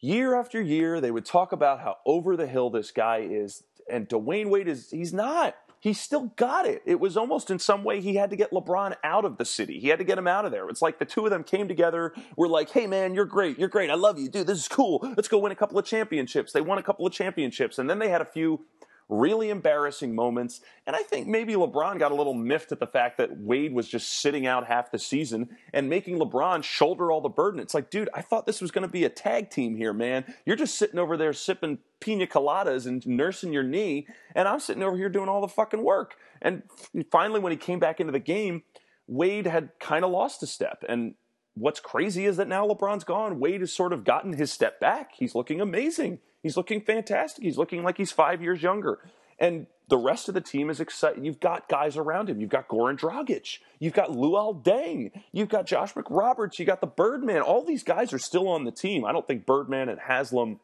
year 0.00 0.38
after 0.38 0.60
year, 0.60 1.00
they 1.00 1.10
would 1.10 1.24
talk 1.24 1.52
about 1.52 1.80
how 1.80 1.96
over 2.06 2.36
the 2.36 2.46
hill 2.46 2.70
this 2.70 2.90
guy 2.90 3.18
is. 3.18 3.64
And 3.90 4.08
Dwyane 4.08 4.48
Wade 4.48 4.68
is, 4.68 4.90
he's 4.90 5.12
not. 5.12 5.56
He's 5.80 6.00
still 6.00 6.32
got 6.36 6.66
it. 6.66 6.82
It 6.86 6.98
was 6.98 7.16
almost 7.16 7.50
in 7.50 7.60
some 7.60 7.84
way 7.84 8.00
he 8.00 8.16
had 8.16 8.30
to 8.30 8.36
get 8.36 8.50
LeBron 8.50 8.96
out 9.04 9.24
of 9.24 9.38
the 9.38 9.44
city. 9.44 9.78
He 9.78 9.88
had 9.88 10.00
to 10.00 10.04
get 10.04 10.18
him 10.18 10.26
out 10.26 10.44
of 10.44 10.50
there. 10.50 10.68
It's 10.68 10.82
like 10.82 10.98
the 10.98 11.04
two 11.04 11.24
of 11.24 11.30
them 11.30 11.44
came 11.44 11.68
together, 11.68 12.14
were 12.36 12.48
like, 12.48 12.70
hey 12.70 12.88
man, 12.88 13.14
you're 13.14 13.24
great. 13.24 13.58
You're 13.58 13.68
great. 13.68 13.88
I 13.88 13.94
love 13.94 14.18
you. 14.18 14.28
Dude, 14.28 14.48
this 14.48 14.58
is 14.58 14.66
cool. 14.66 14.98
Let's 15.16 15.28
go 15.28 15.38
win 15.38 15.52
a 15.52 15.56
couple 15.56 15.78
of 15.78 15.84
championships. 15.84 16.52
They 16.52 16.60
won 16.60 16.78
a 16.78 16.82
couple 16.82 17.06
of 17.06 17.12
championships. 17.12 17.78
And 17.78 17.88
then 17.88 18.00
they 18.00 18.08
had 18.08 18.20
a 18.20 18.24
few 18.24 18.64
really 19.08 19.50
embarrassing 19.50 20.14
moments. 20.14 20.60
And 20.86 20.94
I 20.94 21.02
think 21.02 21.26
maybe 21.26 21.54
LeBron 21.54 21.98
got 21.98 22.12
a 22.12 22.14
little 22.14 22.34
miffed 22.34 22.72
at 22.72 22.80
the 22.80 22.86
fact 22.86 23.18
that 23.18 23.38
Wade 23.38 23.72
was 23.72 23.88
just 23.88 24.20
sitting 24.20 24.46
out 24.46 24.66
half 24.66 24.90
the 24.90 24.98
season 24.98 25.56
and 25.72 25.88
making 25.88 26.18
LeBron 26.18 26.62
shoulder 26.62 27.10
all 27.10 27.20
the 27.20 27.28
burden. 27.28 27.60
It's 27.60 27.74
like, 27.74 27.90
dude, 27.90 28.10
I 28.14 28.20
thought 28.20 28.46
this 28.46 28.60
was 28.60 28.70
going 28.70 28.86
to 28.86 28.92
be 28.92 29.04
a 29.04 29.08
tag 29.08 29.50
team 29.50 29.76
here, 29.76 29.92
man. 29.92 30.24
You're 30.44 30.56
just 30.56 30.76
sitting 30.76 30.98
over 30.98 31.16
there 31.16 31.32
sipping 31.32 31.78
pina 32.00 32.26
coladas 32.26 32.86
and 32.86 33.06
nursing 33.06 33.52
your 33.52 33.62
knee, 33.62 34.06
and 34.34 34.46
I'm 34.46 34.60
sitting 34.60 34.82
over 34.82 34.96
here 34.96 35.08
doing 35.08 35.28
all 35.28 35.40
the 35.40 35.48
fucking 35.48 35.82
work. 35.82 36.16
And 36.42 36.62
finally, 37.10 37.40
when 37.40 37.50
he 37.50 37.56
came 37.56 37.78
back 37.78 38.00
into 38.00 38.12
the 38.12 38.18
game, 38.18 38.62
Wade 39.06 39.46
had 39.46 39.70
kind 39.80 40.04
of 40.04 40.10
lost 40.10 40.42
a 40.42 40.46
step. 40.46 40.84
And 40.88 41.14
what's 41.60 41.80
crazy 41.80 42.26
is 42.26 42.36
that 42.36 42.48
now 42.48 42.66
LeBron's 42.66 43.04
gone. 43.04 43.40
Wade 43.40 43.60
has 43.60 43.72
sort 43.72 43.92
of 43.92 44.04
gotten 44.04 44.32
his 44.32 44.52
step 44.52 44.80
back. 44.80 45.12
He's 45.16 45.34
looking 45.34 45.60
amazing. 45.60 46.18
He's 46.42 46.56
looking 46.56 46.80
fantastic. 46.80 47.44
He's 47.44 47.58
looking 47.58 47.82
like 47.82 47.96
he's 47.96 48.12
five 48.12 48.42
years 48.42 48.62
younger. 48.62 49.00
And 49.38 49.66
the 49.88 49.96
rest 49.96 50.28
of 50.28 50.34
the 50.34 50.40
team 50.40 50.68
is 50.68 50.80
excited. 50.80 51.24
You've 51.24 51.40
got 51.40 51.68
guys 51.68 51.96
around 51.96 52.28
him. 52.28 52.40
You've 52.40 52.50
got 52.50 52.68
Goran 52.68 52.98
Dragic. 52.98 53.58
You've 53.78 53.94
got 53.94 54.10
Luol 54.10 54.62
Deng. 54.62 55.10
You've 55.32 55.48
got 55.48 55.66
Josh 55.66 55.94
McRoberts. 55.94 56.58
You 56.58 56.66
got 56.66 56.80
the 56.80 56.86
Birdman. 56.86 57.40
All 57.42 57.64
these 57.64 57.82
guys 57.82 58.12
are 58.12 58.18
still 58.18 58.48
on 58.48 58.64
the 58.64 58.72
team. 58.72 59.04
I 59.04 59.12
don't 59.12 59.26
think 59.26 59.46
Birdman 59.46 59.88
and 59.88 60.00
Haslem 60.00 60.60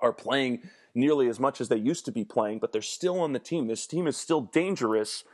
are 0.00 0.12
playing 0.12 0.62
nearly 0.94 1.28
as 1.28 1.38
much 1.38 1.60
as 1.60 1.68
they 1.68 1.76
used 1.76 2.06
to 2.06 2.12
be 2.12 2.24
playing, 2.24 2.58
but 2.58 2.72
they're 2.72 2.82
still 2.82 3.20
on 3.20 3.32
the 3.32 3.38
team. 3.38 3.66
This 3.66 3.86
team 3.86 4.06
is 4.06 4.16
still 4.16 4.40
dangerous, 4.40 5.24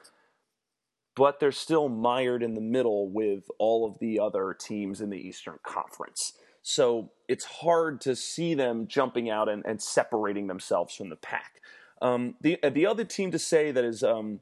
but 1.14 1.40
they're 1.40 1.52
still 1.52 1.88
mired 1.88 2.42
in 2.42 2.54
the 2.54 2.60
middle 2.60 3.10
with 3.10 3.44
all 3.58 3.86
of 3.86 3.98
the 3.98 4.18
other 4.18 4.56
teams 4.58 5.00
in 5.00 5.10
the 5.10 5.18
Eastern 5.18 5.58
Conference. 5.62 6.34
So 6.62 7.10
it's 7.28 7.44
hard 7.44 8.00
to 8.02 8.14
see 8.14 8.54
them 8.54 8.86
jumping 8.86 9.28
out 9.28 9.48
and, 9.48 9.64
and 9.66 9.82
separating 9.82 10.46
themselves 10.46 10.94
from 10.94 11.08
the 11.08 11.16
pack. 11.16 11.60
Um, 12.00 12.34
the 12.40 12.58
the 12.72 12.86
other 12.86 13.04
team 13.04 13.30
to 13.30 13.38
say 13.38 13.70
that 13.70 13.84
is 13.84 14.02
um, 14.02 14.40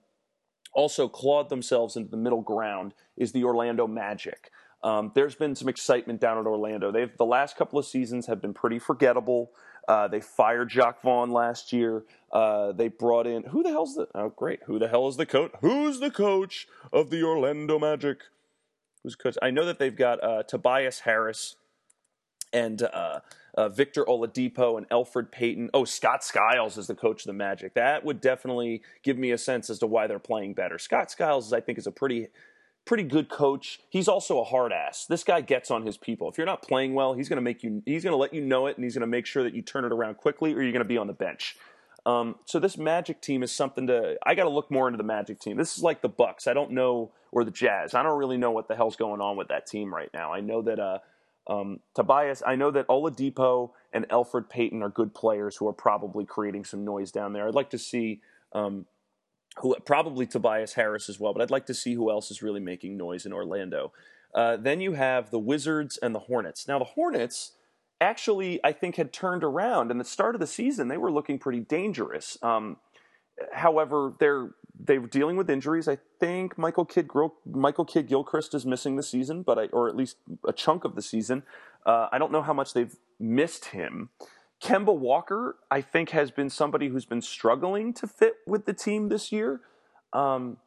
also 0.72 1.08
clawed 1.08 1.48
themselves 1.48 1.96
into 1.96 2.10
the 2.10 2.16
middle 2.16 2.42
ground 2.42 2.94
is 3.16 3.32
the 3.32 3.44
Orlando 3.44 3.86
Magic. 3.86 4.50
Um, 4.82 5.12
there's 5.14 5.34
been 5.34 5.54
some 5.54 5.68
excitement 5.68 6.20
down 6.20 6.38
at 6.38 6.46
Orlando. 6.46 6.90
They've 6.90 7.14
the 7.16 7.26
last 7.26 7.56
couple 7.56 7.78
of 7.78 7.84
seasons 7.84 8.26
have 8.26 8.40
been 8.40 8.54
pretty 8.54 8.78
forgettable. 8.78 9.52
Uh, 9.88 10.08
they 10.08 10.20
fired 10.20 10.68
Jacque 10.68 11.02
Vaughn 11.02 11.30
last 11.30 11.72
year. 11.72 12.04
Uh, 12.32 12.72
they 12.72 12.88
brought 12.88 13.26
in 13.26 13.42
who 13.44 13.62
the 13.62 13.70
hell's 13.70 13.94
the 13.94 14.06
oh 14.14 14.28
great 14.28 14.60
who 14.66 14.78
the 14.78 14.88
hell 14.88 15.08
is 15.08 15.16
the 15.16 15.26
coach? 15.26 15.52
Who's 15.60 16.00
the 16.00 16.10
coach 16.10 16.68
of 16.92 17.10
the 17.10 17.22
Orlando 17.22 17.78
Magic? 17.78 18.18
Who's 19.02 19.16
coach? 19.16 19.36
I 19.42 19.50
know 19.50 19.64
that 19.66 19.78
they've 19.78 19.96
got 19.96 20.22
uh, 20.22 20.42
Tobias 20.44 21.00
Harris 21.00 21.56
and 22.52 22.82
uh, 22.82 23.20
uh, 23.54 23.68
Victor 23.68 24.04
Oladipo 24.04 24.76
and 24.76 24.88
Elfrid 24.90 25.30
Payton. 25.30 25.70
Oh, 25.74 25.84
Scott 25.84 26.22
Skiles 26.22 26.78
is 26.78 26.86
the 26.86 26.94
coach 26.94 27.22
of 27.22 27.26
the 27.26 27.32
Magic. 27.32 27.74
That 27.74 28.04
would 28.04 28.20
definitely 28.20 28.82
give 29.02 29.18
me 29.18 29.30
a 29.32 29.38
sense 29.38 29.70
as 29.70 29.78
to 29.80 29.86
why 29.86 30.06
they're 30.06 30.18
playing 30.18 30.54
better. 30.54 30.78
Scott 30.78 31.10
Skiles, 31.10 31.52
I 31.52 31.60
think, 31.60 31.78
is 31.78 31.86
a 31.86 31.92
pretty 31.92 32.28
pretty 32.90 33.04
good 33.04 33.28
coach. 33.28 33.78
He's 33.88 34.08
also 34.08 34.40
a 34.40 34.44
hard 34.44 34.72
ass. 34.72 35.06
This 35.06 35.22
guy 35.22 35.42
gets 35.42 35.70
on 35.70 35.86
his 35.86 35.96
people. 35.96 36.28
If 36.28 36.36
you're 36.36 36.44
not 36.44 36.60
playing 36.60 36.92
well, 36.92 37.14
he's 37.14 37.28
going 37.28 37.36
to 37.36 37.40
make 37.40 37.62
you. 37.62 37.84
He's 37.86 38.02
going 38.02 38.10
to 38.10 38.16
let 38.16 38.34
you 38.34 38.40
know 38.40 38.66
it, 38.66 38.76
and 38.76 38.82
he's 38.82 38.94
going 38.94 39.02
to 39.02 39.06
make 39.06 39.26
sure 39.26 39.44
that 39.44 39.54
you 39.54 39.62
turn 39.62 39.84
it 39.84 39.92
around 39.92 40.16
quickly, 40.16 40.52
or 40.52 40.60
you're 40.60 40.72
going 40.72 40.82
to 40.82 40.84
be 40.84 40.98
on 40.98 41.06
the 41.06 41.12
bench. 41.12 41.54
Um, 42.04 42.34
so 42.46 42.58
this 42.58 42.76
Magic 42.76 43.20
team 43.20 43.44
is 43.44 43.52
something 43.52 43.86
to. 43.86 44.16
I 44.26 44.34
got 44.34 44.42
to 44.42 44.50
look 44.50 44.72
more 44.72 44.88
into 44.88 44.96
the 44.96 45.04
Magic 45.04 45.38
team. 45.38 45.56
This 45.56 45.76
is 45.76 45.84
like 45.84 46.02
the 46.02 46.08
Bucks. 46.08 46.48
I 46.48 46.52
don't 46.52 46.72
know, 46.72 47.12
or 47.30 47.44
the 47.44 47.52
Jazz. 47.52 47.94
I 47.94 48.02
don't 48.02 48.18
really 48.18 48.38
know 48.38 48.50
what 48.50 48.66
the 48.66 48.74
hell's 48.74 48.96
going 48.96 49.20
on 49.20 49.36
with 49.36 49.46
that 49.48 49.68
team 49.68 49.94
right 49.94 50.10
now. 50.12 50.32
I 50.32 50.40
know 50.40 50.60
that 50.62 50.80
uh, 50.80 50.98
um, 51.46 51.78
Tobias. 51.94 52.42
I 52.44 52.56
know 52.56 52.72
that 52.72 52.88
Oladipo 52.88 53.70
and 53.92 54.08
Elfrid 54.08 54.48
Payton 54.48 54.82
are 54.82 54.88
good 54.88 55.14
players 55.14 55.58
who 55.58 55.68
are 55.68 55.72
probably 55.72 56.24
creating 56.24 56.64
some 56.64 56.84
noise 56.84 57.12
down 57.12 57.34
there. 57.34 57.46
I'd 57.46 57.54
like 57.54 57.70
to 57.70 57.78
see. 57.78 58.20
Um, 58.52 58.86
who 59.58 59.76
probably 59.84 60.26
Tobias 60.26 60.74
Harris 60.74 61.08
as 61.08 61.18
well, 61.18 61.32
but 61.32 61.42
I'd 61.42 61.50
like 61.50 61.66
to 61.66 61.74
see 61.74 61.94
who 61.94 62.10
else 62.10 62.30
is 62.30 62.42
really 62.42 62.60
making 62.60 62.96
noise 62.96 63.26
in 63.26 63.32
Orlando. 63.32 63.92
Uh, 64.34 64.56
then 64.56 64.80
you 64.80 64.92
have 64.92 65.30
the 65.30 65.38
Wizards 65.38 65.98
and 65.98 66.14
the 66.14 66.20
Hornets. 66.20 66.68
Now 66.68 66.78
the 66.78 66.84
Hornets 66.84 67.52
actually, 68.00 68.60
I 68.64 68.72
think, 68.72 68.96
had 68.96 69.12
turned 69.12 69.44
around. 69.44 69.90
In 69.90 69.98
the 69.98 70.04
start 70.04 70.34
of 70.34 70.40
the 70.40 70.46
season, 70.46 70.88
they 70.88 70.96
were 70.96 71.12
looking 71.12 71.38
pretty 71.38 71.60
dangerous. 71.60 72.38
Um, 72.42 72.76
however, 73.52 74.14
they're 74.18 74.50
they're 74.82 75.00
dealing 75.00 75.36
with 75.36 75.50
injuries. 75.50 75.88
I 75.88 75.98
think 76.18 76.56
Michael 76.56 76.84
Kidd 76.84 77.08
Michael 77.46 77.84
Kidd 77.84 78.08
Gilchrist 78.08 78.54
is 78.54 78.64
missing 78.64 78.96
the 78.96 79.02
season, 79.02 79.42
but 79.42 79.58
I, 79.58 79.64
or 79.66 79.88
at 79.88 79.96
least 79.96 80.16
a 80.46 80.52
chunk 80.52 80.84
of 80.84 80.94
the 80.94 81.02
season. 81.02 81.42
Uh, 81.84 82.08
I 82.10 82.18
don't 82.18 82.32
know 82.32 82.42
how 82.42 82.54
much 82.54 82.72
they've 82.72 82.94
missed 83.18 83.66
him. 83.66 84.10
Kemba 84.62 84.94
Walker, 84.94 85.56
I 85.70 85.80
think, 85.80 86.10
has 86.10 86.30
been 86.30 86.50
somebody 86.50 86.88
who's 86.88 87.06
been 87.06 87.22
struggling 87.22 87.92
to 87.94 88.06
fit 88.06 88.36
with 88.46 88.66
the 88.66 88.74
team 88.74 89.08
this 89.08 89.32
year. 89.32 89.60
Um, 90.12 90.58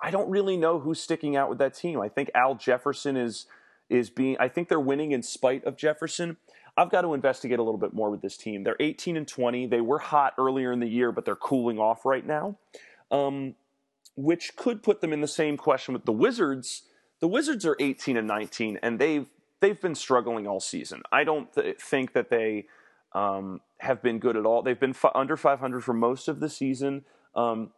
I 0.00 0.10
don't 0.10 0.28
really 0.28 0.56
know 0.56 0.80
who's 0.80 1.00
sticking 1.00 1.36
out 1.36 1.48
with 1.48 1.58
that 1.58 1.74
team. 1.74 2.00
I 2.00 2.08
think 2.08 2.30
Al 2.34 2.56
Jefferson 2.56 3.16
is 3.16 3.46
is 3.88 4.10
being. 4.10 4.36
I 4.40 4.48
think 4.48 4.68
they're 4.68 4.80
winning 4.80 5.12
in 5.12 5.22
spite 5.22 5.64
of 5.64 5.76
Jefferson. 5.76 6.38
I've 6.76 6.90
got 6.90 7.02
to 7.02 7.14
investigate 7.14 7.60
a 7.60 7.62
little 7.62 7.78
bit 7.78 7.92
more 7.92 8.10
with 8.10 8.20
this 8.20 8.36
team. 8.36 8.64
They're 8.64 8.76
18 8.80 9.16
and 9.16 9.28
20. 9.28 9.66
They 9.66 9.80
were 9.80 10.00
hot 10.00 10.34
earlier 10.38 10.72
in 10.72 10.80
the 10.80 10.88
year, 10.88 11.12
but 11.12 11.24
they're 11.24 11.36
cooling 11.36 11.78
off 11.78 12.04
right 12.04 12.26
now, 12.26 12.56
um, 13.12 13.54
which 14.16 14.56
could 14.56 14.82
put 14.82 15.00
them 15.00 15.12
in 15.12 15.20
the 15.20 15.28
same 15.28 15.56
question 15.56 15.94
with 15.94 16.04
the 16.04 16.12
Wizards. 16.12 16.82
The 17.20 17.28
Wizards 17.28 17.64
are 17.64 17.76
18 17.78 18.16
and 18.16 18.26
19, 18.26 18.80
and 18.82 18.98
they've 18.98 19.26
they've 19.60 19.80
been 19.80 19.94
struggling 19.94 20.48
all 20.48 20.60
season. 20.60 21.02
I 21.12 21.22
don't 21.22 21.52
th- 21.54 21.78
think 21.78 22.12
that 22.14 22.28
they 22.28 22.66
um, 23.14 23.60
have 23.78 24.02
been 24.02 24.18
good 24.18 24.36
at 24.36 24.44
all. 24.44 24.62
They've 24.62 24.78
been 24.78 24.94
under 25.14 25.36
500 25.36 25.84
for 25.84 25.92
most 25.92 26.28
of 26.28 26.40
the 26.40 26.48
season. 26.48 27.04
Um, 27.34 27.70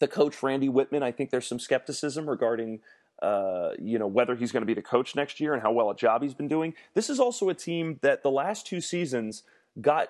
the 0.00 0.08
coach 0.08 0.42
Randy 0.42 0.68
Wittman, 0.68 1.02
I 1.02 1.12
think 1.12 1.30
there's 1.30 1.46
some 1.46 1.58
skepticism 1.58 2.28
regarding 2.28 2.80
uh, 3.20 3.70
you 3.78 4.00
know 4.00 4.06
whether 4.08 4.34
he's 4.34 4.50
going 4.50 4.62
to 4.62 4.66
be 4.66 4.74
the 4.74 4.82
coach 4.82 5.14
next 5.14 5.38
year 5.38 5.54
and 5.54 5.62
how 5.62 5.70
well 5.70 5.90
a 5.90 5.94
job 5.96 6.22
he's 6.22 6.34
been 6.34 6.48
doing. 6.48 6.74
This 6.94 7.08
is 7.08 7.20
also 7.20 7.48
a 7.48 7.54
team 7.54 8.00
that 8.02 8.22
the 8.24 8.30
last 8.30 8.66
two 8.66 8.80
seasons 8.80 9.44
got 9.80 10.08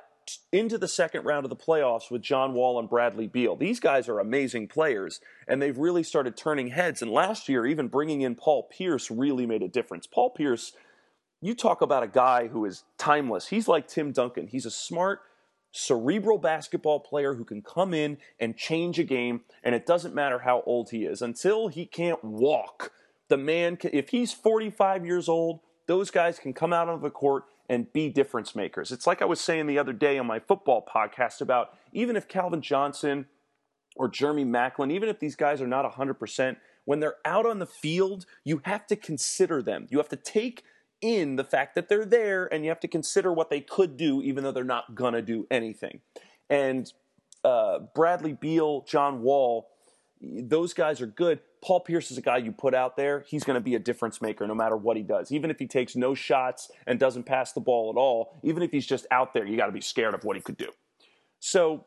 into 0.51 0.79
the 0.79 0.89
second 0.89 1.25
round 1.25 1.45
of 1.45 1.51
the 1.51 1.57
playoffs 1.57 2.11
with 2.11 2.23
John 2.23 2.55
Wall 2.55 2.79
and 2.79 2.89
Bradley 2.89 3.27
Beal. 3.27 3.57
These 3.57 3.81
guys 3.81 4.09
are 4.09 4.19
amazing 4.19 4.69
players, 4.69 5.21
and 5.47 5.61
they've 5.61 5.77
really 5.77 6.03
started 6.03 6.37
turning 6.37 6.69
heads. 6.69 7.03
And 7.03 7.11
last 7.11 7.49
year, 7.49 7.67
even 7.67 7.89
bringing 7.89 8.23
in 8.23 8.35
Paul 8.35 8.69
Pierce 8.71 9.11
really 9.11 9.47
made 9.47 9.63
a 9.63 9.69
difference. 9.69 10.07
Paul 10.07 10.31
Pierce 10.31 10.73
you 11.43 11.55
talk 11.55 11.83
about 11.83 12.05
a 12.05 12.09
guy 12.09 12.47
who 12.47 12.65
is 12.65 12.85
timeless. 12.97 13.49
He's 13.49 13.67
like 13.67 13.89
Tim 13.89 14.13
Duncan. 14.13 14.47
He's 14.47 14.65
a 14.65 14.71
smart, 14.71 15.21
cerebral 15.73 16.39
basketball 16.39 17.01
player 17.01 17.35
who 17.35 17.45
can 17.45 17.63
come 17.63 17.93
in 17.93 18.19
and 18.39 18.57
change 18.57 18.99
a 19.01 19.05
game, 19.05 19.41
and 19.65 19.75
it 19.75 19.85
doesn't 19.85 20.15
matter 20.15 20.39
how 20.39 20.63
old 20.65 20.91
he 20.91 21.05
is. 21.05 21.21
Until 21.21 21.67
he 21.67 21.85
can't 21.85 22.23
walk, 22.23 22.93
the 23.29 23.37
man, 23.37 23.77
can, 23.77 23.91
if 23.93 24.11
he's 24.11 24.33
45 24.33 25.05
years 25.05 25.29
old, 25.29 25.61
those 25.89 26.13
guys 26.13 26.39
can 26.39 26.55
come 26.55 26.73
out 26.73 26.89
of 26.89 27.03
the 27.03 27.11
court 27.11 27.45
and 27.69 27.93
be 27.93 28.09
difference 28.09 28.55
makers. 28.55 28.93
It's 28.93 29.07
like 29.07 29.21
I 29.21 29.25
was 29.25 29.41
saying 29.41 29.67
the 29.67 29.79
other 29.79 29.93
day 29.93 30.19
on 30.19 30.27
my 30.27 30.39
football 30.39 30.87
podcast 30.87 31.41
about 31.41 31.71
even 31.93 32.15
if 32.15 32.29
Calvin 32.29 32.63
Johnson 32.63 33.27
or 33.97 34.09
Jeremy 34.09 34.45
Maclin, 34.45 34.93
even 34.93 35.09
if 35.09 35.19
these 35.19 35.35
guys 35.35 35.61
are 35.61 35.67
not 35.67 35.91
100%, 35.91 36.57
when 36.85 37.01
they're 37.01 37.17
out 37.25 37.47
on 37.47 37.59
the 37.59 37.67
field, 37.67 38.27
you 38.45 38.63
have 38.65 38.87
to 38.87 38.97
consider 38.97 39.61
them. 39.61 39.87
You 39.91 39.99
have 39.99 40.09
to 40.11 40.17
take 40.17 40.63
in 41.03 41.37
the 41.37 41.45
fact 41.45 41.75
that 41.75 41.89
they're 41.89 42.07
there 42.07 42.47
and 42.53 42.65
you 42.65 42.71
have 42.71 42.81
to 42.81 42.89
consider 42.89 43.33
what 43.33 43.51
they 43.51 43.61
could 43.61 43.97
do 43.97 44.23
even 44.23 44.45
though 44.45 44.53
they're 44.53 44.65
not 44.65 44.95
going 44.95 45.13
to 45.13 45.21
do 45.21 45.47
anything. 45.51 46.01
And 46.49 46.91
uh, 47.45 47.81
Bradley 47.95 48.33
Beal, 48.33 48.83
John 48.83 49.21
Wall, 49.21 49.69
those 50.23 50.73
guys 50.73 51.01
are 51.01 51.07
good. 51.07 51.41
Paul 51.61 51.81
Pierce 51.81 52.11
is 52.11 52.19
a 52.19 52.23
guy 52.23 52.39
you 52.39 52.53
put 52.53 52.75
out 52.75 52.97
there, 52.97 53.25
he's 53.27 53.45
going 53.45 53.55
to 53.55 53.61
be 53.61 53.75
a 53.75 53.79
difference 53.79 54.23
maker 54.23 54.47
no 54.47 54.55
matter 54.55 54.77
what 54.77 54.97
he 54.97 55.03
does. 55.03 55.33
Even 55.33 55.51
if 55.51 55.59
he 55.59 55.67
takes 55.67 55.95
no 55.95 56.15
shots 56.15 56.71
and 56.87 56.99
doesn't 56.99 57.25
pass 57.25 57.53
the 57.53 57.61
ball 57.61 57.91
at 57.91 57.99
all, 57.99 58.39
even 58.43 58.63
if 58.63 58.71
he's 58.71 58.87
just 58.87 59.07
out 59.11 59.35
there, 59.35 59.45
you 59.45 59.57
got 59.57 59.67
to 59.67 59.73
be 59.73 59.81
scared 59.81 60.15
of 60.15 60.25
what 60.25 60.37
he 60.37 60.43
could 60.43 60.57
do. 60.57 60.71
So 61.41 61.87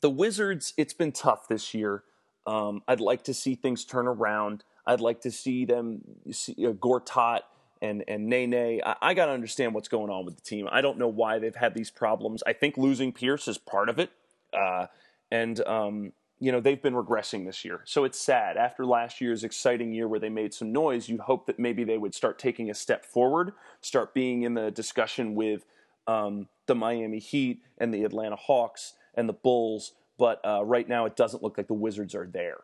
the 0.00 0.10
Wizards, 0.10 0.72
it's 0.76 0.94
been 0.94 1.12
tough 1.12 1.48
this 1.48 1.74
year. 1.74 2.04
Um, 2.46 2.82
I'd 2.88 3.00
like 3.00 3.24
to 3.24 3.34
see 3.34 3.54
things 3.54 3.84
turn 3.84 4.06
around. 4.06 4.64
I'd 4.86 5.00
like 5.00 5.20
to 5.22 5.30
see 5.30 5.64
them, 5.66 6.00
see, 6.30 6.54
uh, 6.66 6.72
Gortat 6.72 7.40
and 7.82 8.04
and 8.08 8.26
Nene. 8.26 8.80
I, 8.84 8.96
I 9.00 9.14
got 9.14 9.26
to 9.26 9.32
understand 9.32 9.74
what's 9.74 9.88
going 9.88 10.10
on 10.10 10.24
with 10.24 10.36
the 10.36 10.42
team. 10.42 10.68
I 10.70 10.80
don't 10.80 10.98
know 10.98 11.08
why 11.08 11.38
they've 11.38 11.54
had 11.54 11.74
these 11.74 11.90
problems. 11.90 12.42
I 12.46 12.52
think 12.52 12.76
losing 12.76 13.12
Pierce 13.12 13.48
is 13.48 13.58
part 13.58 13.88
of 13.88 13.98
it, 13.98 14.10
uh, 14.52 14.86
and 15.30 15.60
um, 15.66 16.12
you 16.38 16.52
know 16.52 16.60
they've 16.60 16.80
been 16.80 16.94
regressing 16.94 17.46
this 17.46 17.64
year. 17.64 17.82
So 17.84 18.04
it's 18.04 18.18
sad. 18.18 18.56
After 18.56 18.84
last 18.84 19.20
year's 19.20 19.44
exciting 19.44 19.92
year 19.92 20.08
where 20.08 20.20
they 20.20 20.28
made 20.28 20.54
some 20.54 20.72
noise, 20.72 21.08
you'd 21.08 21.20
hope 21.20 21.46
that 21.46 21.58
maybe 21.58 21.84
they 21.84 21.98
would 21.98 22.14
start 22.14 22.38
taking 22.38 22.70
a 22.70 22.74
step 22.74 23.04
forward, 23.04 23.52
start 23.80 24.14
being 24.14 24.42
in 24.42 24.54
the 24.54 24.70
discussion 24.70 25.34
with 25.34 25.64
um, 26.06 26.48
the 26.66 26.74
Miami 26.74 27.18
Heat 27.18 27.62
and 27.78 27.92
the 27.92 28.04
Atlanta 28.04 28.36
Hawks 28.36 28.94
and 29.14 29.28
the 29.28 29.34
Bulls. 29.34 29.92
But 30.18 30.40
uh, 30.44 30.62
right 30.64 30.86
now, 30.86 31.06
it 31.06 31.16
doesn't 31.16 31.42
look 31.42 31.56
like 31.56 31.66
the 31.66 31.74
Wizards 31.74 32.14
are 32.14 32.26
there. 32.26 32.58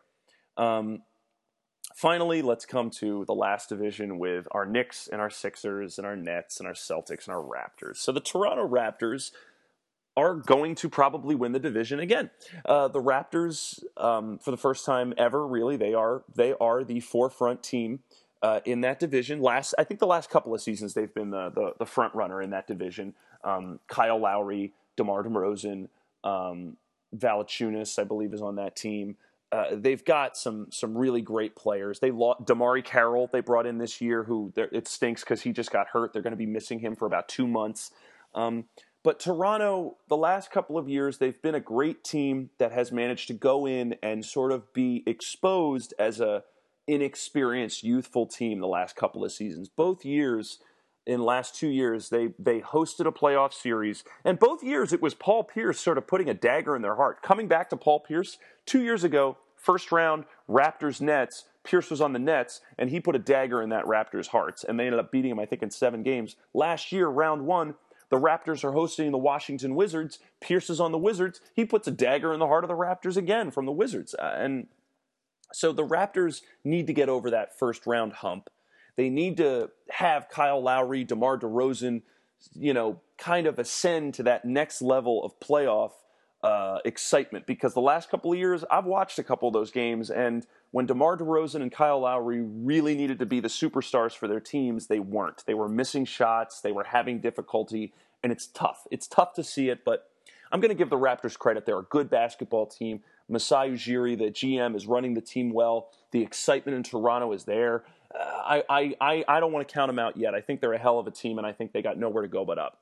Um, 0.57 1.01
finally, 1.97 2.43
let's 2.43 2.65
come 2.65 2.91
to 2.91 3.25
the 3.25 3.33
last 3.33 3.69
division 3.69 4.19
with 4.19 4.47
our 4.51 4.65
Knicks 4.65 5.09
and 5.11 5.19
our 5.19 5.31
Sixers 5.31 5.97
and 5.97 6.05
our 6.05 6.15
Nets 6.15 6.59
and 6.59 6.67
our 6.67 6.75
Celtics 6.75 7.27
and 7.27 7.35
our 7.35 7.41
Raptors. 7.41 7.97
So 7.97 8.11
the 8.11 8.19
Toronto 8.19 8.67
Raptors 8.67 9.31
are 10.15 10.35
going 10.35 10.75
to 10.75 10.89
probably 10.89 11.33
win 11.33 11.53
the 11.53 11.59
division 11.59 11.99
again. 11.99 12.29
Uh, 12.63 12.87
the 12.87 13.01
Raptors, 13.01 13.83
um, 13.97 14.37
for 14.37 14.51
the 14.51 14.57
first 14.57 14.85
time 14.85 15.13
ever, 15.17 15.45
really, 15.45 15.75
they 15.75 15.95
are 15.95 16.23
they 16.33 16.53
are 16.61 16.83
the 16.83 16.99
forefront 16.99 17.63
team 17.63 17.99
uh, 18.43 18.59
in 18.63 18.81
that 18.81 18.99
division. 18.99 19.41
Last, 19.41 19.73
I 19.79 19.83
think, 19.83 19.99
the 19.99 20.07
last 20.07 20.29
couple 20.29 20.53
of 20.53 20.61
seasons 20.61 20.93
they've 20.93 21.13
been 21.13 21.31
the 21.31 21.49
the, 21.49 21.73
the 21.79 21.85
front 21.85 22.13
runner 22.13 22.41
in 22.41 22.51
that 22.51 22.67
division. 22.67 23.15
Um, 23.43 23.79
Kyle 23.87 24.19
Lowry, 24.19 24.73
DeMar 24.97 25.23
DeRozan, 25.23 25.87
um, 26.23 26.77
Valanciunas, 27.15 27.97
I 27.97 28.03
believe, 28.03 28.33
is 28.33 28.41
on 28.41 28.55
that 28.55 28.75
team. 28.75 29.17
Uh, 29.51 29.67
they've 29.71 30.03
got 30.03 30.35
some 30.35 30.67
some 30.71 30.97
really 30.97 31.21
great 31.21 31.55
players. 31.55 31.99
They 31.99 32.11
lost 32.11 32.45
DeMarre 32.45 32.83
Carroll 32.83 33.29
they 33.31 33.39
brought 33.39 33.65
in 33.65 33.77
this 33.77 34.01
year, 34.01 34.23
who 34.23 34.51
it 34.57 34.87
stinks 34.87 35.23
because 35.23 35.41
he 35.41 35.53
just 35.53 35.71
got 35.71 35.87
hurt. 35.87 36.11
They're 36.11 36.21
going 36.21 36.31
to 36.31 36.37
be 36.37 36.45
missing 36.45 36.79
him 36.79 36.95
for 36.95 37.05
about 37.05 37.29
two 37.29 37.47
months. 37.47 37.91
Um, 38.35 38.65
but 39.03 39.21
Toronto, 39.21 39.95
the 40.09 40.17
last 40.17 40.51
couple 40.51 40.77
of 40.77 40.89
years, 40.89 41.17
they've 41.17 41.41
been 41.41 41.55
a 41.55 41.61
great 41.61 42.03
team 42.03 42.49
that 42.57 42.73
has 42.73 42.91
managed 42.91 43.27
to 43.29 43.33
go 43.33 43.65
in 43.65 43.95
and 44.03 44.25
sort 44.25 44.51
of 44.51 44.73
be 44.73 45.03
exposed 45.07 45.93
as 45.97 46.19
a 46.19 46.43
inexperienced, 46.87 47.83
youthful 47.83 48.25
team. 48.25 48.59
The 48.59 48.67
last 48.67 48.97
couple 48.97 49.23
of 49.23 49.31
seasons, 49.31 49.69
both 49.69 50.03
years 50.03 50.59
in 51.07 51.21
last 51.23 51.55
two 51.55 51.69
years, 51.69 52.09
they 52.09 52.33
they 52.37 52.59
hosted 52.59 53.07
a 53.07 53.11
playoff 53.11 53.53
series, 53.53 54.03
and 54.25 54.37
both 54.37 54.61
years 54.61 54.91
it 54.91 55.01
was 55.01 55.13
Paul 55.13 55.43
Pierce 55.45 55.79
sort 55.79 55.97
of 55.97 56.05
putting 56.05 56.29
a 56.29 56.33
dagger 56.33 56.75
in 56.75 56.81
their 56.81 56.95
heart. 56.95 57.23
Coming 57.23 57.47
back 57.47 57.69
to 57.69 57.77
Paul 57.77 58.01
Pierce 58.01 58.37
two 58.65 58.83
years 58.83 59.05
ago, 59.05 59.37
first 59.55 59.91
round 59.91 60.25
Raptors 60.47 61.01
Nets. 61.01 61.45
Pierce 61.63 61.89
was 61.89 62.01
on 62.01 62.13
the 62.13 62.19
Nets, 62.19 62.61
and 62.77 62.89
he 62.89 62.99
put 62.99 63.15
a 63.15 63.19
dagger 63.19 63.61
in 63.61 63.69
that 63.69 63.85
Raptors' 63.85 64.27
hearts, 64.27 64.63
and 64.63 64.79
they 64.79 64.85
ended 64.85 64.99
up 64.99 65.11
beating 65.11 65.31
him, 65.31 65.39
I 65.39 65.45
think, 65.45 65.63
in 65.63 65.71
seven 65.71 66.03
games. 66.03 66.35
Last 66.53 66.93
year, 66.93 67.07
round 67.07 67.45
one, 67.45 67.75
the 68.09 68.17
Raptors 68.17 68.63
are 68.63 68.71
hosting 68.71 69.11
the 69.11 69.17
Washington 69.17 69.75
Wizards. 69.75 70.19
Pierce 70.39 70.69
is 70.69 70.79
on 70.79 70.93
the 70.93 70.97
Wizards. 70.97 71.41
He 71.53 71.65
puts 71.65 71.87
a 71.87 71.91
dagger 71.91 72.33
in 72.33 72.39
the 72.39 72.47
heart 72.47 72.63
of 72.63 72.69
the 72.69 72.73
Raptors 72.73 73.17
again 73.17 73.51
from 73.51 73.65
the 73.65 73.73
Wizards, 73.73 74.13
uh, 74.15 74.35
and 74.37 74.67
so 75.53 75.71
the 75.71 75.85
Raptors 75.85 76.41
need 76.63 76.87
to 76.87 76.93
get 76.93 77.09
over 77.09 77.29
that 77.31 77.57
first 77.57 77.87
round 77.87 78.13
hump 78.13 78.49
They 78.97 79.09
need 79.09 79.37
to 79.37 79.69
have 79.89 80.27
Kyle 80.27 80.61
Lowry, 80.61 81.05
DeMar 81.05 81.39
DeRozan, 81.39 82.01
you 82.53 82.73
know, 82.73 82.99
kind 83.17 83.47
of 83.47 83.57
ascend 83.57 84.15
to 84.15 84.23
that 84.23 84.43
next 84.43 84.81
level 84.81 85.23
of 85.23 85.39
playoff 85.39 85.91
uh, 86.43 86.79
excitement 86.85 87.47
because 87.47 87.73
the 87.73 87.81
last 87.81 88.09
couple 88.09 88.31
of 88.31 88.37
years 88.37 88.63
I've 88.69 88.85
watched 88.85 89.17
a 89.17 89.23
couple 89.23 89.47
of 89.47 89.53
those 89.53 89.71
games 89.71 90.11
and 90.11 90.45
when 90.71 90.85
DeMar 90.85 91.17
DeRozan 91.17 91.61
and 91.61 91.71
Kyle 91.71 92.01
Lowry 92.01 92.41
really 92.41 92.95
needed 92.95 93.19
to 93.19 93.25
be 93.25 93.39
the 93.39 93.47
superstars 93.47 94.15
for 94.15 94.27
their 94.27 94.39
teams, 94.39 94.87
they 94.87 94.99
weren't. 94.99 95.43
They 95.45 95.53
were 95.53 95.69
missing 95.69 96.05
shots, 96.05 96.61
they 96.61 96.71
were 96.71 96.83
having 96.83 97.19
difficulty, 97.19 97.93
and 98.21 98.31
it's 98.31 98.47
tough. 98.47 98.85
It's 98.91 99.07
tough 99.07 99.33
to 99.33 99.43
see 99.43 99.69
it, 99.69 99.83
but 99.85 100.09
I'm 100.51 100.59
going 100.59 100.69
to 100.69 100.75
give 100.75 100.89
the 100.89 100.97
Raptors 100.97 101.37
credit. 101.37 101.65
They're 101.65 101.79
a 101.79 101.83
good 101.83 102.09
basketball 102.09 102.67
team. 102.67 103.01
Masai 103.29 103.69
Ujiri, 103.71 104.17
the 104.17 104.25
GM, 104.25 104.75
is 104.75 104.87
running 104.87 105.13
the 105.13 105.21
team 105.21 105.51
well. 105.51 105.89
The 106.11 106.21
excitement 106.21 106.75
in 106.77 106.83
Toronto 106.83 107.33
is 107.33 107.43
there. 107.43 107.83
I, 108.15 108.95
I, 109.01 109.25
I 109.27 109.39
don't 109.39 109.51
want 109.51 109.67
to 109.67 109.73
count 109.73 109.89
them 109.89 109.99
out 109.99 110.17
yet. 110.17 110.33
I 110.33 110.41
think 110.41 110.61
they're 110.61 110.73
a 110.73 110.77
hell 110.77 110.99
of 110.99 111.07
a 111.07 111.11
team, 111.11 111.37
and 111.37 111.45
I 111.45 111.51
think 111.51 111.73
they 111.73 111.81
got 111.81 111.97
nowhere 111.97 112.23
to 112.23 112.29
go 112.29 112.45
but 112.45 112.57
up. 112.57 112.79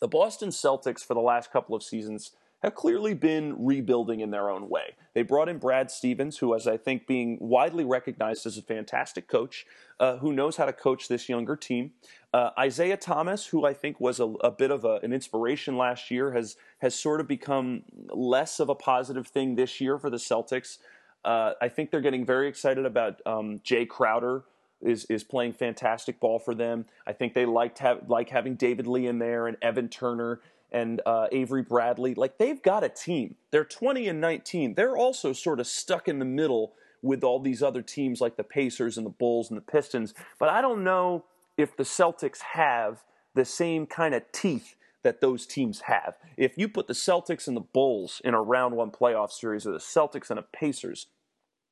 The 0.00 0.08
Boston 0.08 0.50
Celtics, 0.50 1.04
for 1.04 1.14
the 1.14 1.20
last 1.20 1.50
couple 1.50 1.74
of 1.74 1.82
seasons, 1.82 2.32
have 2.62 2.74
clearly 2.74 3.12
been 3.12 3.54
rebuilding 3.64 4.20
in 4.20 4.30
their 4.30 4.48
own 4.48 4.70
way. 4.70 4.94
They 5.12 5.22
brought 5.22 5.48
in 5.50 5.58
Brad 5.58 5.90
Stevens, 5.90 6.38
who 6.38 6.54
is, 6.54 6.66
I 6.66 6.78
think, 6.78 7.06
being 7.06 7.36
widely 7.40 7.84
recognized 7.84 8.46
as 8.46 8.56
a 8.56 8.62
fantastic 8.62 9.28
coach, 9.28 9.66
uh, 10.00 10.16
who 10.16 10.32
knows 10.32 10.56
how 10.56 10.64
to 10.64 10.72
coach 10.72 11.06
this 11.08 11.28
younger 11.28 11.56
team. 11.56 11.92
Uh, 12.32 12.50
Isaiah 12.58 12.96
Thomas, 12.96 13.46
who 13.46 13.64
I 13.66 13.74
think 13.74 14.00
was 14.00 14.18
a, 14.18 14.24
a 14.24 14.50
bit 14.50 14.70
of 14.70 14.84
a, 14.84 14.98
an 15.02 15.12
inspiration 15.12 15.76
last 15.76 16.10
year, 16.10 16.32
has 16.32 16.56
has 16.78 16.94
sort 16.94 17.20
of 17.20 17.28
become 17.28 17.82
less 18.08 18.58
of 18.60 18.68
a 18.68 18.74
positive 18.74 19.26
thing 19.26 19.54
this 19.54 19.80
year 19.80 19.98
for 19.98 20.10
the 20.10 20.16
Celtics. 20.16 20.78
Uh, 21.24 21.52
I 21.60 21.68
think 21.68 21.90
they're 21.90 22.00
getting 22.00 22.26
very 22.26 22.48
excited 22.48 22.84
about 22.84 23.20
um, 23.26 23.60
Jae 23.64 23.88
Crowder. 23.88 24.44
Is, 24.82 25.06
is 25.06 25.24
playing 25.24 25.54
fantastic 25.54 26.20
ball 26.20 26.38
for 26.38 26.54
them. 26.54 26.84
I 27.06 27.14
think 27.14 27.32
they 27.32 27.46
liked 27.46 27.78
have, 27.78 28.10
like 28.10 28.28
having 28.28 28.54
David 28.54 28.86
Lee 28.86 29.06
in 29.06 29.18
there 29.18 29.46
and 29.46 29.56
Evan 29.62 29.88
Turner 29.88 30.40
and 30.70 31.00
uh, 31.06 31.28
Avery 31.32 31.62
Bradley. 31.62 32.14
Like 32.14 32.36
they've 32.36 32.60
got 32.60 32.84
a 32.84 32.90
team. 32.90 33.36
They're 33.50 33.64
20 33.64 34.08
and 34.08 34.20
19. 34.20 34.74
They're 34.74 34.96
also 34.96 35.32
sort 35.32 35.58
of 35.58 35.66
stuck 35.66 36.06
in 36.06 36.18
the 36.18 36.26
middle 36.26 36.74
with 37.00 37.22
all 37.22 37.38
these 37.38 37.62
other 37.62 37.80
teams 37.80 38.20
like 38.20 38.36
the 38.36 38.44
Pacers 38.44 38.98
and 38.98 39.06
the 39.06 39.10
Bulls 39.10 39.48
and 39.48 39.56
the 39.56 39.62
Pistons. 39.62 40.12
But 40.38 40.48
I 40.48 40.60
don't 40.60 40.82
know 40.82 41.24
if 41.56 41.76
the 41.76 41.84
Celtics 41.84 42.40
have 42.40 43.04
the 43.34 43.44
same 43.44 43.86
kind 43.86 44.14
of 44.14 44.22
teeth 44.32 44.74
that 45.02 45.20
those 45.20 45.46
teams 45.46 45.82
have. 45.82 46.16
If 46.36 46.58
you 46.58 46.68
put 46.68 46.88
the 46.88 46.94
Celtics 46.94 47.46
and 47.46 47.56
the 47.56 47.60
Bulls 47.60 48.20
in 48.24 48.34
a 48.34 48.42
round 48.42 48.74
one 48.74 48.90
playoff 48.90 49.30
series 49.30 49.66
or 49.66 49.72
the 49.72 49.78
Celtics 49.78 50.30
and 50.30 50.38
the 50.38 50.46
Pacers 50.52 51.06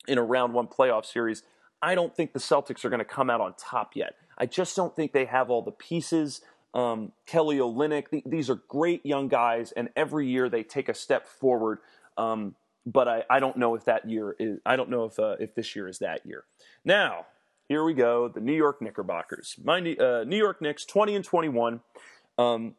in 0.08 0.18
a 0.18 0.22
round 0.22 0.54
one 0.54 0.66
playoff 0.66 1.06
series, 1.06 1.42
I 1.80 1.94
don't 1.94 2.14
think 2.14 2.32
the 2.32 2.38
Celtics 2.38 2.84
are 2.84 2.90
going 2.90 2.98
to 2.98 3.04
come 3.04 3.30
out 3.30 3.40
on 3.40 3.54
top 3.58 3.96
yet. 3.96 4.14
I 4.38 4.46
just 4.46 4.76
don't 4.76 4.94
think 4.94 5.12
they 5.12 5.26
have 5.26 5.50
all 5.50 5.62
the 5.62 5.72
pieces 5.72 6.40
um, 6.74 7.12
Kelly 7.26 7.58
Olynyk. 7.58 8.10
Th- 8.10 8.24
these 8.24 8.48
are 8.48 8.56
great 8.68 9.04
young 9.04 9.28
guys, 9.28 9.72
and 9.72 9.90
every 9.96 10.26
year 10.26 10.48
they 10.48 10.62
take 10.62 10.88
a 10.88 10.94
step 10.94 11.26
forward. 11.26 11.78
Um, 12.16 12.54
but 12.86 13.08
I, 13.08 13.24
I 13.30 13.40
don't 13.40 13.56
know 13.56 13.74
if 13.74 13.84
that 13.84 14.08
year 14.08 14.34
is. 14.38 14.58
I 14.66 14.76
don't 14.76 14.90
know 14.90 15.04
if 15.04 15.18
uh, 15.18 15.36
if 15.38 15.54
this 15.54 15.76
year 15.76 15.88
is 15.88 15.98
that 15.98 16.24
year. 16.26 16.44
Now 16.84 17.26
here 17.68 17.84
we 17.84 17.94
go. 17.94 18.28
The 18.28 18.40
New 18.40 18.54
York 18.54 18.82
Knickerbockers. 18.82 19.56
My 19.62 19.78
uh, 19.78 20.24
New 20.26 20.36
York 20.36 20.60
Knicks, 20.60 20.84
twenty 20.84 21.14
and 21.14 21.24
twenty 21.24 21.48
one. 21.48 21.80
Um, 22.38 22.74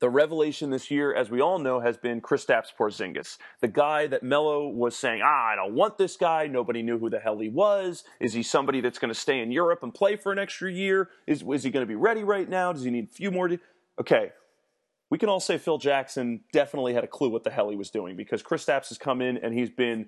the 0.00 0.10
revelation 0.10 0.70
this 0.70 0.90
year, 0.90 1.14
as 1.14 1.30
we 1.30 1.40
all 1.40 1.58
know, 1.58 1.80
has 1.80 1.96
been 1.96 2.20
Kristaps 2.20 2.68
Porzingis, 2.76 3.38
the 3.60 3.68
guy 3.68 4.06
that 4.08 4.22
Melo 4.22 4.68
was 4.68 4.96
saying, 4.96 5.22
"Ah, 5.24 5.46
I 5.52 5.56
don't 5.56 5.74
want 5.74 5.98
this 5.98 6.16
guy. 6.16 6.46
Nobody 6.46 6.82
knew 6.82 6.98
who 6.98 7.10
the 7.10 7.20
hell 7.20 7.38
he 7.38 7.48
was. 7.48 8.04
Is 8.20 8.32
he 8.32 8.42
somebody 8.42 8.80
that's 8.80 8.98
going 8.98 9.12
to 9.12 9.18
stay 9.18 9.40
in 9.40 9.52
Europe 9.52 9.82
and 9.82 9.94
play 9.94 10.16
for 10.16 10.32
an 10.32 10.38
extra 10.38 10.70
year? 10.70 11.10
Is 11.26 11.42
is 11.42 11.62
he 11.62 11.70
going 11.70 11.84
to 11.84 11.88
be 11.88 11.94
ready 11.94 12.24
right 12.24 12.48
now? 12.48 12.72
Does 12.72 12.84
he 12.84 12.90
need 12.90 13.08
a 13.10 13.14
few 13.14 13.30
more?" 13.30 13.48
De-? 13.48 13.60
Okay, 14.00 14.32
we 15.10 15.18
can 15.18 15.28
all 15.28 15.40
say 15.40 15.58
Phil 15.58 15.78
Jackson 15.78 16.40
definitely 16.52 16.94
had 16.94 17.04
a 17.04 17.06
clue 17.06 17.28
what 17.28 17.44
the 17.44 17.50
hell 17.50 17.70
he 17.70 17.76
was 17.76 17.90
doing 17.90 18.16
because 18.16 18.42
Kristaps 18.42 18.88
has 18.88 18.98
come 18.98 19.20
in 19.20 19.36
and 19.36 19.54
he's 19.54 19.70
been, 19.70 20.06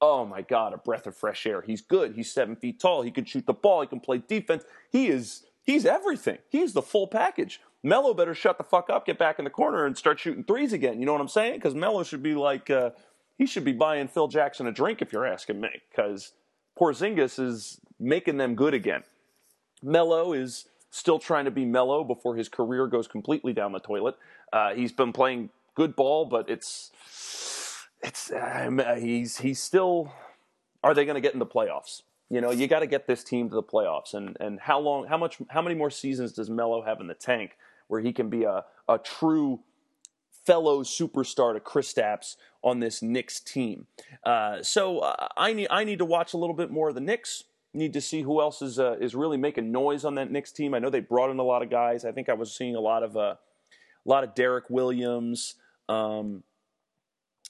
oh 0.00 0.24
my 0.24 0.42
god, 0.42 0.72
a 0.72 0.78
breath 0.78 1.06
of 1.06 1.16
fresh 1.16 1.46
air. 1.46 1.62
He's 1.62 1.80
good. 1.80 2.14
He's 2.14 2.32
seven 2.32 2.56
feet 2.56 2.80
tall. 2.80 3.02
He 3.02 3.12
can 3.12 3.24
shoot 3.24 3.46
the 3.46 3.52
ball. 3.52 3.82
He 3.82 3.86
can 3.86 4.00
play 4.00 4.18
defense. 4.18 4.64
He 4.90 5.06
is 5.06 5.44
he's 5.62 5.86
everything. 5.86 6.38
He's 6.48 6.72
the 6.72 6.82
full 6.82 7.06
package. 7.06 7.60
Melo 7.82 8.14
better 8.14 8.34
shut 8.34 8.58
the 8.58 8.64
fuck 8.64 8.88
up, 8.90 9.06
get 9.06 9.18
back 9.18 9.38
in 9.38 9.44
the 9.44 9.50
corner, 9.50 9.86
and 9.86 9.96
start 9.96 10.20
shooting 10.20 10.44
threes 10.44 10.72
again. 10.72 11.00
You 11.00 11.06
know 11.06 11.12
what 11.12 11.20
I'm 11.20 11.28
saying? 11.28 11.54
Because 11.54 11.74
Melo 11.74 12.04
should 12.04 12.22
be 12.22 12.34
like, 12.34 12.70
uh, 12.70 12.90
he 13.38 13.46
should 13.46 13.64
be 13.64 13.72
buying 13.72 14.06
Phil 14.06 14.28
Jackson 14.28 14.66
a 14.66 14.72
drink 14.72 15.02
if 15.02 15.12
you're 15.12 15.26
asking 15.26 15.60
me. 15.60 15.70
Because 15.90 16.32
Porzingis 16.78 17.40
is 17.40 17.80
making 17.98 18.36
them 18.36 18.54
good 18.54 18.72
again. 18.72 19.02
Melo 19.82 20.32
is 20.32 20.66
still 20.90 21.18
trying 21.18 21.44
to 21.46 21.50
be 21.50 21.64
Melo 21.64 22.04
before 22.04 22.36
his 22.36 22.48
career 22.48 22.86
goes 22.86 23.08
completely 23.08 23.52
down 23.52 23.72
the 23.72 23.80
toilet. 23.80 24.14
Uh, 24.52 24.74
he's 24.74 24.92
been 24.92 25.12
playing 25.12 25.50
good 25.74 25.96
ball, 25.96 26.24
but 26.24 26.48
it's 26.48 26.92
it's 28.00 28.30
uh, 28.30 28.96
he's 29.00 29.38
he's 29.38 29.60
still. 29.60 30.12
Are 30.84 30.94
they 30.94 31.04
going 31.04 31.14
to 31.14 31.20
get 31.20 31.32
in 31.32 31.38
the 31.38 31.46
playoffs? 31.46 32.02
You 32.28 32.40
know, 32.40 32.50
you 32.50 32.66
got 32.66 32.80
to 32.80 32.86
get 32.86 33.06
this 33.06 33.22
team 33.22 33.48
to 33.48 33.54
the 33.54 33.62
playoffs, 33.62 34.14
and 34.14 34.36
and 34.38 34.60
how 34.60 34.78
long, 34.78 35.06
how 35.06 35.16
much, 35.16 35.38
how 35.48 35.62
many 35.62 35.74
more 35.74 35.90
seasons 35.90 36.32
does 36.32 36.48
Melo 36.48 36.82
have 36.82 37.00
in 37.00 37.08
the 37.08 37.14
tank 37.14 37.56
where 37.92 38.00
he 38.00 38.10
can 38.10 38.30
be 38.30 38.44
a, 38.44 38.64
a 38.88 38.96
true 38.96 39.60
fellow 40.46 40.82
superstar 40.82 41.52
to 41.52 41.60
Kristaps 41.60 42.36
on 42.64 42.80
this 42.80 43.02
Knicks 43.02 43.38
team. 43.38 43.86
Uh, 44.24 44.62
so 44.62 45.00
uh, 45.00 45.28
I 45.36 45.52
need 45.52 45.68
I 45.70 45.84
need 45.84 45.98
to 45.98 46.06
watch 46.06 46.32
a 46.32 46.38
little 46.38 46.56
bit 46.56 46.70
more 46.70 46.88
of 46.88 46.94
the 46.94 47.02
Knicks. 47.02 47.44
Need 47.74 47.92
to 47.92 48.00
see 48.00 48.22
who 48.22 48.40
else 48.40 48.62
is 48.62 48.78
uh, 48.78 48.96
is 48.98 49.14
really 49.14 49.36
making 49.36 49.70
noise 49.70 50.06
on 50.06 50.14
that 50.14 50.30
Knicks 50.30 50.52
team. 50.52 50.72
I 50.72 50.78
know 50.78 50.88
they 50.88 51.00
brought 51.00 51.30
in 51.30 51.38
a 51.38 51.42
lot 51.42 51.62
of 51.62 51.68
guys. 51.68 52.06
I 52.06 52.12
think 52.12 52.30
I 52.30 52.32
was 52.32 52.56
seeing 52.56 52.76
a 52.76 52.80
lot 52.80 53.02
of 53.02 53.14
uh, 53.14 53.20
a 53.20 53.36
lot 54.06 54.24
of 54.24 54.34
Derrick 54.34 54.70
Williams, 54.70 55.56
um, 55.90 56.42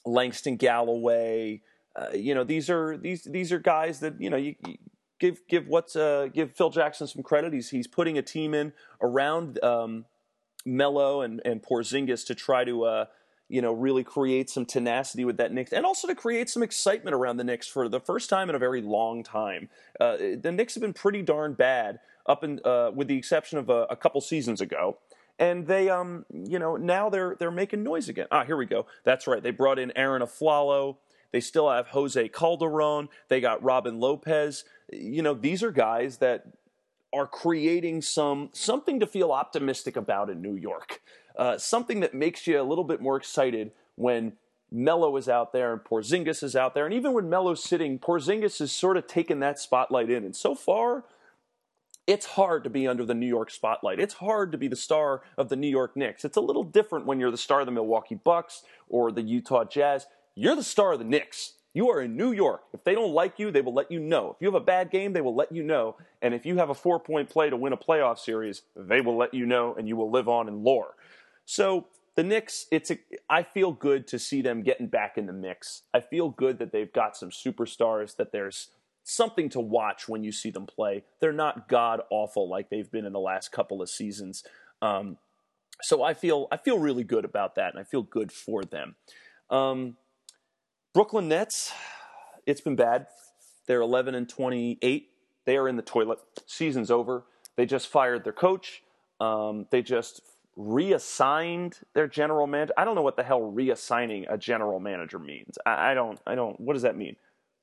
Langston 0.05 0.57
Galloway. 0.57 1.61
Uh, 1.95 2.07
you 2.13 2.35
know 2.35 2.43
these 2.43 2.69
are 2.69 2.97
these 2.97 3.23
these 3.23 3.53
are 3.53 3.59
guys 3.59 4.01
that 4.01 4.19
you 4.19 4.29
know 4.29 4.37
you, 4.37 4.55
you 4.67 4.75
give 5.19 5.39
give 5.47 5.67
what's 5.69 5.95
uh, 5.95 6.27
give 6.33 6.51
Phil 6.53 6.69
Jackson 6.69 7.07
some 7.07 7.23
credit. 7.23 7.53
He's 7.53 7.69
he's 7.69 7.87
putting 7.87 8.17
a 8.17 8.21
team 8.21 8.53
in 8.53 8.73
around 9.01 9.63
um, 9.63 10.03
Melo 10.65 11.21
and, 11.21 11.41
and 11.45 11.61
Porzingis 11.61 12.25
to 12.27 12.35
try 12.35 12.63
to, 12.63 12.83
uh, 12.83 13.05
you 13.49 13.61
know, 13.61 13.73
really 13.73 14.03
create 14.03 14.49
some 14.49 14.65
tenacity 14.65 15.25
with 15.25 15.37
that 15.37 15.51
Knicks, 15.51 15.71
and 15.71 15.85
also 15.85 16.07
to 16.07 16.15
create 16.15 16.49
some 16.49 16.63
excitement 16.63 17.13
around 17.13 17.37
the 17.37 17.43
Knicks 17.43 17.67
for 17.67 17.89
the 17.89 17.99
first 17.99 18.29
time 18.29 18.49
in 18.49 18.55
a 18.55 18.59
very 18.59 18.81
long 18.81 19.23
time. 19.23 19.69
Uh, 19.99 20.17
the 20.41 20.51
Knicks 20.51 20.75
have 20.75 20.81
been 20.81 20.93
pretty 20.93 21.21
darn 21.21 21.53
bad 21.53 21.99
up 22.25 22.43
in, 22.43 22.59
uh, 22.63 22.91
with 22.93 23.07
the 23.07 23.17
exception 23.17 23.57
of 23.57 23.69
a, 23.69 23.85
a, 23.89 23.95
couple 23.95 24.21
seasons 24.21 24.61
ago. 24.61 24.97
And 25.39 25.67
they, 25.67 25.89
um, 25.89 26.25
you 26.31 26.59
know, 26.59 26.77
now 26.77 27.09
they're 27.09 27.35
they're 27.39 27.51
making 27.51 27.83
noise 27.83 28.07
again. 28.07 28.27
Ah, 28.31 28.45
here 28.45 28.55
we 28.55 28.67
go. 28.67 28.85
That's 29.03 29.25
right. 29.25 29.41
They 29.41 29.51
brought 29.51 29.79
in 29.79 29.91
Arron 29.95 30.21
Afflalo. 30.21 30.97
They 31.31 31.39
still 31.39 31.69
have 31.69 31.87
Jose 31.87 32.29
Calderon. 32.29 33.09
They 33.27 33.41
got 33.41 33.61
Robin 33.63 33.99
Lopez. 33.99 34.63
You 34.91 35.23
know, 35.23 35.33
these 35.33 35.63
are 35.63 35.71
guys 35.71 36.17
that 36.17 36.45
are 37.13 37.27
creating 37.27 38.01
some 38.01 38.49
something 38.53 38.99
to 38.99 39.07
feel 39.07 39.31
optimistic 39.31 39.95
about 39.95 40.29
in 40.29 40.41
New 40.41 40.55
York. 40.55 41.01
Uh, 41.37 41.57
something 41.57 41.99
that 42.01 42.13
makes 42.13 42.45
you 42.47 42.59
a 42.59 42.63
little 42.63 42.83
bit 42.83 43.01
more 43.01 43.17
excited 43.17 43.71
when 43.95 44.33
Melo 44.71 45.15
is 45.17 45.29
out 45.29 45.53
there 45.53 45.71
and 45.71 45.83
Porzingis 45.83 46.43
is 46.43 46.55
out 46.55 46.73
there, 46.73 46.85
and 46.85 46.93
even 46.93 47.13
when 47.13 47.29
Melo's 47.29 47.63
sitting, 47.63 47.99
Porzingis 47.99 48.59
is 48.59 48.71
sort 48.71 48.97
of 48.97 49.07
taking 49.07 49.39
that 49.39 49.59
spotlight 49.59 50.09
in. 50.09 50.23
And 50.23 50.35
so 50.35 50.55
far, 50.55 51.03
it's 52.07 52.25
hard 52.25 52.63
to 52.63 52.69
be 52.69 52.87
under 52.87 53.05
the 53.05 53.13
New 53.13 53.27
York 53.27 53.51
spotlight. 53.51 53.99
It's 53.99 54.15
hard 54.15 54.51
to 54.51 54.57
be 54.57 54.67
the 54.67 54.75
star 54.75 55.21
of 55.37 55.49
the 55.49 55.55
New 55.55 55.69
York 55.69 55.95
Knicks. 55.95 56.25
It's 56.25 56.37
a 56.37 56.41
little 56.41 56.63
different 56.63 57.05
when 57.05 57.19
you're 57.19 57.31
the 57.31 57.37
star 57.37 57.61
of 57.61 57.65
the 57.65 57.71
Milwaukee 57.71 58.15
Bucks 58.15 58.63
or 58.89 59.11
the 59.11 59.21
Utah 59.21 59.63
Jazz. 59.63 60.07
You're 60.35 60.55
the 60.55 60.63
star 60.63 60.93
of 60.93 60.99
the 60.99 61.05
Knicks. 61.05 61.53
You 61.73 61.89
are 61.89 62.01
in 62.01 62.15
New 62.15 62.31
York. 62.31 62.63
If 62.71 62.83
they 62.83 62.93
don't 62.93 63.13
like 63.13 63.39
you, 63.39 63.49
they 63.49 63.61
will 63.61 63.73
let 63.73 63.91
you 63.91 63.99
know. 63.99 64.31
If 64.31 64.41
you 64.41 64.47
have 64.47 64.61
a 64.61 64.65
bad 64.65 64.91
game, 64.91 65.13
they 65.13 65.21
will 65.21 65.35
let 65.35 65.51
you 65.51 65.63
know. 65.63 65.95
And 66.21 66.33
if 66.33 66.45
you 66.45 66.57
have 66.57 66.69
a 66.69 66.75
four 66.75 66.99
point 66.99 67.29
play 67.29 67.49
to 67.49 67.57
win 67.57 67.73
a 67.73 67.77
playoff 67.77 68.19
series, 68.19 68.61
they 68.75 69.01
will 69.01 69.17
let 69.17 69.33
you 69.33 69.45
know 69.45 69.73
and 69.75 69.87
you 69.87 69.95
will 69.95 70.11
live 70.11 70.29
on 70.29 70.47
in 70.47 70.63
lore. 70.63 70.95
So 71.45 71.87
the 72.15 72.23
Knicks, 72.23 72.67
it's 72.71 72.91
a, 72.91 72.99
I 73.29 73.41
feel 73.41 73.71
good 73.71 74.07
to 74.07 74.19
see 74.19 74.41
them 74.41 74.61
getting 74.61 74.87
back 74.87 75.17
in 75.17 75.25
the 75.25 75.33
mix. 75.33 75.81
I 75.93 75.99
feel 75.99 76.29
good 76.29 76.59
that 76.59 76.71
they've 76.71 76.93
got 76.93 77.17
some 77.17 77.31
superstars, 77.31 78.15
that 78.17 78.31
there's 78.31 78.69
something 79.03 79.49
to 79.49 79.59
watch 79.59 80.07
when 80.07 80.23
you 80.23 80.31
see 80.31 80.51
them 80.51 80.67
play. 80.67 81.03
They're 81.19 81.33
not 81.33 81.67
god 81.67 82.01
awful 82.11 82.47
like 82.47 82.69
they've 82.69 82.89
been 82.89 83.05
in 83.05 83.13
the 83.13 83.19
last 83.19 83.51
couple 83.51 83.81
of 83.81 83.89
seasons. 83.89 84.43
Um, 84.81 85.17
so 85.81 86.03
I 86.03 86.13
feel 86.13 86.47
I 86.51 86.57
feel 86.57 86.77
really 86.77 87.03
good 87.03 87.25
about 87.25 87.55
that, 87.55 87.73
and 87.73 87.79
I 87.79 87.83
feel 87.83 88.03
good 88.03 88.31
for 88.31 88.63
them. 88.63 88.95
Um, 89.49 89.97
Brooklyn 90.93 91.27
Nets, 91.27 91.73
it's 92.45 92.61
been 92.61 92.75
bad. 92.75 93.07
They're 93.65 93.81
11 93.81 94.13
and 94.13 94.29
28. 94.29 95.09
They 95.45 95.57
are 95.57 95.67
in 95.67 95.75
the 95.75 95.81
toilet. 95.81 96.19
Season's 96.45 96.91
over. 96.91 97.23
They 97.55 97.65
just 97.65 97.87
fired 97.87 98.23
their 98.23 98.33
coach. 98.33 98.83
Um, 99.19 99.65
they 99.71 99.81
just 99.81 100.21
reassigned 100.55 101.79
their 101.95 102.07
general 102.07 102.45
manager. 102.45 102.73
I 102.77 102.85
don't 102.85 102.93
know 102.93 103.01
what 103.01 103.15
the 103.15 103.23
hell 103.23 103.41
reassigning 103.41 104.31
a 104.31 104.37
general 104.37 104.79
manager 104.79 105.17
means. 105.17 105.57
I, 105.65 105.91
I 105.91 105.93
don't. 105.95 106.19
I 106.27 106.35
don't. 106.35 106.59
What 106.59 106.73
does 106.73 106.83
that 106.83 106.95
mean? 106.95 107.15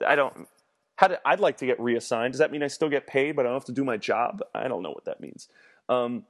I 0.04 0.16
don't. 0.16 0.48
How 0.96 1.08
did, 1.08 1.18
I'd 1.24 1.40
like 1.40 1.58
to 1.58 1.66
get 1.66 1.80
reassigned. 1.80 2.32
Does 2.32 2.40
that 2.40 2.50
mean 2.50 2.62
I 2.62 2.66
still 2.66 2.88
get 2.88 3.06
paid, 3.06 3.36
but 3.36 3.46
I 3.46 3.50
don't 3.50 3.56
have 3.56 3.64
to 3.66 3.72
do 3.72 3.84
my 3.84 3.96
job? 3.96 4.42
I 4.54 4.66
don't 4.66 4.82
know 4.82 4.90
what 4.90 5.04
that 5.04 5.20
means. 5.20 5.48
Um, 5.88 6.24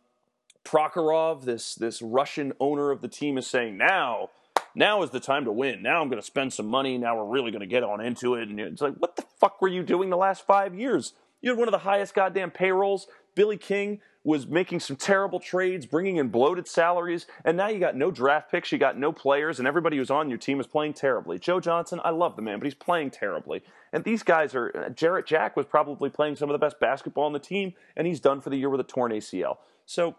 Prokhorov, 0.64 1.44
this 1.44 1.74
this 1.74 2.02
Russian 2.02 2.52
owner 2.60 2.90
of 2.90 3.00
the 3.00 3.08
team, 3.08 3.38
is 3.38 3.46
saying 3.46 3.78
now, 3.78 4.28
now 4.74 5.02
is 5.02 5.10
the 5.10 5.20
time 5.20 5.44
to 5.44 5.52
win. 5.52 5.82
Now 5.82 6.00
I'm 6.00 6.08
going 6.08 6.20
to 6.20 6.26
spend 6.26 6.52
some 6.52 6.66
money. 6.66 6.98
Now 6.98 7.16
we're 7.16 7.32
really 7.32 7.50
going 7.50 7.60
to 7.60 7.66
get 7.66 7.82
on 7.82 8.00
into 8.00 8.34
it. 8.34 8.48
And 8.48 8.58
it's 8.60 8.82
like, 8.82 8.96
what 8.96 9.16
the 9.16 9.24
fuck 9.38 9.60
were 9.60 9.68
you 9.68 9.82
doing 9.82 10.10
the 10.10 10.16
last 10.16 10.46
five 10.46 10.74
years? 10.74 11.14
You 11.40 11.50
had 11.50 11.58
one 11.58 11.68
of 11.68 11.72
the 11.72 11.78
highest 11.78 12.14
goddamn 12.14 12.50
payrolls. 12.50 13.06
Billy 13.34 13.56
King 13.56 14.00
was 14.22 14.46
making 14.46 14.80
some 14.80 14.96
terrible 14.96 15.40
trades, 15.40 15.86
bringing 15.86 16.16
in 16.16 16.28
bloated 16.28 16.68
salaries, 16.68 17.26
and 17.42 17.56
now 17.56 17.68
you 17.68 17.78
got 17.78 17.96
no 17.96 18.10
draft 18.10 18.50
picks, 18.50 18.70
you 18.70 18.76
got 18.76 18.98
no 18.98 19.12
players, 19.12 19.58
and 19.58 19.66
everybody 19.66 19.96
who's 19.96 20.10
on 20.10 20.28
your 20.28 20.36
team 20.36 20.60
is 20.60 20.66
playing 20.66 20.92
terribly. 20.92 21.38
Joe 21.38 21.58
Johnson, 21.58 22.00
I 22.04 22.10
love 22.10 22.36
the 22.36 22.42
man, 22.42 22.58
but 22.58 22.66
he's 22.66 22.74
playing 22.74 23.12
terribly. 23.12 23.62
And 23.94 24.04
these 24.04 24.22
guys 24.22 24.54
are, 24.54 24.70
uh, 24.76 24.90
Jarrett 24.90 25.26
Jack 25.26 25.56
was 25.56 25.64
probably 25.64 26.10
playing 26.10 26.36
some 26.36 26.50
of 26.50 26.52
the 26.52 26.58
best 26.58 26.78
basketball 26.78 27.24
on 27.24 27.32
the 27.32 27.38
team, 27.38 27.72
and 27.96 28.06
he's 28.06 28.20
done 28.20 28.42
for 28.42 28.50
the 28.50 28.56
year 28.56 28.68
with 28.68 28.80
a 28.80 28.84
torn 28.84 29.10
ACL. 29.10 29.56
So 29.86 30.16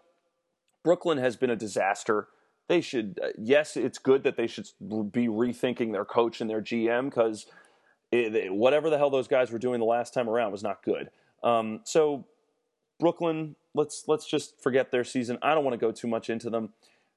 Brooklyn 0.82 1.18
has 1.18 1.36
been 1.36 1.50
a 1.50 1.56
disaster. 1.56 2.26
They 2.68 2.80
should, 2.80 3.18
uh, 3.22 3.28
yes, 3.38 3.76
it's 3.76 3.98
good 3.98 4.22
that 4.24 4.36
they 4.36 4.46
should 4.46 4.66
be 4.80 5.26
rethinking 5.26 5.92
their 5.92 6.04
coach 6.04 6.40
and 6.40 6.48
their 6.48 6.62
GM 6.62 7.06
because 7.06 7.46
whatever 8.12 8.90
the 8.90 8.98
hell 8.98 9.10
those 9.10 9.28
guys 9.28 9.50
were 9.50 9.58
doing 9.58 9.80
the 9.80 9.86
last 9.86 10.14
time 10.14 10.28
around 10.28 10.52
was 10.52 10.62
not 10.62 10.82
good. 10.82 11.10
Um, 11.42 11.80
so 11.84 12.26
Brooklyn, 13.00 13.56
let's 13.74 14.04
let's 14.06 14.26
just 14.26 14.60
forget 14.62 14.90
their 14.90 15.04
season. 15.04 15.38
I 15.42 15.54
don't 15.54 15.64
want 15.64 15.74
to 15.74 15.78
go 15.78 15.92
too 15.92 16.08
much 16.08 16.30
into 16.30 16.50
them. 16.50 16.72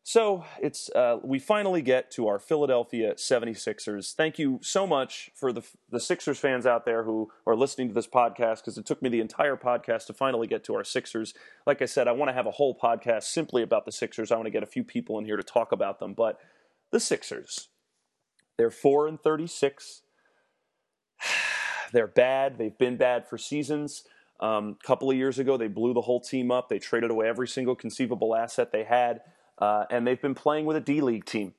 So 0.08 0.46
it's 0.62 0.92
uh, 0.92 1.18
we 1.24 1.40
finally 1.40 1.82
get 1.82 2.12
to 2.12 2.28
our 2.28 2.38
Philadelphia 2.38 3.16
76ers. 3.16 4.14
Thank 4.14 4.38
you 4.38 4.60
so 4.62 4.86
much 4.86 5.32
for 5.34 5.52
the 5.52 5.64
the 5.90 6.00
Sixers 6.00 6.38
fans 6.38 6.68
out 6.68 6.86
there 6.86 7.02
who 7.02 7.32
are 7.48 7.56
listening 7.56 7.88
to 7.88 7.94
this 7.96 8.06
podcast 8.06 8.58
because 8.58 8.78
it 8.78 8.86
took 8.86 9.02
me 9.02 9.10
the 9.10 9.20
entire 9.20 9.58
podcast 9.58 10.06
to 10.06 10.14
finally 10.14 10.46
get 10.46 10.64
to 10.66 10.76
our 10.76 10.84
Sixers. 10.84 11.34
Like 11.66 11.82
I 11.82 11.86
said, 11.86 12.08
I 12.08 12.12
want 12.12 12.30
to 12.30 12.34
have 12.34 12.46
a 12.46 12.52
whole 12.52 12.78
podcast 12.78 13.24
simply 13.24 13.64
about 13.64 13.86
the 13.86 13.92
Sixers. 13.92 14.32
I 14.32 14.36
want 14.36 14.46
to 14.46 14.52
get 14.52 14.62
a 14.62 14.68
few 14.68 14.84
people 14.84 15.18
in 15.18 15.26
here 15.26 15.38
to 15.38 15.44
talk 15.44 15.72
about 15.72 15.98
them, 15.98 16.14
but 16.14 16.38
the 16.92 17.00
Sixers, 17.00 17.70
they're 18.60 18.70
4 18.70 19.08
and 19.08 19.20
36. 19.20 20.04
They're 21.94 22.08
bad. 22.08 22.58
They've 22.58 22.78
been 22.78 22.98
bad 22.98 23.28
for 23.28 23.38
seasons. 23.38 24.04
A 24.42 24.46
um, 24.46 24.78
couple 24.84 25.10
of 25.10 25.16
years 25.16 25.40
ago, 25.40 25.56
they 25.56 25.68
blew 25.68 25.94
the 25.94 26.02
whole 26.02 26.20
team 26.20 26.52
up. 26.52 26.68
They 26.68 26.80
traded 26.80 27.10
away 27.10 27.28
every 27.28 27.48
single 27.48 27.76
conceivable 27.76 28.36
asset 28.36 28.72
they 28.72 28.84
had, 28.84 29.22
uh, 29.60 29.86
and 29.90 30.06
they've 30.06 30.22
been 30.22 30.36
playing 30.36 30.66
with 30.66 30.78
a 30.78 30.82
D 30.82 31.02
League 31.02 31.26
team. 31.26 31.54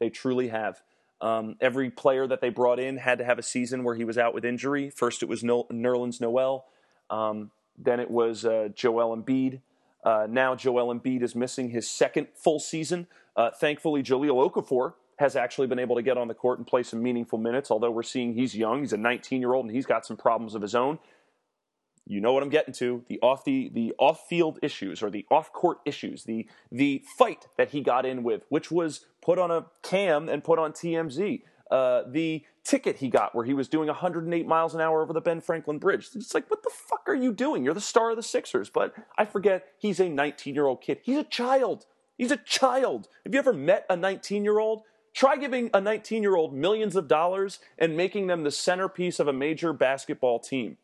They 0.00 0.10
truly 0.10 0.48
have. 0.48 0.82
Um, 1.20 1.56
every 1.60 1.90
player 1.90 2.26
that 2.26 2.40
they 2.40 2.50
brought 2.50 2.78
in 2.78 2.96
had 2.96 3.18
to 3.18 3.24
have 3.24 3.38
a 3.38 3.42
season 3.42 3.84
where 3.84 3.94
he 3.94 4.04
was 4.04 4.18
out 4.18 4.34
with 4.34 4.44
injury. 4.44 4.90
First, 4.90 5.22
it 5.22 5.28
was 5.28 5.42
no- 5.42 5.64
Nerlens 5.72 6.20
Noel. 6.20 6.66
Um, 7.08 7.50
then 7.78 8.00
it 8.00 8.10
was 8.10 8.44
uh, 8.44 8.68
Joel 8.74 9.16
Embiid. 9.16 9.60
Uh, 10.04 10.26
now 10.28 10.54
Joel 10.54 10.94
Embiid 10.94 11.22
is 11.22 11.34
missing 11.34 11.70
his 11.70 11.88
second 11.88 12.28
full 12.34 12.60
season. 12.60 13.06
Uh, 13.36 13.50
thankfully, 13.50 14.02
Jahlil 14.02 14.50
Okafor 14.50 14.94
has 15.18 15.36
actually 15.36 15.66
been 15.66 15.78
able 15.78 15.96
to 15.96 16.02
get 16.02 16.18
on 16.18 16.28
the 16.28 16.34
court 16.34 16.58
and 16.58 16.66
play 16.66 16.82
some 16.82 17.02
meaningful 17.02 17.38
minutes. 17.38 17.70
Although 17.70 17.90
we're 17.90 18.02
seeing 18.02 18.34
he's 18.34 18.54
young, 18.54 18.80
he's 18.80 18.92
a 18.92 18.98
19 18.98 19.40
year 19.40 19.54
old, 19.54 19.66
and 19.66 19.74
he's 19.74 19.86
got 19.86 20.04
some 20.04 20.16
problems 20.16 20.54
of 20.54 20.62
his 20.62 20.74
own 20.74 20.98
you 22.06 22.20
know 22.20 22.32
what 22.32 22.42
I'm 22.42 22.50
getting 22.50 22.74
to 22.74 23.04
the 23.08 23.18
off 23.20 23.44
the 23.44 23.70
the 23.72 23.94
off 23.98 24.28
field 24.28 24.58
issues 24.62 25.02
or 25.02 25.10
the 25.10 25.24
off 25.30 25.52
court 25.52 25.78
issues, 25.84 26.24
the 26.24 26.46
the 26.70 27.02
fight 27.18 27.48
that 27.56 27.70
he 27.70 27.80
got 27.80 28.04
in 28.04 28.22
with, 28.22 28.44
which 28.48 28.70
was 28.70 29.06
put 29.22 29.38
on 29.38 29.50
a 29.50 29.66
cam 29.82 30.28
and 30.28 30.44
put 30.44 30.58
on 30.58 30.72
TMZ. 30.72 31.42
Uh, 31.70 32.02
the 32.06 32.44
ticket 32.62 32.96
he 32.96 33.08
got 33.08 33.34
where 33.34 33.44
he 33.44 33.54
was 33.54 33.68
doing 33.68 33.88
108 33.88 34.46
miles 34.46 34.74
an 34.74 34.80
hour 34.80 35.02
over 35.02 35.12
the 35.12 35.20
Ben 35.20 35.40
Franklin 35.40 35.78
Bridge. 35.78 36.10
It's 36.14 36.34
like, 36.34 36.48
what 36.50 36.62
the 36.62 36.70
fuck 36.70 37.08
are 37.08 37.14
you 37.14 37.32
doing? 37.32 37.64
You're 37.64 37.74
the 37.74 37.80
star 37.80 38.10
of 38.10 38.16
the 38.16 38.22
Sixers. 38.22 38.68
But 38.68 38.94
I 39.16 39.24
forget 39.24 39.66
he's 39.78 39.98
a 39.98 40.08
19 40.08 40.54
year 40.54 40.66
old 40.66 40.82
kid. 40.82 41.00
He's 41.02 41.18
a 41.18 41.24
child. 41.24 41.86
He's 42.16 42.30
a 42.30 42.36
child. 42.36 43.08
Have 43.24 43.32
you 43.32 43.40
ever 43.40 43.52
met 43.52 43.86
a 43.88 43.96
19 43.96 44.44
year 44.44 44.58
old? 44.58 44.82
Try 45.14 45.36
giving 45.36 45.70
a 45.72 45.80
19 45.80 46.22
year 46.22 46.36
old 46.36 46.54
millions 46.54 46.96
of 46.96 47.08
dollars 47.08 47.60
and 47.78 47.96
making 47.96 48.26
them 48.26 48.42
the 48.42 48.50
centerpiece 48.50 49.18
of 49.18 49.26
a 49.26 49.32
major 49.32 49.72
basketball 49.72 50.38
team. 50.38 50.76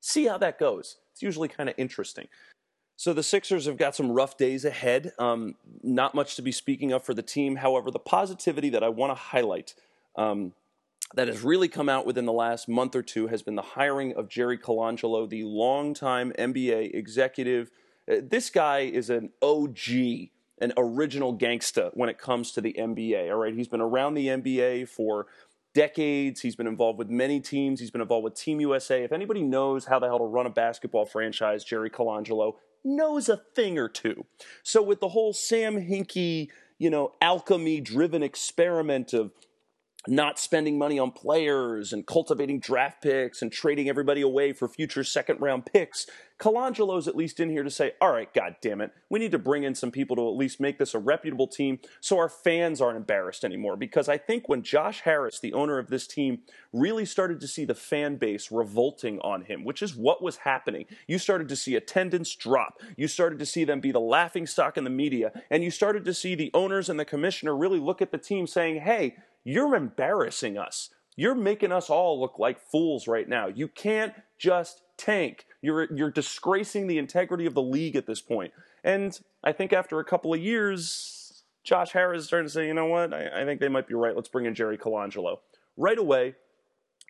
See 0.00 0.26
how 0.26 0.38
that 0.38 0.58
goes. 0.58 0.96
It's 1.12 1.22
usually 1.22 1.48
kind 1.48 1.68
of 1.68 1.74
interesting. 1.78 2.28
So 2.96 3.12
the 3.12 3.22
Sixers 3.22 3.66
have 3.66 3.76
got 3.76 3.94
some 3.94 4.10
rough 4.10 4.36
days 4.36 4.64
ahead. 4.64 5.12
Um, 5.20 5.54
not 5.82 6.16
much 6.16 6.34
to 6.36 6.42
be 6.42 6.50
speaking 6.50 6.90
of 6.90 7.04
for 7.04 7.14
the 7.14 7.22
team. 7.22 7.56
However, 7.56 7.92
the 7.92 8.00
positivity 8.00 8.70
that 8.70 8.82
I 8.82 8.88
want 8.88 9.10
to 9.10 9.14
highlight 9.14 9.74
um, 10.16 10.52
that 11.14 11.28
has 11.28 11.42
really 11.42 11.68
come 11.68 11.88
out 11.88 12.06
within 12.06 12.26
the 12.26 12.32
last 12.32 12.68
month 12.68 12.96
or 12.96 13.02
two 13.02 13.28
has 13.28 13.42
been 13.42 13.54
the 13.54 13.62
hiring 13.62 14.14
of 14.14 14.28
Jerry 14.28 14.58
Colangelo, 14.58 15.28
the 15.28 15.44
longtime 15.44 16.32
NBA 16.38 16.92
executive. 16.92 17.70
Uh, 18.10 18.16
this 18.20 18.50
guy 18.50 18.80
is 18.80 19.10
an 19.10 19.30
OG, 19.40 20.30
an 20.60 20.72
original 20.76 21.36
gangsta 21.36 21.90
when 21.94 22.08
it 22.08 22.18
comes 22.18 22.50
to 22.52 22.60
the 22.60 22.74
NBA. 22.76 23.30
All 23.30 23.38
right, 23.38 23.54
he's 23.54 23.68
been 23.68 23.80
around 23.80 24.14
the 24.14 24.26
NBA 24.26 24.88
for 24.88 25.26
decades. 25.74 26.40
He's 26.40 26.56
been 26.56 26.66
involved 26.66 26.98
with 26.98 27.08
many 27.08 27.40
teams. 27.40 27.80
He's 27.80 27.90
been 27.90 28.00
involved 28.00 28.24
with 28.24 28.34
Team 28.34 28.60
USA. 28.60 29.04
If 29.04 29.12
anybody 29.12 29.42
knows 29.42 29.86
how 29.86 29.98
the 29.98 30.06
hell 30.06 30.18
to 30.18 30.24
run 30.24 30.46
a 30.46 30.50
basketball 30.50 31.06
franchise, 31.06 31.64
Jerry 31.64 31.90
Colangelo 31.90 32.54
knows 32.84 33.28
a 33.28 33.42
thing 33.54 33.78
or 33.78 33.88
two. 33.88 34.24
So 34.62 34.82
with 34.82 35.00
the 35.00 35.08
whole 35.08 35.32
Sam 35.32 35.76
Hinkie, 35.76 36.48
you 36.78 36.90
know, 36.90 37.12
alchemy 37.20 37.80
driven 37.80 38.22
experiment 38.22 39.12
of 39.12 39.32
not 40.06 40.38
spending 40.38 40.78
money 40.78 40.98
on 40.98 41.10
players 41.10 41.92
and 41.92 42.06
cultivating 42.06 42.60
draft 42.60 43.02
picks 43.02 43.42
and 43.42 43.50
trading 43.50 43.88
everybody 43.88 44.20
away 44.20 44.52
for 44.52 44.68
future 44.68 45.02
second 45.02 45.40
round 45.40 45.66
picks. 45.66 46.06
Colangelo's 46.38 47.08
at 47.08 47.16
least 47.16 47.40
in 47.40 47.50
here 47.50 47.64
to 47.64 47.70
say, 47.70 47.92
all 48.00 48.12
right, 48.12 48.32
God 48.32 48.54
damn 48.62 48.80
it, 48.80 48.92
we 49.10 49.18
need 49.18 49.32
to 49.32 49.40
bring 49.40 49.64
in 49.64 49.74
some 49.74 49.90
people 49.90 50.14
to 50.14 50.28
at 50.28 50.36
least 50.36 50.60
make 50.60 50.78
this 50.78 50.94
a 50.94 50.98
reputable 50.98 51.48
team 51.48 51.80
so 52.00 52.16
our 52.16 52.28
fans 52.28 52.80
aren't 52.80 52.96
embarrassed 52.96 53.44
anymore. 53.44 53.76
Because 53.76 54.08
I 54.08 54.18
think 54.18 54.48
when 54.48 54.62
Josh 54.62 55.00
Harris, 55.00 55.40
the 55.40 55.52
owner 55.52 55.78
of 55.78 55.88
this 55.88 56.06
team, 56.06 56.42
really 56.72 57.04
started 57.04 57.40
to 57.40 57.48
see 57.48 57.64
the 57.64 57.74
fan 57.74 58.16
base 58.16 58.52
revolting 58.52 59.18
on 59.20 59.42
him, 59.42 59.64
which 59.64 59.82
is 59.82 59.96
what 59.96 60.22
was 60.22 60.36
happening, 60.36 60.86
you 61.08 61.18
started 61.18 61.48
to 61.48 61.56
see 61.56 61.74
attendance 61.74 62.36
drop. 62.36 62.80
You 62.96 63.08
started 63.08 63.40
to 63.40 63.46
see 63.46 63.64
them 63.64 63.80
be 63.80 63.90
the 63.90 63.98
laughing 63.98 64.46
stock 64.46 64.76
in 64.76 64.84
the 64.84 64.90
media. 64.90 65.32
And 65.50 65.64
you 65.64 65.72
started 65.72 66.04
to 66.04 66.14
see 66.14 66.36
the 66.36 66.52
owners 66.54 66.88
and 66.88 67.00
the 67.00 67.04
commissioner 67.04 67.56
really 67.56 67.80
look 67.80 68.00
at 68.00 68.12
the 68.12 68.18
team 68.18 68.46
saying, 68.46 68.82
hey, 68.82 69.16
you're 69.48 69.74
embarrassing 69.74 70.58
us. 70.58 70.90
You're 71.16 71.34
making 71.34 71.72
us 71.72 71.88
all 71.88 72.20
look 72.20 72.38
like 72.38 72.60
fools 72.60 73.08
right 73.08 73.26
now. 73.26 73.46
You 73.46 73.66
can't 73.66 74.12
just 74.36 74.82
tank. 74.98 75.46
You're 75.62 75.92
you're 75.94 76.10
disgracing 76.10 76.86
the 76.86 76.98
integrity 76.98 77.46
of 77.46 77.54
the 77.54 77.62
league 77.62 77.96
at 77.96 78.06
this 78.06 78.20
point. 78.20 78.52
And 78.84 79.18
I 79.42 79.52
think 79.52 79.72
after 79.72 80.00
a 80.00 80.04
couple 80.04 80.34
of 80.34 80.40
years, 80.40 81.42
Josh 81.64 81.92
Harris 81.92 82.26
started 82.26 82.48
to 82.48 82.52
say, 82.52 82.66
you 82.66 82.74
know 82.74 82.86
what? 82.86 83.14
I, 83.14 83.40
I 83.40 83.44
think 83.46 83.60
they 83.60 83.68
might 83.68 83.88
be 83.88 83.94
right. 83.94 84.14
Let's 84.14 84.28
bring 84.28 84.44
in 84.44 84.54
Jerry 84.54 84.76
Colangelo. 84.76 85.38
Right 85.78 85.98
away, 85.98 86.34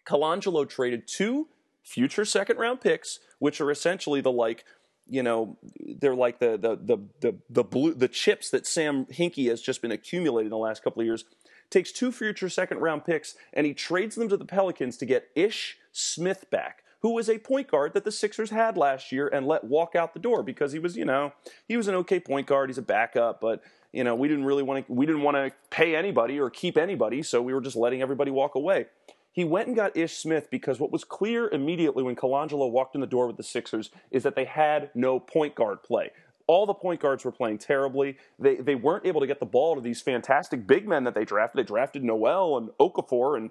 Colangelo 0.07 0.66
traded 0.66 1.09
two 1.09 1.49
future 1.82 2.24
second 2.24 2.59
round 2.59 2.80
picks, 2.80 3.18
which 3.41 3.61
are 3.61 3.70
essentially 3.70 4.20
the 4.20 4.32
like 4.32 4.64
you 5.09 5.24
know 5.24 5.59
they're 6.01 6.14
like 6.14 6.39
the 6.39 6.57
the 6.57 6.76
the 6.76 6.99
the 7.20 7.34
the 7.51 7.64
blue 7.64 7.95
the 7.95 8.09
chips 8.09 8.51
that 8.51 8.64
Sam 8.64 9.07
Hinkie 9.07 9.49
has 9.49 9.61
just 9.61 9.82
been 9.82 9.91
accumulating 9.91 10.51
the 10.51 10.57
last 10.57 10.84
couple 10.84 11.01
of 11.01 11.07
years 11.07 11.24
takes 11.71 11.93
two 11.93 12.12
future 12.12 12.49
second 12.49 12.79
round 12.79 13.05
picks, 13.05 13.35
and 13.53 13.66
he 13.66 13.75
trades 13.75 14.14
them 14.16 14.29
to 14.29 14.37
the 14.37 14.45
Pelicans 14.45 14.97
to 14.99 15.07
get 15.07 15.29
Ish 15.35 15.79
Smith 15.93 16.47
back, 16.51 16.85
who 17.01 17.12
was 17.12 17.29
a 17.29 17.39
point 17.39 17.69
guard 17.69 17.95
that 17.95 18.05
the 18.05 18.12
Sixers 18.12 18.51
had 18.51 18.77
last 18.77 19.12
year 19.12 19.29
and 19.29 19.47
let 19.47 19.64
walk 19.64 19.95
out 19.95 20.14
the 20.14 20.21
door 20.21 20.43
because 20.43 20.73
he 20.73 20.79
was, 20.79 20.97
you 20.97 21.05
know, 21.05 21.33
he 21.66 21.77
was 21.77 21.89
an 21.89 21.95
okay 21.97 22.21
point 22.21 22.47
guard. 22.47 22.71
He's 22.71 22.79
a 22.79 22.83
backup, 22.83 23.41
but 23.41 23.62
you 23.93 24.05
know, 24.05 24.14
we 24.14 24.29
didn't 24.29 24.45
really 24.45 24.62
want 24.62 24.87
to 24.87 24.93
we 24.93 25.07
didn't 25.07 25.23
want 25.23 25.37
to 25.37 25.53
pay 25.71 25.97
anybody 25.97 26.39
or 26.39 26.51
keep 26.51 26.77
anybody, 26.77 27.23
so 27.23 27.41
we 27.41 27.55
were 27.55 27.61
just 27.61 27.77
letting 27.77 28.03
everybody 28.03 28.31
walk 28.31 28.55
away. 28.55 28.87
He 29.33 29.45
went 29.45 29.69
and 29.69 29.77
got 29.77 29.97
Ish 29.97 30.16
Smith 30.16 30.51
because 30.51 30.81
what 30.81 30.91
was 30.91 31.05
clear 31.05 31.49
immediately 31.51 32.03
when 32.03 32.16
Colangelo 32.16 32.71
walked 32.71 32.97
in 32.97 33.01
the 33.01 33.07
door 33.07 33.27
with 33.27 33.37
the 33.37 33.45
Sixers 33.45 33.91
is 34.11 34.25
that 34.25 34.35
they 34.35 34.45
had 34.45 34.91
no 34.95 35.21
point 35.21 35.55
guard 35.55 35.83
play 35.83 36.11
all 36.49 36.66
the 36.66 36.74
point 36.74 37.01
guards 37.01 37.24
were 37.24 37.30
playing 37.30 37.59
terribly. 37.59 38.16
They 38.40 38.57
they 38.57 38.74
weren't 38.74 39.07
able 39.07 39.20
to 39.20 39.26
get 39.28 39.38
the 39.38 39.46
ball 39.46 39.76
to 39.76 39.80
these 39.80 40.01
fantastic 40.01 40.66
big 40.66 40.88
men 40.88 41.05
that 41.05 41.14
they 41.14 41.24
drafted. 41.24 41.61
They 41.61 41.68
drafted 41.68 42.03
Noel 42.03 42.57
and 42.57 42.70
Okafor, 42.80 43.36
and 43.36 43.51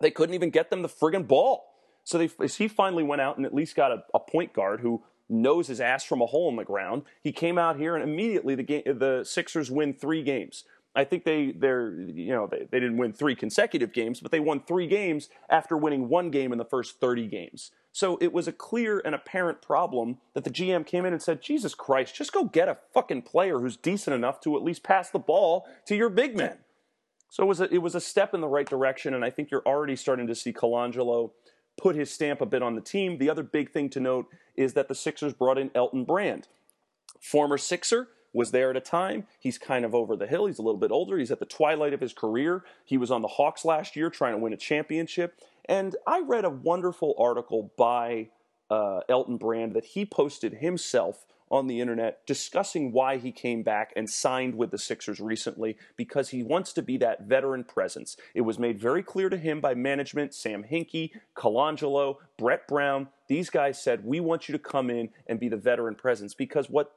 they 0.00 0.12
couldn't 0.12 0.34
even 0.34 0.50
get 0.50 0.70
them 0.70 0.82
the 0.82 0.88
friggin' 0.88 1.26
ball. 1.26 1.64
So 2.04 2.18
they, 2.18 2.30
he 2.46 2.68
finally 2.68 3.02
went 3.02 3.20
out 3.20 3.36
and 3.36 3.44
at 3.44 3.52
least 3.52 3.74
got 3.74 3.90
a, 3.90 4.04
a 4.14 4.20
point 4.20 4.52
guard 4.52 4.80
who 4.80 5.02
knows 5.28 5.66
his 5.66 5.80
ass 5.80 6.04
from 6.04 6.22
a 6.22 6.26
hole 6.26 6.48
in 6.48 6.54
the 6.54 6.64
ground. 6.64 7.02
He 7.20 7.32
came 7.32 7.58
out 7.58 7.78
here 7.78 7.96
and 7.96 8.08
immediately 8.08 8.54
the 8.54 8.62
game, 8.62 8.82
the 8.86 9.24
Sixers 9.24 9.72
win 9.72 9.92
three 9.92 10.22
games. 10.22 10.62
I 10.96 11.04
think 11.04 11.24
they 11.24 11.52
they're 11.52 11.92
you 11.92 12.32
know 12.32 12.48
they, 12.50 12.66
they 12.70 12.80
didn't 12.80 12.96
win 12.96 13.12
three 13.12 13.36
consecutive 13.36 13.92
games, 13.92 14.20
but 14.20 14.32
they 14.32 14.40
won 14.40 14.60
three 14.60 14.86
games 14.86 15.28
after 15.50 15.76
winning 15.76 16.08
one 16.08 16.30
game 16.30 16.52
in 16.52 16.58
the 16.58 16.64
first 16.64 16.98
30 17.00 17.26
games. 17.28 17.70
So 17.92 18.18
it 18.20 18.32
was 18.32 18.48
a 18.48 18.52
clear 18.52 19.00
and 19.04 19.14
apparent 19.14 19.62
problem 19.62 20.18
that 20.34 20.44
the 20.44 20.50
GM 20.50 20.84
came 20.86 21.06
in 21.06 21.12
and 21.12 21.22
said, 21.22 21.40
Jesus 21.40 21.74
Christ, 21.74 22.14
just 22.14 22.32
go 22.32 22.44
get 22.44 22.68
a 22.68 22.78
fucking 22.92 23.22
player 23.22 23.58
who's 23.58 23.76
decent 23.76 24.14
enough 24.14 24.40
to 24.40 24.56
at 24.56 24.62
least 24.62 24.82
pass 24.82 25.08
the 25.08 25.18
ball 25.18 25.66
to 25.86 25.96
your 25.96 26.10
big 26.10 26.36
men. 26.36 26.58
So 27.30 27.42
it 27.42 27.46
was 27.46 27.60
a, 27.60 27.74
it 27.74 27.78
was 27.78 27.94
a 27.94 28.00
step 28.00 28.34
in 28.34 28.40
the 28.40 28.48
right 28.48 28.68
direction, 28.68 29.14
and 29.14 29.24
I 29.24 29.30
think 29.30 29.50
you're 29.50 29.66
already 29.66 29.96
starting 29.96 30.26
to 30.26 30.34
see 30.34 30.52
Colangelo 30.52 31.30
put 31.80 31.96
his 31.96 32.10
stamp 32.10 32.40
a 32.40 32.46
bit 32.46 32.62
on 32.62 32.74
the 32.74 32.80
team. 32.80 33.18
The 33.18 33.30
other 33.30 33.42
big 33.42 33.70
thing 33.70 33.88
to 33.90 34.00
note 34.00 34.26
is 34.56 34.74
that 34.74 34.88
the 34.88 34.94
Sixers 34.94 35.34
brought 35.34 35.58
in 35.58 35.70
Elton 35.74 36.04
Brand, 36.04 36.48
former 37.20 37.58
Sixer, 37.58 38.08
was 38.36 38.50
there 38.50 38.68
at 38.68 38.76
a 38.76 38.80
time. 38.80 39.26
He's 39.40 39.56
kind 39.56 39.84
of 39.84 39.94
over 39.94 40.14
the 40.14 40.26
hill. 40.26 40.44
He's 40.44 40.58
a 40.58 40.62
little 40.62 40.78
bit 40.78 40.90
older. 40.90 41.16
He's 41.16 41.30
at 41.30 41.40
the 41.40 41.46
twilight 41.46 41.94
of 41.94 42.00
his 42.02 42.12
career. 42.12 42.64
He 42.84 42.98
was 42.98 43.10
on 43.10 43.22
the 43.22 43.28
Hawks 43.28 43.64
last 43.64 43.96
year 43.96 44.10
trying 44.10 44.34
to 44.34 44.38
win 44.38 44.52
a 44.52 44.58
championship. 44.58 45.40
And 45.64 45.96
I 46.06 46.20
read 46.20 46.44
a 46.44 46.50
wonderful 46.50 47.14
article 47.18 47.72
by 47.78 48.28
uh, 48.70 49.00
Elton 49.08 49.38
Brand 49.38 49.72
that 49.72 49.86
he 49.86 50.04
posted 50.04 50.54
himself 50.54 51.24
on 51.50 51.66
the 51.66 51.80
internet 51.80 52.26
discussing 52.26 52.92
why 52.92 53.16
he 53.16 53.32
came 53.32 53.62
back 53.62 53.92
and 53.96 54.10
signed 54.10 54.54
with 54.56 54.70
the 54.70 54.78
Sixers 54.78 55.18
recently 55.18 55.78
because 55.96 56.28
he 56.30 56.42
wants 56.42 56.74
to 56.74 56.82
be 56.82 56.98
that 56.98 57.22
veteran 57.22 57.64
presence. 57.64 58.18
It 58.34 58.42
was 58.42 58.58
made 58.58 58.78
very 58.78 59.02
clear 59.02 59.30
to 59.30 59.36
him 59.38 59.60
by 59.60 59.74
management, 59.74 60.34
Sam 60.34 60.64
Hinkie, 60.64 61.12
Colangelo, 61.34 62.16
Brett 62.36 62.68
Brown. 62.68 63.08
These 63.28 63.48
guys 63.48 63.82
said, 63.82 64.04
"We 64.04 64.20
want 64.20 64.48
you 64.48 64.52
to 64.52 64.58
come 64.58 64.90
in 64.90 65.10
and 65.26 65.40
be 65.40 65.48
the 65.48 65.56
veteran 65.56 65.94
presence 65.94 66.34
because 66.34 66.68
what 66.68 66.92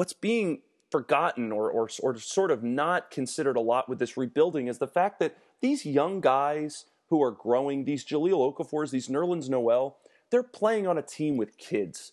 what's 0.00 0.14
being 0.14 0.62
forgotten 0.90 1.52
or, 1.52 1.70
or, 1.70 1.86
or 2.02 2.18
sort 2.18 2.50
of 2.50 2.64
not 2.64 3.10
considered 3.10 3.54
a 3.54 3.60
lot 3.60 3.86
with 3.86 3.98
this 3.98 4.16
rebuilding 4.16 4.66
is 4.66 4.78
the 4.78 4.86
fact 4.86 5.18
that 5.18 5.36
these 5.60 5.84
young 5.84 6.22
guys 6.22 6.86
who 7.10 7.22
are 7.22 7.30
growing, 7.30 7.84
these 7.84 8.02
Jahlil 8.02 8.50
Okafors, 8.50 8.92
these 8.92 9.08
Nerlens 9.08 9.50
Noel, 9.50 9.98
they're 10.30 10.42
playing 10.42 10.86
on 10.86 10.96
a 10.96 11.02
team 11.02 11.36
with 11.36 11.58
kids. 11.58 12.12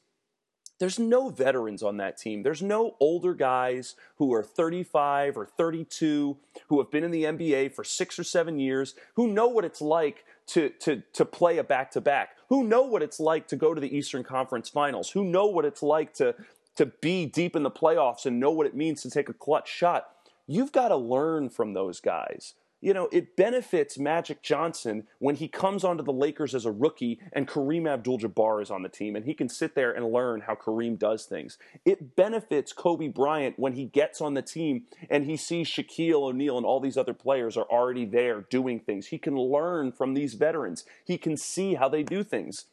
There's 0.80 1.00
no 1.00 1.30
veterans 1.30 1.82
on 1.82 1.96
that 1.96 2.18
team. 2.18 2.44
There's 2.44 2.62
no 2.62 2.98
older 3.00 3.34
guys 3.34 3.96
who 4.18 4.34
are 4.34 4.44
35 4.44 5.38
or 5.38 5.46
32 5.46 6.36
who 6.68 6.80
have 6.80 6.92
been 6.92 7.06
in 7.06 7.12
the 7.12 7.24
NBA 7.24 7.74
for 7.74 7.86
six 7.86 8.20
or 8.20 8.26
seven 8.26 8.60
years, 8.60 8.96
who 9.14 9.28
know 9.30 9.48
what 9.48 9.64
it's 9.64 9.82
like 9.82 10.26
to, 10.48 10.70
to, 10.82 11.04
to 11.14 11.26
play 11.26 11.58
a 11.58 11.64
back 11.64 11.92
to 11.92 12.02
back, 12.02 12.36
who 12.50 12.64
know 12.64 12.84
what 12.84 13.02
it's 13.02 13.20
like 13.20 13.48
to 13.48 13.56
go 13.56 13.74
to 13.74 13.82
the 13.82 13.96
Eastern 13.96 14.24
Conference 14.24 14.70
Finals, 14.70 15.12
who 15.12 15.24
know 15.24 15.48
what 15.48 15.66
it's 15.66 15.82
like 15.82 16.14
to, 16.16 16.36
to 16.78 16.86
be 16.86 17.26
deep 17.26 17.56
in 17.56 17.64
the 17.64 17.72
playoffs 17.72 18.26
and 18.26 18.40
know 18.40 18.52
what 18.52 18.68
it 18.68 18.76
means 18.76 19.02
to 19.02 19.10
take 19.10 19.30
a 19.30 19.34
clutch 19.34 19.70
shot. 19.70 20.08
You've 20.48 20.72
got 20.72 20.90
to 20.90 20.96
learn 20.96 21.50
from 21.50 21.74
those 21.74 22.00
guys. 22.00 22.54
You 22.80 22.94
know, 22.94 23.10
it 23.12 23.36
benefits 23.36 23.98
Magic 23.98 24.44
Johnson 24.44 25.08
when 25.18 25.36
he 25.36 25.48
comes 25.48 25.84
onto 25.84 26.04
the 26.04 26.14
Lakers 26.14 26.54
as 26.54 26.66
a 26.66 26.72
rookie 26.72 27.20
and 27.34 27.48
Kareem 27.48 27.92
Abdul 27.92 28.20
Jabbar 28.20 28.62
is 28.62 28.70
on 28.70 28.84
the 28.84 28.90
team 28.90 29.16
and 29.16 29.26
he 29.26 29.34
can 29.34 29.50
sit 29.50 29.74
there 29.74 29.92
and 29.92 30.14
learn 30.14 30.42
how 30.42 30.54
Kareem 30.54 31.00
does 31.00 31.26
things. 31.26 31.58
It 31.86 32.16
benefits 32.16 32.74
Kobe 32.74 33.08
Bryant 33.08 33.58
when 33.58 33.74
he 33.74 33.86
gets 33.86 34.22
on 34.22 34.36
the 34.36 34.44
team 34.44 34.84
and 35.10 35.26
he 35.26 35.38
sees 35.38 35.68
Shaquille 35.68 36.22
O'Neal 36.22 36.56
and 36.56 36.68
all 36.68 36.80
these 36.80 36.98
other 36.98 37.16
players 37.16 37.58
are 37.58 37.66
already 37.66 38.06
there 38.06 38.42
doing 38.42 38.80
things. 38.80 39.08
He 39.08 39.18
can 39.18 39.36
learn 39.36 39.92
from 39.92 40.14
these 40.14 40.36
veterans, 40.36 40.86
he 41.04 41.18
can 41.18 41.36
see 41.36 41.74
how 41.74 41.90
they 41.90 42.04
do 42.04 42.24
things. 42.24 42.66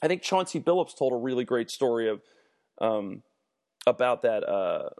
I 0.00 0.06
think 0.06 0.22
Chauncey 0.22 0.60
Billups 0.60 0.96
told 0.96 1.12
a 1.12 1.16
really 1.16 1.44
great 1.44 1.70
story 1.70 2.08
of 2.08 2.22
um, 2.80 3.22
about 3.86 4.22
that. 4.22 4.48
Uh, 4.48 4.90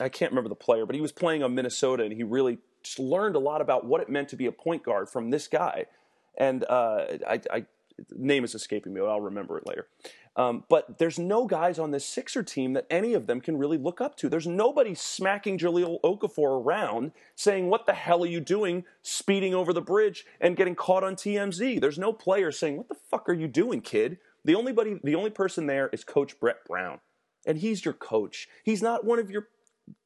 I 0.00 0.08
can't 0.08 0.32
remember 0.32 0.48
the 0.48 0.54
player, 0.54 0.86
but 0.86 0.94
he 0.94 1.00
was 1.00 1.12
playing 1.12 1.42
on 1.42 1.54
Minnesota, 1.54 2.04
and 2.04 2.12
he 2.12 2.22
really 2.22 2.58
just 2.82 2.98
learned 2.98 3.36
a 3.36 3.38
lot 3.38 3.60
about 3.60 3.84
what 3.84 4.00
it 4.00 4.08
meant 4.08 4.28
to 4.30 4.36
be 4.36 4.46
a 4.46 4.52
point 4.52 4.82
guard 4.82 5.08
from 5.08 5.30
this 5.30 5.48
guy. 5.48 5.86
And 6.38 6.64
uh, 6.64 7.04
I, 7.28 7.40
I 7.52 7.66
name 8.16 8.44
is 8.44 8.54
escaping 8.54 8.94
me, 8.94 9.00
but 9.00 9.08
I'll 9.08 9.20
remember 9.20 9.58
it 9.58 9.66
later. 9.66 9.86
Um, 10.36 10.64
but 10.68 10.98
there's 10.98 11.18
no 11.18 11.46
guys 11.46 11.78
on 11.78 11.90
this 11.90 12.06
Sixer 12.06 12.42
team 12.42 12.72
that 12.74 12.86
any 12.88 13.14
of 13.14 13.26
them 13.26 13.40
can 13.40 13.58
really 13.58 13.76
look 13.76 14.00
up 14.00 14.16
to. 14.18 14.28
There's 14.28 14.46
nobody 14.46 14.94
smacking 14.94 15.58
Jahlil 15.58 16.00
Okafor 16.02 16.64
around 16.64 17.12
saying, 17.34 17.68
What 17.68 17.86
the 17.86 17.92
hell 17.92 18.22
are 18.22 18.28
you 18.28 18.40
doing 18.40 18.84
speeding 19.02 19.54
over 19.54 19.72
the 19.72 19.82
bridge 19.82 20.24
and 20.40 20.56
getting 20.56 20.76
caught 20.76 21.04
on 21.04 21.16
TMZ? 21.16 21.80
There's 21.80 21.98
no 21.98 22.12
player 22.12 22.52
saying, 22.52 22.76
What 22.76 22.88
the 22.88 22.94
fuck 22.94 23.28
are 23.28 23.34
you 23.34 23.48
doing, 23.48 23.80
kid? 23.80 24.18
The 24.44 24.54
only, 24.54 24.72
buddy, 24.72 24.98
the 25.02 25.16
only 25.16 25.30
person 25.30 25.66
there 25.66 25.88
is 25.88 26.04
Coach 26.04 26.38
Brett 26.40 26.64
Brown 26.64 27.00
and 27.50 27.58
he's 27.58 27.84
your 27.84 27.94
coach. 27.94 28.48
He's 28.62 28.80
not 28.80 29.04
one 29.04 29.18
of 29.18 29.28
your 29.28 29.48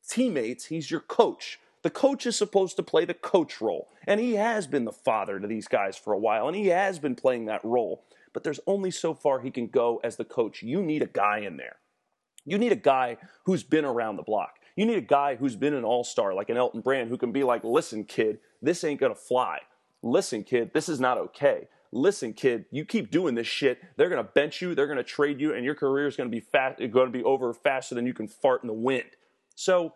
teammates, 0.09 0.64
he's 0.64 0.90
your 0.90 1.01
coach. 1.01 1.61
The 1.82 1.90
coach 1.90 2.24
is 2.24 2.36
supposed 2.36 2.76
to 2.76 2.82
play 2.82 3.05
the 3.05 3.12
coach 3.12 3.61
role, 3.61 3.90
and 4.07 4.18
he 4.18 4.36
has 4.36 4.66
been 4.66 4.86
the 4.86 4.92
father 4.92 5.38
to 5.38 5.47
these 5.47 5.68
guys 5.68 5.99
for 5.99 6.14
a 6.14 6.18
while, 6.18 6.49
and 6.49 6.57
he 6.57 6.68
has 6.68 6.99
been 6.99 7.14
playing 7.14 7.45
that 7.45 7.62
role. 7.62 8.03
But 8.32 8.45
there's 8.45 8.61
only 8.66 8.90
so 8.90 9.12
far 9.12 9.40
he 9.40 9.51
can 9.51 9.66
go 9.66 10.01
as 10.03 10.16
the 10.16 10.24
coach. 10.24 10.62
You 10.62 10.82
need 10.82 11.03
a 11.03 11.07
guy 11.07 11.40
in 11.40 11.59
there. 11.59 11.76
You 12.47 12.57
need 12.57 12.72
a 12.72 12.76
guy 12.76 13.18
who's 13.45 13.62
been 13.62 13.84
around 13.84 14.16
the 14.16 14.22
block. 14.22 14.55
You 14.74 14.86
need 14.86 14.97
a 14.97 15.03
guy 15.03 15.36
who's 15.36 15.55
been 15.55 15.74
an 15.74 15.84
all 15.84 16.03
star 16.03 16.32
like 16.32 16.49
an 16.49 16.57
Elton 16.57 16.80
Brand 16.80 17.11
who 17.11 17.18
can 17.18 17.30
be 17.30 17.45
like, 17.45 17.62
listen, 17.62 18.05
kid, 18.05 18.38
this 18.62 18.82
ain't 18.84 19.01
gonna 19.01 19.14
fly. 19.14 19.59
Listen, 20.03 20.45
kid, 20.45 20.70
this 20.72 20.88
is 20.88 20.99
not 20.99 21.18
okay 21.18 21.68
listen, 21.95 22.32
kid, 22.32 22.64
you 22.70 22.84
keep 22.84 23.11
doing 23.11 23.34
this 23.34 23.47
shit, 23.47 23.80
they're 23.97 24.09
going 24.09 24.22
to 24.22 24.30
bench 24.30 24.61
you, 24.61 24.74
they're 24.74 24.86
going 24.86 24.99
to 24.99 25.05
trade 25.05 25.40
you, 25.40 25.55
and 25.55 25.64
your 25.64 25.74
career 25.74 26.07
is 26.07 26.16
going 26.16 26.28
to 26.28 26.34
be 26.34 26.40
fast, 26.40 26.78
going 26.78 27.07
to 27.07 27.18
be 27.18 27.22
over 27.22 27.53
faster 27.55 27.95
than 27.95 28.07
you 28.07 28.12
can 28.12 28.26
fart 28.26 28.62
in 28.62 28.66
the 28.66 28.74
wind. 28.74 29.11
So 29.55 29.95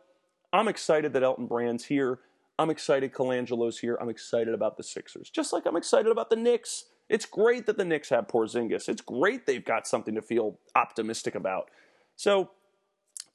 I'm 0.53 0.69
excited 0.69 1.13
that 1.13 1.23
Elton 1.23 1.47
Brand's 1.47 1.85
here. 1.85 2.21
I'm 2.59 2.71
excited 2.71 3.13
Colangelo's 3.13 3.79
here. 3.79 3.99
I'm 4.01 4.09
excited 4.09 4.55
about 4.55 4.77
the 4.77 4.83
Sixers, 4.83 5.29
just 5.29 5.53
like 5.53 5.67
I'm 5.67 5.77
excited 5.77 6.11
about 6.11 6.31
the 6.31 6.37
Knicks. 6.37 6.87
It's 7.09 7.27
great 7.27 7.67
that 7.67 7.77
the 7.77 7.85
Knicks 7.85 8.11
have 8.11 8.29
Porzingis. 8.29 8.89
It's 8.89 9.01
great 9.01 9.47
they've 9.47 9.65
got 9.65 9.87
something 9.87 10.15
to 10.15 10.23
feel 10.23 10.59
optimistic 10.75 11.35
about. 11.35 11.71
So 12.17 12.51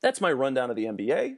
that's 0.02 0.22
my 0.22 0.32
rundown 0.32 0.70
of 0.70 0.76
the 0.76 0.86
NBA. 0.86 1.38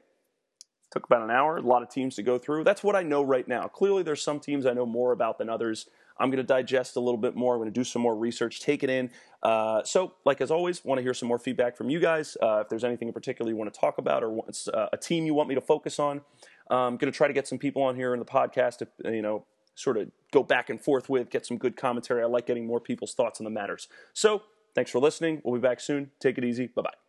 Took 0.91 1.05
about 1.05 1.23
an 1.23 1.31
hour, 1.31 1.57
a 1.57 1.61
lot 1.61 1.81
of 1.81 1.89
teams 1.89 2.15
to 2.15 2.23
go 2.23 2.37
through. 2.37 2.63
That's 2.63 2.83
what 2.83 2.95
I 2.95 3.03
know 3.03 3.23
right 3.23 3.47
now. 3.47 3.67
Clearly, 3.67 4.03
there's 4.03 4.21
some 4.21 4.39
teams 4.39 4.65
I 4.65 4.73
know 4.73 4.85
more 4.85 5.11
about 5.11 5.37
than 5.37 5.49
others. 5.49 5.87
I'm 6.17 6.29
going 6.29 6.37
to 6.37 6.43
digest 6.43 6.95
a 6.95 6.99
little 6.99 7.17
bit 7.17 7.35
more. 7.35 7.55
I'm 7.55 7.59
going 7.59 7.71
to 7.71 7.79
do 7.79 7.83
some 7.83 8.01
more 8.01 8.15
research, 8.15 8.61
take 8.61 8.83
it 8.83 8.89
in. 8.89 9.09
Uh, 9.43 9.83
so, 9.83 10.13
like 10.25 10.41
as 10.41 10.51
always, 10.51 10.83
want 10.83 10.97
to 10.99 11.03
hear 11.03 11.13
some 11.13 11.27
more 11.27 11.39
feedback 11.39 11.75
from 11.75 11.89
you 11.89 11.99
guys. 11.99 12.37
Uh, 12.41 12.61
if 12.61 12.69
there's 12.69 12.83
anything 12.83 13.07
in 13.07 13.13
particular 13.13 13.51
you 13.51 13.57
want 13.57 13.73
to 13.73 13.79
talk 13.79 13.97
about 13.97 14.23
or 14.23 14.39
uh, 14.73 14.87
a 14.93 14.97
team 14.97 15.25
you 15.25 15.33
want 15.33 15.49
me 15.49 15.55
to 15.55 15.61
focus 15.61 15.99
on, 15.99 16.21
I'm 16.69 16.97
going 16.97 17.11
to 17.11 17.15
try 17.15 17.27
to 17.27 17.33
get 17.33 17.47
some 17.47 17.57
people 17.57 17.83
on 17.83 17.95
here 17.95 18.13
in 18.13 18.19
the 18.19 18.25
podcast 18.25 18.77
to, 18.77 18.87
you 19.11 19.21
know, 19.21 19.45
sort 19.75 19.97
of 19.97 20.09
go 20.31 20.41
back 20.41 20.69
and 20.69 20.79
forth 20.81 21.09
with, 21.09 21.29
get 21.29 21.45
some 21.45 21.57
good 21.57 21.75
commentary. 21.75 22.23
I 22.23 22.25
like 22.25 22.47
getting 22.47 22.65
more 22.65 22.79
people's 22.79 23.13
thoughts 23.13 23.39
on 23.39 23.43
the 23.43 23.51
matters. 23.51 23.87
So, 24.13 24.43
thanks 24.73 24.91
for 24.91 24.99
listening. 24.99 25.41
We'll 25.43 25.59
be 25.59 25.67
back 25.67 25.79
soon. 25.79 26.11
Take 26.19 26.37
it 26.37 26.43
easy. 26.43 26.67
Bye 26.67 26.83
bye. 26.83 27.04